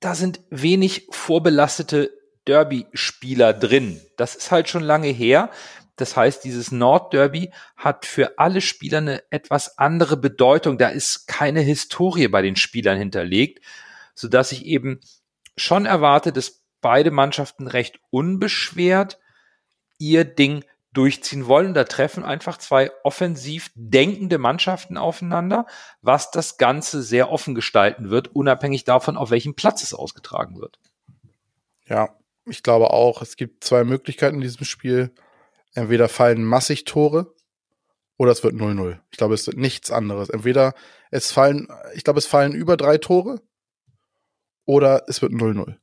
da 0.00 0.14
sind 0.14 0.40
wenig 0.50 1.08
vorbelastete 1.10 2.12
Derby-Spieler 2.46 3.54
drin. 3.54 4.00
Das 4.16 4.34
ist 4.34 4.50
halt 4.50 4.68
schon 4.68 4.82
lange 4.82 5.08
her. 5.08 5.50
Das 5.96 6.14
heißt, 6.14 6.44
dieses 6.44 6.70
Nordderby 6.70 7.50
hat 7.76 8.04
für 8.04 8.38
alle 8.38 8.60
Spieler 8.60 8.98
eine 8.98 9.22
etwas 9.30 9.78
andere 9.78 10.18
Bedeutung. 10.18 10.76
Da 10.76 10.88
ist 10.88 11.26
keine 11.26 11.60
Historie 11.60 12.28
bei 12.28 12.42
den 12.42 12.56
Spielern 12.56 12.98
hinterlegt, 12.98 13.64
so 14.14 14.28
dass 14.28 14.52
ich 14.52 14.66
eben 14.66 15.00
schon 15.56 15.86
erwarte, 15.86 16.32
dass 16.32 16.65
beide 16.86 17.10
Mannschaften 17.10 17.66
recht 17.66 17.98
unbeschwert 18.10 19.18
ihr 19.98 20.24
Ding 20.24 20.64
durchziehen 20.92 21.48
wollen. 21.48 21.74
Da 21.74 21.82
treffen 21.82 22.22
einfach 22.22 22.58
zwei 22.58 22.92
offensiv 23.02 23.72
denkende 23.74 24.38
Mannschaften 24.38 24.96
aufeinander, 24.96 25.66
was 26.00 26.30
das 26.30 26.58
Ganze 26.58 27.02
sehr 27.02 27.32
offen 27.32 27.56
gestalten 27.56 28.08
wird, 28.08 28.28
unabhängig 28.28 28.84
davon, 28.84 29.16
auf 29.16 29.30
welchem 29.30 29.56
Platz 29.56 29.82
es 29.82 29.94
ausgetragen 29.94 30.60
wird. 30.60 30.78
Ja, 31.86 32.16
ich 32.44 32.62
glaube 32.62 32.90
auch, 32.90 33.20
es 33.20 33.34
gibt 33.34 33.64
zwei 33.64 33.82
Möglichkeiten 33.82 34.36
in 34.36 34.42
diesem 34.42 34.64
Spiel. 34.64 35.12
Entweder 35.74 36.08
fallen 36.08 36.44
massig 36.44 36.84
Tore 36.84 37.34
oder 38.16 38.30
es 38.30 38.44
wird 38.44 38.54
0-0. 38.54 39.00
Ich 39.10 39.18
glaube, 39.18 39.34
es 39.34 39.44
wird 39.48 39.56
nichts 39.56 39.90
anderes. 39.90 40.28
Entweder 40.28 40.72
es 41.10 41.32
fallen, 41.32 41.66
ich 41.96 42.04
glaube, 42.04 42.20
es 42.20 42.26
fallen 42.26 42.52
über 42.52 42.76
drei 42.76 42.98
Tore 42.98 43.42
oder 44.66 45.02
es 45.08 45.20
wird 45.20 45.32
0-0. 45.32 45.74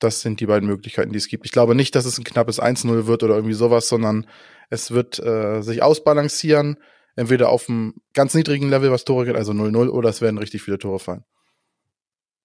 Das 0.00 0.20
sind 0.20 0.40
die 0.40 0.46
beiden 0.46 0.68
Möglichkeiten, 0.68 1.12
die 1.12 1.18
es 1.18 1.28
gibt. 1.28 1.46
Ich 1.46 1.52
glaube 1.52 1.74
nicht, 1.74 1.94
dass 1.94 2.04
es 2.04 2.18
ein 2.18 2.24
knappes 2.24 2.60
1-0 2.60 3.06
wird 3.06 3.22
oder 3.22 3.36
irgendwie 3.36 3.54
sowas, 3.54 3.88
sondern 3.88 4.26
es 4.70 4.90
wird 4.90 5.18
äh, 5.20 5.62
sich 5.62 5.82
ausbalancieren. 5.82 6.78
Entweder 7.16 7.48
auf 7.48 7.68
einem 7.68 7.94
ganz 8.12 8.34
niedrigen 8.34 8.68
Level, 8.68 8.90
was 8.90 9.04
Tore 9.04 9.24
geht, 9.24 9.36
also 9.36 9.52
0-0, 9.52 9.88
oder 9.88 10.08
es 10.08 10.20
werden 10.20 10.38
richtig 10.38 10.62
viele 10.62 10.78
Tore 10.78 10.98
fallen. 10.98 11.24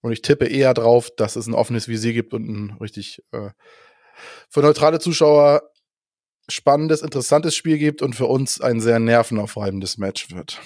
Und 0.02 0.12
ich 0.12 0.22
tippe 0.22 0.46
eher 0.46 0.74
drauf, 0.74 1.10
dass 1.16 1.36
es 1.36 1.48
ein 1.48 1.56
offenes 1.56 1.88
Visier 1.88 2.14
gibt 2.14 2.34
und 2.34 2.48
ein 2.48 2.78
richtig 2.80 3.24
äh, 3.32 3.50
für 4.50 4.62
neutrale 4.62 5.00
Zuschauer 5.00 5.64
spannendes, 6.50 7.02
interessantes 7.02 7.56
Spiel 7.56 7.78
gibt 7.78 8.02
und 8.02 8.16
für 8.16 8.26
uns 8.26 8.62
ein 8.62 8.80
sehr 8.80 9.00
nervenaufreibendes 9.00 9.98
Match 9.98 10.32
wird. 10.32 10.62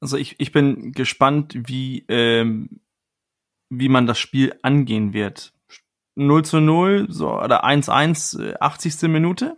Also 0.00 0.16
ich, 0.16 0.36
ich 0.38 0.52
bin 0.52 0.92
gespannt, 0.92 1.54
wie, 1.66 2.04
ähm, 2.08 2.80
wie 3.68 3.88
man 3.88 4.06
das 4.06 4.18
Spiel 4.18 4.58
angehen 4.62 5.12
wird. 5.12 5.52
0 6.14 6.44
zu 6.44 6.60
0 6.60 7.06
so, 7.08 7.32
oder 7.32 7.64
1-1, 7.64 8.56
80. 8.60 9.02
Äh, 9.02 9.08
Minute. 9.08 9.56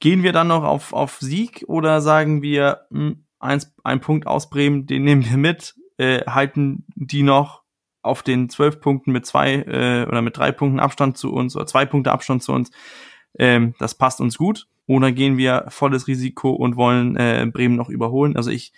Gehen 0.00 0.22
wir 0.22 0.32
dann 0.32 0.48
noch 0.48 0.64
auf, 0.64 0.92
auf 0.92 1.18
Sieg 1.20 1.64
oder 1.68 2.00
sagen 2.00 2.42
wir, 2.42 2.86
mh, 2.90 2.98
hm, 3.00 3.24
eins, 3.38 3.74
ein 3.84 4.00
Punkt 4.00 4.26
aus 4.26 4.50
Bremen, 4.50 4.86
den 4.86 5.04
nehmen 5.04 5.24
wir 5.24 5.36
mit, 5.36 5.74
äh, 5.98 6.24
halten 6.26 6.86
die 6.94 7.22
noch 7.22 7.62
auf 8.02 8.22
den 8.22 8.48
zwölf 8.48 8.80
Punkten 8.80 9.12
mit 9.12 9.26
zwei 9.26 9.54
äh, 9.54 10.06
oder 10.08 10.22
mit 10.22 10.36
drei 10.36 10.50
Punkten 10.52 10.80
Abstand 10.80 11.16
zu 11.16 11.32
uns 11.32 11.54
oder 11.54 11.66
zwei 11.66 11.86
Punkte 11.86 12.10
Abstand 12.12 12.42
zu 12.42 12.52
uns. 12.52 12.70
Ähm, 13.38 13.74
das 13.78 13.94
passt 13.94 14.20
uns 14.20 14.36
gut. 14.38 14.66
Oder 14.86 15.12
gehen 15.12 15.38
wir 15.38 15.66
volles 15.68 16.08
Risiko 16.08 16.50
und 16.50 16.76
wollen 16.76 17.16
äh, 17.16 17.48
Bremen 17.50 17.76
noch 17.76 17.88
überholen? 17.88 18.36
Also 18.36 18.50
ich, 18.50 18.72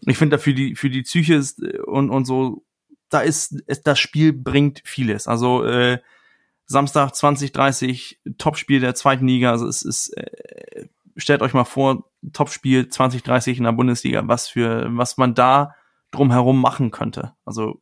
ich 0.00 0.18
finde 0.18 0.36
da 0.36 0.42
für 0.42 0.52
die, 0.52 0.74
für 0.74 0.90
die 0.90 1.02
Psyche 1.02 1.34
ist, 1.34 1.62
äh, 1.62 1.78
und, 1.78 2.10
und 2.10 2.24
so, 2.24 2.64
da 3.12 3.20
ist, 3.20 3.62
das 3.84 3.98
Spiel 3.98 4.32
bringt 4.32 4.82
vieles. 4.84 5.26
Also 5.28 5.64
äh, 5.64 5.98
Samstag 6.66 7.14
2030, 7.14 8.20
Topspiel 8.38 8.80
der 8.80 8.94
zweiten 8.94 9.26
Liga. 9.26 9.50
Also 9.50 9.66
es 9.66 9.82
ist, 9.82 10.16
äh, 10.16 10.86
stellt 11.16 11.42
euch 11.42 11.54
mal 11.54 11.64
vor, 11.64 12.10
Topspiel 12.32 12.88
2030 12.88 13.58
in 13.58 13.64
der 13.64 13.72
Bundesliga, 13.72 14.22
was 14.26 14.48
für, 14.48 14.86
was 14.96 15.16
man 15.16 15.34
da 15.34 15.74
drumherum 16.10 16.60
machen 16.60 16.90
könnte. 16.90 17.34
Also 17.44 17.80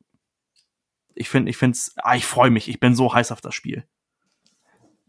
ich 1.14 1.28
finde, 1.28 1.50
ich 1.50 1.56
finde 1.56 1.76
es, 1.76 1.94
ah, 1.96 2.16
ich 2.16 2.24
freue 2.24 2.50
mich. 2.50 2.68
Ich 2.68 2.80
bin 2.80 2.94
so 2.94 3.12
heiß 3.12 3.32
auf 3.32 3.40
das 3.40 3.54
Spiel. 3.54 3.84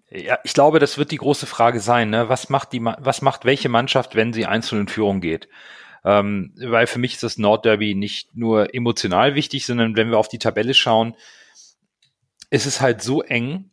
Ja, 0.09 0.39
ich 0.43 0.53
glaube, 0.53 0.79
das 0.79 0.97
wird 0.97 1.11
die 1.11 1.17
große 1.17 1.45
Frage 1.45 1.79
sein. 1.79 2.09
Ne? 2.09 2.27
Was 2.27 2.49
macht 2.49 2.73
die, 2.73 2.83
was 2.83 3.21
macht 3.21 3.45
welche 3.45 3.69
Mannschaft, 3.69 4.15
wenn 4.15 4.33
sie 4.33 4.45
einzeln 4.45 4.81
in 4.81 4.87
Führung 4.89 5.21
geht? 5.21 5.47
Ähm, 6.03 6.53
weil 6.57 6.87
für 6.87 6.99
mich 6.99 7.13
ist 7.13 7.23
das 7.23 7.37
Nordderby 7.37 7.93
nicht 7.95 8.35
nur 8.35 8.73
emotional 8.73 9.35
wichtig, 9.35 9.65
sondern 9.65 9.95
wenn 9.95 10.09
wir 10.09 10.17
auf 10.17 10.27
die 10.27 10.39
Tabelle 10.39 10.73
schauen, 10.73 11.15
ist 12.49 12.65
es 12.65 12.81
halt 12.81 13.01
so 13.01 13.21
eng. 13.21 13.71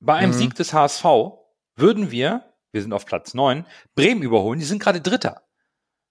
Bei 0.00 0.14
einem 0.14 0.32
mhm. 0.32 0.36
Sieg 0.36 0.54
des 0.54 0.72
HSV 0.72 1.04
würden 1.76 2.10
wir, 2.10 2.52
wir 2.72 2.82
sind 2.82 2.92
auf 2.92 3.06
Platz 3.06 3.34
neun, 3.34 3.66
Bremen 3.94 4.22
überholen. 4.22 4.58
Die 4.58 4.66
sind 4.66 4.82
gerade 4.82 5.00
Dritter. 5.00 5.42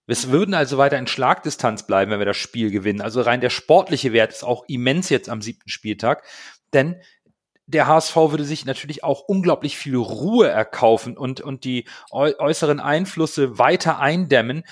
Wir 0.06 0.22
würden 0.32 0.54
also 0.54 0.78
weiter 0.78 0.98
in 0.98 1.08
Schlagdistanz 1.08 1.88
bleiben, 1.88 2.12
wenn 2.12 2.20
wir 2.20 2.26
das 2.26 2.38
Spiel 2.38 2.72
gewinnen. 2.72 3.02
Also 3.02 3.22
rein 3.22 3.42
der 3.42 3.50
sportliche 3.50 4.12
Wert 4.12 4.32
ist 4.32 4.44
auch 4.44 4.66
immens 4.68 5.10
jetzt 5.10 5.30
am 5.30 5.42
siebten 5.42 5.70
Spieltag. 5.70 6.24
Denn 6.74 7.02
der 7.66 7.88
HSV 7.88 8.16
würde 8.16 8.44
sich 8.44 8.66
natürlich 8.66 9.04
auch 9.04 9.22
unglaublich 9.22 9.78
viel 9.78 9.96
Ruhe 9.96 10.50
erkaufen 10.50 11.18
und, 11.18 11.40
und 11.40 11.64
die 11.64 11.88
äußeren 12.12 12.82
Einflüsse 12.82 13.58
weiter 13.58 14.00
eindämmen, 14.00 14.64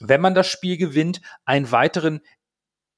wenn 0.00 0.20
man 0.20 0.34
das 0.34 0.46
Spiel 0.46 0.76
gewinnt, 0.76 1.20
einen 1.44 1.70
weiteren 1.70 2.20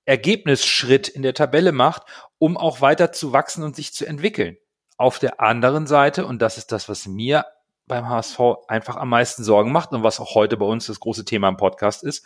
Ergebnisschritt 0.05 1.09
in 1.09 1.23
der 1.23 1.35
Tabelle 1.35 1.73
macht, 1.73 2.03
um 2.39 2.57
auch 2.57 2.81
weiter 2.81 3.13
zu 3.13 3.33
wachsen 3.33 3.63
und 3.63 3.77
sich 3.77 3.93
zu 3.93 4.07
entwickeln. 4.07 4.57
Auf 4.97 5.19
der 5.19 5.41
anderen 5.41 5.87
Seite, 5.87 6.27
und 6.27 6.43
das 6.43 6.59
ist 6.59 6.73
das, 6.73 6.89
was 6.89 7.07
mir 7.07 7.47
beim 7.87 8.09
HSV 8.09 8.41
einfach 8.69 8.97
am 8.97 9.09
meisten 9.09 9.45
Sorgen 9.45 9.73
macht 9.73 9.93
und 9.93 10.03
was 10.03 10.21
auch 10.21 10.35
heute 10.35 10.57
bei 10.57 10.67
uns 10.67 10.87
das 10.87 11.01
große 11.01 11.25
Thema 11.25 11.49
im 11.49 11.57
Podcast 11.57 12.05
ist, 12.05 12.25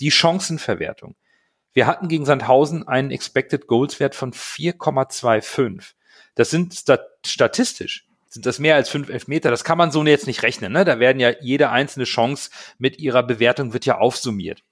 die 0.00 0.10
Chancenverwertung. 0.10 1.16
Wir 1.72 1.86
hatten 1.86 2.08
gegen 2.08 2.26
Sandhausen 2.26 2.88
einen 2.88 3.10
Expected 3.10 3.66
Goals 3.66 4.00
Wert 4.00 4.14
von 4.14 4.32
4,25. 4.32 5.94
Das 6.34 6.50
sind 6.50 6.74
stat 6.74 7.06
statistisch 7.24 8.09
sind 8.30 8.46
das 8.46 8.60
mehr 8.60 8.76
als 8.76 8.88
fünf 8.88 9.08
Elfmeter. 9.08 9.50
Das 9.50 9.64
kann 9.64 9.76
man 9.76 9.90
so 9.90 10.04
jetzt 10.04 10.28
nicht 10.28 10.42
rechnen. 10.42 10.72
Ne? 10.72 10.84
Da 10.84 11.00
werden 11.00 11.18
ja 11.18 11.32
jede 11.40 11.70
einzelne 11.70 12.04
Chance 12.04 12.50
mit 12.78 12.98
ihrer 13.00 13.24
Bewertung 13.24 13.72
wird 13.72 13.86
ja 13.86 13.98
aufsummiert. 13.98 14.62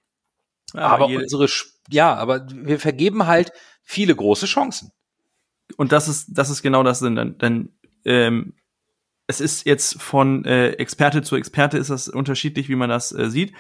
Ja, 0.75 0.83
aber 0.83 1.07
unsere, 1.07 1.49
ja, 1.89 2.15
aber 2.15 2.47
wir 2.53 2.79
vergeben 2.79 3.27
halt 3.27 3.53
viele 3.83 4.15
große 4.15 4.47
Chancen. 4.47 4.93
Und 5.77 5.93
das 5.93 6.09
ist, 6.09 6.29
das 6.31 6.51
ist 6.51 6.63
genau 6.63 6.83
das 6.83 7.01
Sinn, 7.01 7.17
denn, 7.17 7.39
denn 7.39 7.73
ähm, 8.05 8.55
es 9.27 9.41
ist 9.41 9.67
jetzt 9.67 10.01
von 10.01 10.45
äh, 10.45 10.71
Experte 10.71 11.23
zu 11.23 11.37
Experte 11.37 11.79
ist 11.79 11.91
das 11.91 12.09
unterschiedlich, 12.09 12.69
wie 12.69 12.77
man 12.77 12.89
das 12.89 13.13
äh, 13.13 13.29
sieht. 13.29 13.55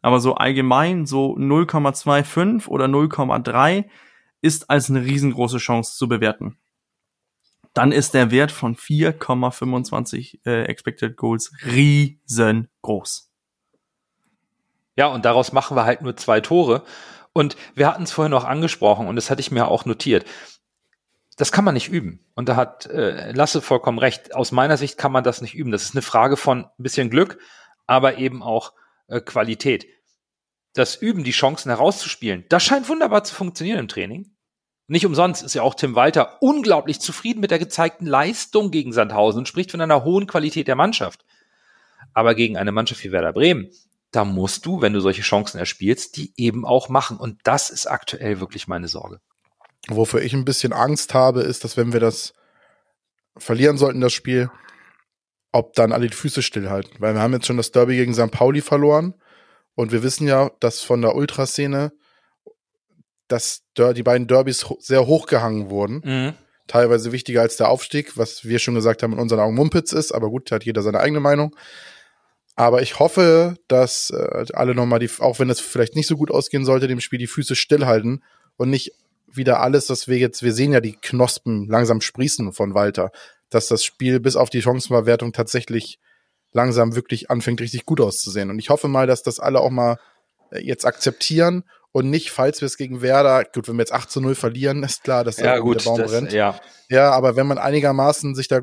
Aber 0.00 0.20
so 0.20 0.34
allgemein, 0.34 1.06
so 1.06 1.36
0,25 1.36 2.68
oder 2.68 2.86
0,3 2.86 3.84
ist 4.42 4.70
als 4.70 4.88
eine 4.88 5.04
riesengroße 5.04 5.58
Chance 5.58 5.96
zu 5.96 6.08
bewerten. 6.08 6.56
Dann 7.74 7.92
ist 7.92 8.14
der 8.14 8.30
Wert 8.30 8.52
von 8.52 8.76
4,25 8.76 10.40
äh, 10.44 10.64
Expected 10.64 11.16
Goals 11.16 11.52
riesengroß. 11.64 13.30
Ja, 14.96 15.06
und 15.06 15.24
daraus 15.24 15.52
machen 15.52 15.76
wir 15.76 15.84
halt 15.84 16.02
nur 16.02 16.16
zwei 16.16 16.40
Tore. 16.40 16.84
Und 17.32 17.56
wir 17.74 17.86
hatten 17.86 18.02
es 18.02 18.12
vorhin 18.12 18.32
noch 18.32 18.44
angesprochen 18.44 19.06
und 19.06 19.16
das 19.16 19.30
hatte 19.30 19.40
ich 19.40 19.52
mir 19.52 19.68
auch 19.68 19.84
notiert 19.84 20.24
das 21.40 21.52
kann 21.52 21.64
man 21.64 21.72
nicht 21.72 21.88
üben. 21.88 22.20
Und 22.34 22.50
da 22.50 22.56
hat 22.56 22.84
äh, 22.86 23.32
Lasse 23.32 23.62
vollkommen 23.62 23.98
recht. 23.98 24.34
Aus 24.34 24.52
meiner 24.52 24.76
Sicht 24.76 24.98
kann 24.98 25.10
man 25.10 25.24
das 25.24 25.40
nicht 25.40 25.54
üben. 25.54 25.70
Das 25.70 25.84
ist 25.84 25.94
eine 25.94 26.02
Frage 26.02 26.36
von 26.36 26.64
ein 26.64 26.82
bisschen 26.82 27.08
Glück, 27.08 27.38
aber 27.86 28.18
eben 28.18 28.42
auch 28.42 28.74
äh, 29.08 29.22
Qualität. 29.22 29.86
Das 30.74 30.96
Üben, 30.96 31.24
die 31.24 31.30
Chancen 31.30 31.70
herauszuspielen, 31.70 32.44
das 32.50 32.62
scheint 32.62 32.90
wunderbar 32.90 33.24
zu 33.24 33.34
funktionieren 33.34 33.78
im 33.78 33.88
Training. 33.88 34.30
Nicht 34.90 35.06
umsonst 35.06 35.44
ist 35.44 35.54
ja 35.54 35.62
auch 35.62 35.76
Tim 35.76 35.94
Walter 35.94 36.38
unglaublich 36.42 36.98
zufrieden 36.98 37.38
mit 37.38 37.52
der 37.52 37.60
gezeigten 37.60 38.06
Leistung 38.06 38.72
gegen 38.72 38.92
Sandhausen 38.92 39.38
und 39.38 39.46
spricht 39.46 39.70
von 39.70 39.80
einer 39.80 40.02
hohen 40.02 40.26
Qualität 40.26 40.66
der 40.66 40.74
Mannschaft. 40.74 41.24
Aber 42.12 42.34
gegen 42.34 42.56
eine 42.56 42.72
Mannschaft 42.72 43.04
wie 43.04 43.12
Werder 43.12 43.32
Bremen, 43.32 43.70
da 44.10 44.24
musst 44.24 44.66
du, 44.66 44.80
wenn 44.80 44.92
du 44.92 44.98
solche 44.98 45.22
Chancen 45.22 45.58
erspielst, 45.58 46.16
die 46.16 46.32
eben 46.36 46.64
auch 46.64 46.88
machen. 46.88 47.18
Und 47.18 47.38
das 47.44 47.70
ist 47.70 47.86
aktuell 47.86 48.40
wirklich 48.40 48.66
meine 48.66 48.88
Sorge. 48.88 49.20
Wofür 49.86 50.22
ich 50.22 50.32
ein 50.32 50.44
bisschen 50.44 50.72
Angst 50.72 51.14
habe, 51.14 51.42
ist, 51.42 51.62
dass 51.62 51.76
wenn 51.76 51.92
wir 51.92 52.00
das 52.00 52.34
verlieren 53.36 53.78
sollten, 53.78 54.00
das 54.00 54.12
Spiel, 54.12 54.50
ob 55.52 55.74
dann 55.74 55.92
alle 55.92 56.08
die 56.08 56.16
Füße 56.16 56.42
stillhalten. 56.42 56.96
Weil 56.98 57.14
wir 57.14 57.20
haben 57.20 57.32
jetzt 57.32 57.46
schon 57.46 57.58
das 57.58 57.70
Derby 57.70 57.94
gegen 57.94 58.12
St. 58.12 58.32
Pauli 58.32 58.60
verloren. 58.60 59.14
Und 59.76 59.92
wir 59.92 60.02
wissen 60.02 60.26
ja, 60.26 60.50
dass 60.58 60.80
von 60.80 61.00
der 61.00 61.14
Ultraszene 61.14 61.92
dass 63.30 63.62
die 63.76 64.02
beiden 64.02 64.26
Derbys 64.26 64.66
sehr 64.80 65.06
hochgehangen 65.06 65.70
wurden. 65.70 66.02
Mhm. 66.04 66.32
Teilweise 66.66 67.12
wichtiger 67.12 67.40
als 67.42 67.56
der 67.56 67.68
Aufstieg, 67.68 68.16
was 68.16 68.44
wir 68.44 68.58
schon 68.58 68.74
gesagt 68.74 69.02
haben, 69.02 69.12
in 69.12 69.18
unseren 69.18 69.40
Augen 69.40 69.54
Mumpitz 69.54 69.92
ist. 69.92 70.12
Aber 70.12 70.30
gut, 70.30 70.50
hat 70.52 70.64
jeder 70.64 70.82
seine 70.82 71.00
eigene 71.00 71.20
Meinung. 71.20 71.54
Aber 72.56 72.82
ich 72.82 72.98
hoffe, 72.98 73.56
dass 73.68 74.10
äh, 74.10 74.46
alle 74.52 74.74
nochmal, 74.74 74.98
die, 74.98 75.10
auch 75.20 75.38
wenn 75.38 75.50
es 75.50 75.60
vielleicht 75.60 75.96
nicht 75.96 76.06
so 76.06 76.16
gut 76.16 76.30
ausgehen 76.30 76.64
sollte, 76.64 76.88
dem 76.88 77.00
Spiel 77.00 77.18
die 77.18 77.26
Füße 77.26 77.56
stillhalten 77.56 78.22
und 78.56 78.70
nicht 78.70 78.92
wieder 79.32 79.60
alles, 79.60 79.88
was 79.90 80.08
wir 80.08 80.18
jetzt, 80.18 80.42
wir 80.42 80.52
sehen 80.52 80.72
ja 80.72 80.80
die 80.80 80.96
Knospen 81.00 81.68
langsam 81.68 82.00
sprießen 82.00 82.52
von 82.52 82.74
Walter, 82.74 83.12
dass 83.48 83.68
das 83.68 83.84
Spiel 83.84 84.20
bis 84.20 84.36
auf 84.36 84.50
die 84.50 84.62
Chancenverwertung 84.62 85.32
tatsächlich 85.32 86.00
langsam 86.52 86.96
wirklich 86.96 87.30
anfängt, 87.30 87.60
richtig 87.60 87.86
gut 87.86 88.00
auszusehen. 88.00 88.50
Und 88.50 88.58
ich 88.58 88.70
hoffe 88.70 88.88
mal, 88.88 89.06
dass 89.06 89.22
das 89.22 89.38
alle 89.38 89.60
auch 89.60 89.70
mal 89.70 89.98
äh, 90.50 90.60
jetzt 90.60 90.84
akzeptieren 90.84 91.64
und 91.92 92.10
nicht, 92.10 92.30
falls 92.30 92.60
wir 92.60 92.66
es 92.66 92.76
gegen 92.76 93.02
Werder, 93.02 93.44
gut, 93.44 93.68
wenn 93.68 93.76
wir 93.76 93.82
jetzt 93.82 93.92
8 93.92 94.10
zu 94.10 94.20
0 94.20 94.34
verlieren, 94.34 94.82
ist 94.84 95.04
klar, 95.04 95.24
dass 95.24 95.38
ja, 95.38 95.58
gut, 95.58 95.80
der 95.80 95.84
Baum 95.84 95.98
das, 95.98 96.10
brennt. 96.10 96.32
Ja. 96.32 96.60
ja, 96.88 97.10
aber 97.10 97.36
wenn 97.36 97.46
man 97.46 97.58
einigermaßen 97.58 98.34
sich 98.34 98.48
da 98.48 98.60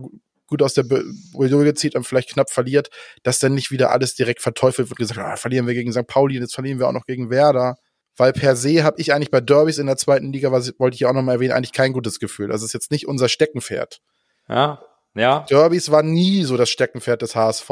gut 0.47 0.61
aus 0.61 0.73
der 0.73 0.83
Bredouille 0.83 1.73
zieht 1.73 1.95
und 1.95 2.05
vielleicht 2.05 2.29
knapp 2.29 2.49
verliert, 2.49 2.89
dass 3.23 3.39
dann 3.39 3.53
nicht 3.53 3.69
wieder 3.69 3.91
alles 3.91 4.15
direkt 4.15 4.41
verteufelt 4.41 4.89
wird, 4.89 4.97
gesagt, 4.97 5.19
ah, 5.19 5.35
verlieren 5.35 5.67
wir 5.67 5.73
gegen 5.73 5.91
St. 5.91 6.07
Pauli, 6.07 6.39
jetzt 6.39 6.55
verlieren 6.55 6.79
wir 6.79 6.87
auch 6.87 6.93
noch 6.93 7.05
gegen 7.05 7.29
Werder. 7.29 7.75
Weil 8.15 8.33
per 8.33 8.55
se 8.55 8.83
habe 8.83 8.99
ich 8.99 9.13
eigentlich 9.13 9.29
bei 9.29 9.41
Derbys 9.41 9.77
in 9.77 9.85
der 9.85 9.97
zweiten 9.97 10.33
Liga, 10.33 10.51
was 10.51 10.73
wollte 10.79 10.95
ich 10.95 11.05
auch 11.05 11.13
noch 11.13 11.21
mal 11.21 11.33
erwähnen, 11.33 11.51
eigentlich 11.51 11.73
kein 11.73 11.93
gutes 11.93 12.19
Gefühl. 12.19 12.47
Das 12.47 12.63
ist 12.63 12.73
jetzt 12.73 12.89
nicht 12.89 13.07
unser 13.07 13.29
Steckenpferd. 13.29 13.99
Ja, 14.49 14.81
ja. 15.13 15.45
Derbys 15.49 15.91
war 15.91 16.01
nie 16.01 16.43
so 16.43 16.57
das 16.57 16.69
Steckenpferd 16.69 17.21
des 17.21 17.35
HSV. 17.35 17.69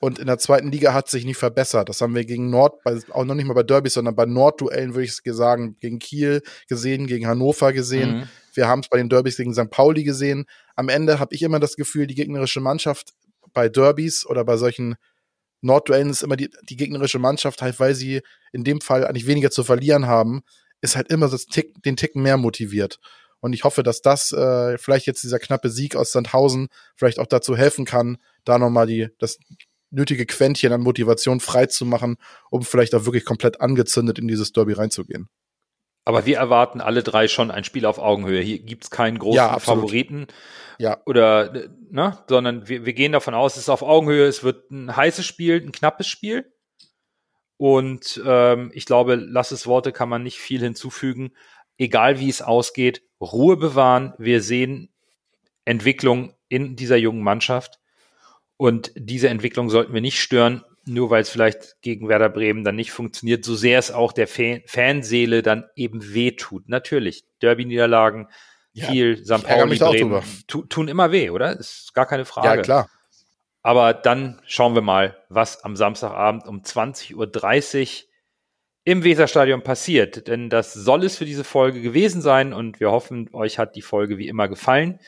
Und 0.00 0.18
in 0.18 0.26
der 0.26 0.38
zweiten 0.38 0.70
Liga 0.70 0.94
hat 0.94 1.08
sich 1.08 1.24
nicht 1.24 1.38
verbessert. 1.38 1.88
Das 1.88 2.00
haben 2.00 2.14
wir 2.14 2.24
gegen 2.24 2.50
Nord, 2.50 2.80
auch 3.10 3.24
noch 3.24 3.34
nicht 3.34 3.46
mal 3.46 3.54
bei 3.54 3.64
Derbys, 3.64 3.94
sondern 3.94 4.14
bei 4.14 4.26
Nordduellen, 4.26 4.94
würde 4.94 5.04
ich 5.04 5.20
sagen, 5.24 5.76
gegen 5.80 5.98
Kiel 5.98 6.42
gesehen, 6.68 7.06
gegen 7.08 7.26
Hannover 7.26 7.72
gesehen. 7.72 8.18
Mhm. 8.18 8.28
Wir 8.54 8.68
haben 8.68 8.80
es 8.80 8.88
bei 8.88 8.98
den 8.98 9.08
Derbys 9.08 9.36
gegen 9.36 9.54
St. 9.54 9.70
Pauli 9.70 10.04
gesehen. 10.04 10.46
Am 10.76 10.88
Ende 10.88 11.18
habe 11.18 11.34
ich 11.34 11.42
immer 11.42 11.58
das 11.58 11.74
Gefühl, 11.74 12.06
die 12.06 12.14
gegnerische 12.14 12.60
Mannschaft 12.60 13.14
bei 13.52 13.68
Derbys 13.68 14.24
oder 14.24 14.44
bei 14.44 14.56
solchen 14.56 14.96
Nordduellen 15.60 16.10
ist 16.10 16.22
immer 16.22 16.36
die, 16.36 16.50
die 16.68 16.76
gegnerische 16.76 17.18
Mannschaft 17.18 17.62
halt, 17.62 17.80
weil 17.80 17.94
sie 17.94 18.22
in 18.52 18.62
dem 18.62 18.80
Fall 18.80 19.04
eigentlich 19.04 19.26
weniger 19.26 19.50
zu 19.50 19.64
verlieren 19.64 20.06
haben, 20.06 20.42
ist 20.80 20.94
halt 20.94 21.10
immer 21.10 21.28
das 21.28 21.46
Tick, 21.46 21.82
den 21.82 21.96
Ticken 21.96 22.22
mehr 22.22 22.36
motiviert. 22.36 23.00
Und 23.40 23.52
ich 23.52 23.64
hoffe, 23.64 23.82
dass 23.82 24.02
das 24.02 24.32
äh, 24.32 24.78
vielleicht 24.78 25.06
jetzt 25.06 25.22
dieser 25.22 25.38
knappe 25.38 25.70
Sieg 25.70 25.96
aus 25.96 26.12
Sandhausen 26.12 26.68
vielleicht 26.96 27.18
auch 27.18 27.26
dazu 27.26 27.56
helfen 27.56 27.84
kann, 27.84 28.18
da 28.44 28.58
nochmal 28.58 28.86
die, 28.86 29.08
das 29.18 29.38
nötige 29.90 30.26
Quäntchen 30.26 30.72
an 30.72 30.80
Motivation 30.80 31.40
freizumachen, 31.40 32.16
um 32.50 32.62
vielleicht 32.62 32.94
auch 32.94 33.04
wirklich 33.04 33.24
komplett 33.24 33.60
angezündet 33.60 34.18
in 34.18 34.28
dieses 34.28 34.52
Derby 34.52 34.72
reinzugehen. 34.72 35.28
Aber 36.04 36.24
wir 36.24 36.38
erwarten 36.38 36.80
alle 36.80 37.02
drei 37.02 37.28
schon 37.28 37.50
ein 37.50 37.64
Spiel 37.64 37.84
auf 37.84 37.98
Augenhöhe. 37.98 38.40
Hier 38.40 38.60
gibt's 38.60 38.90
keinen 38.90 39.18
großen 39.18 39.36
ja, 39.36 39.58
Favoriten. 39.58 40.26
Ja. 40.78 41.02
Oder, 41.04 41.68
ne, 41.90 42.18
sondern 42.26 42.66
wir, 42.66 42.86
wir 42.86 42.94
gehen 42.94 43.12
davon 43.12 43.34
aus, 43.34 43.56
es 43.56 43.64
ist 43.64 43.68
auf 43.68 43.82
Augenhöhe, 43.82 44.26
es 44.26 44.42
wird 44.42 44.70
ein 44.70 44.96
heißes 44.96 45.26
Spiel, 45.26 45.60
ein 45.60 45.72
knappes 45.72 46.06
Spiel. 46.06 46.50
Und 47.58 48.22
ähm, 48.24 48.70
ich 48.72 48.86
glaube, 48.86 49.16
Lasses 49.16 49.66
Worte 49.66 49.92
kann 49.92 50.08
man 50.08 50.22
nicht 50.22 50.38
viel 50.38 50.60
hinzufügen. 50.60 51.32
Egal 51.76 52.20
wie 52.20 52.30
es 52.30 52.40
ausgeht, 52.40 53.02
Ruhe 53.20 53.58
bewahren. 53.58 54.14
Wir 54.16 54.40
sehen 54.40 54.88
Entwicklung 55.66 56.32
in 56.48 56.76
dieser 56.76 56.96
jungen 56.96 57.22
Mannschaft. 57.22 57.80
Und 58.58 58.92
diese 58.96 59.28
Entwicklung 59.28 59.70
sollten 59.70 59.94
wir 59.94 60.00
nicht 60.00 60.20
stören, 60.20 60.64
nur 60.84 61.10
weil 61.10 61.22
es 61.22 61.30
vielleicht 61.30 61.80
gegen 61.80 62.08
Werder 62.08 62.28
Bremen 62.28 62.64
dann 62.64 62.74
nicht 62.76 62.90
funktioniert, 62.90 63.44
so 63.44 63.54
sehr 63.54 63.78
es 63.78 63.90
auch 63.90 64.12
der 64.12 64.26
Fan 64.26 64.62
Fanseele 64.66 65.42
dann 65.42 65.64
eben 65.76 66.12
wehtut. 66.12 66.68
Natürlich, 66.68 67.24
Derby-Niederlagen, 67.40 68.28
ja, 68.72 68.86
Kiel, 68.86 69.24
St. 69.24 69.44
Pauli, 69.44 69.78
Bremen 69.78 70.22
tu, 70.48 70.64
tun 70.64 70.88
immer 70.88 71.12
weh, 71.12 71.30
oder? 71.30 71.56
Ist 71.56 71.94
gar 71.94 72.06
keine 72.06 72.24
Frage. 72.24 72.48
Ja, 72.48 72.62
klar. 72.62 72.90
Aber 73.62 73.94
dann 73.94 74.40
schauen 74.46 74.74
wir 74.74 74.82
mal, 74.82 75.16
was 75.28 75.62
am 75.62 75.76
Samstagabend 75.76 76.46
um 76.46 76.62
20.30 76.62 77.14
Uhr 77.14 78.08
im 78.84 79.04
Weserstadion 79.04 79.62
passiert. 79.62 80.26
Denn 80.26 80.48
das 80.48 80.72
soll 80.74 81.04
es 81.04 81.18
für 81.18 81.26
diese 81.26 81.44
Folge 81.44 81.82
gewesen 81.82 82.22
sein 82.22 82.52
und 82.52 82.80
wir 82.80 82.90
hoffen, 82.90 83.28
euch 83.34 83.58
hat 83.58 83.76
die 83.76 83.82
Folge 83.82 84.18
wie 84.18 84.28
immer 84.28 84.48
gefallen. 84.48 84.98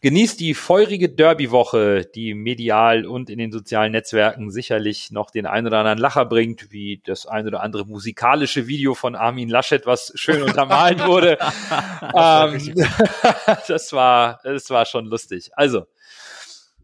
Genießt 0.00 0.38
die 0.38 0.54
feurige 0.54 1.08
Derby-Woche, 1.08 2.04
die 2.04 2.34
medial 2.34 3.04
und 3.04 3.30
in 3.30 3.38
den 3.38 3.50
sozialen 3.50 3.90
Netzwerken 3.90 4.52
sicherlich 4.52 5.10
noch 5.10 5.32
den 5.32 5.44
ein 5.44 5.66
oder 5.66 5.78
anderen 5.78 5.98
Lacher 5.98 6.24
bringt, 6.24 6.70
wie 6.70 7.02
das 7.04 7.26
ein 7.26 7.48
oder 7.48 7.64
andere 7.64 7.84
musikalische 7.84 8.68
Video 8.68 8.94
von 8.94 9.16
Armin 9.16 9.48
Laschet, 9.48 9.86
was 9.86 10.12
schön 10.14 10.42
untermalt 10.42 11.04
wurde. 11.04 11.36
ähm, 12.14 12.74
das 13.66 13.92
war, 13.92 14.38
das 14.44 14.70
war 14.70 14.86
schon 14.86 15.06
lustig. 15.06 15.50
Also, 15.54 15.86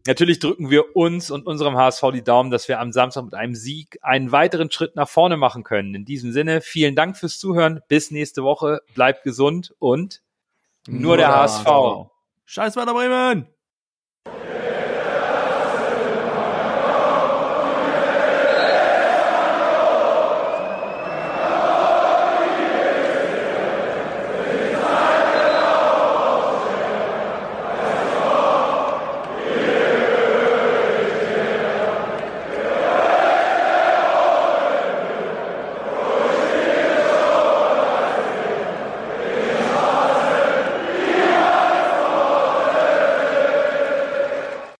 Natürlich 0.07 0.37
drücken 0.37 0.69
wir 0.69 0.95
uns 0.95 1.31
und 1.31 1.47
unserem 1.47 1.75
HSV 1.77 2.03
die 2.13 2.23
Daumen, 2.23 2.51
dass 2.51 2.67
wir 2.67 2.79
am 2.79 2.91
Samstag 2.91 3.25
mit 3.25 3.33
einem 3.33 3.55
Sieg 3.55 3.97
einen 4.03 4.31
weiteren 4.31 4.69
Schritt 4.69 4.95
nach 4.95 5.09
vorne 5.09 5.35
machen 5.35 5.63
können. 5.63 5.95
In 5.95 6.05
diesem 6.05 6.31
Sinne, 6.31 6.61
vielen 6.61 6.95
Dank 6.95 7.17
fürs 7.17 7.39
Zuhören. 7.39 7.81
Bis 7.87 8.11
nächste 8.11 8.43
Woche. 8.43 8.81
Bleibt 8.93 9.23
gesund 9.23 9.73
und 9.79 10.21
nur, 10.87 11.01
nur 11.01 11.17
der. 11.17 11.35
HSV. 11.35 12.11
Scheiß 12.45 12.75
Werder 12.75 12.93
Bremen! 12.93 13.54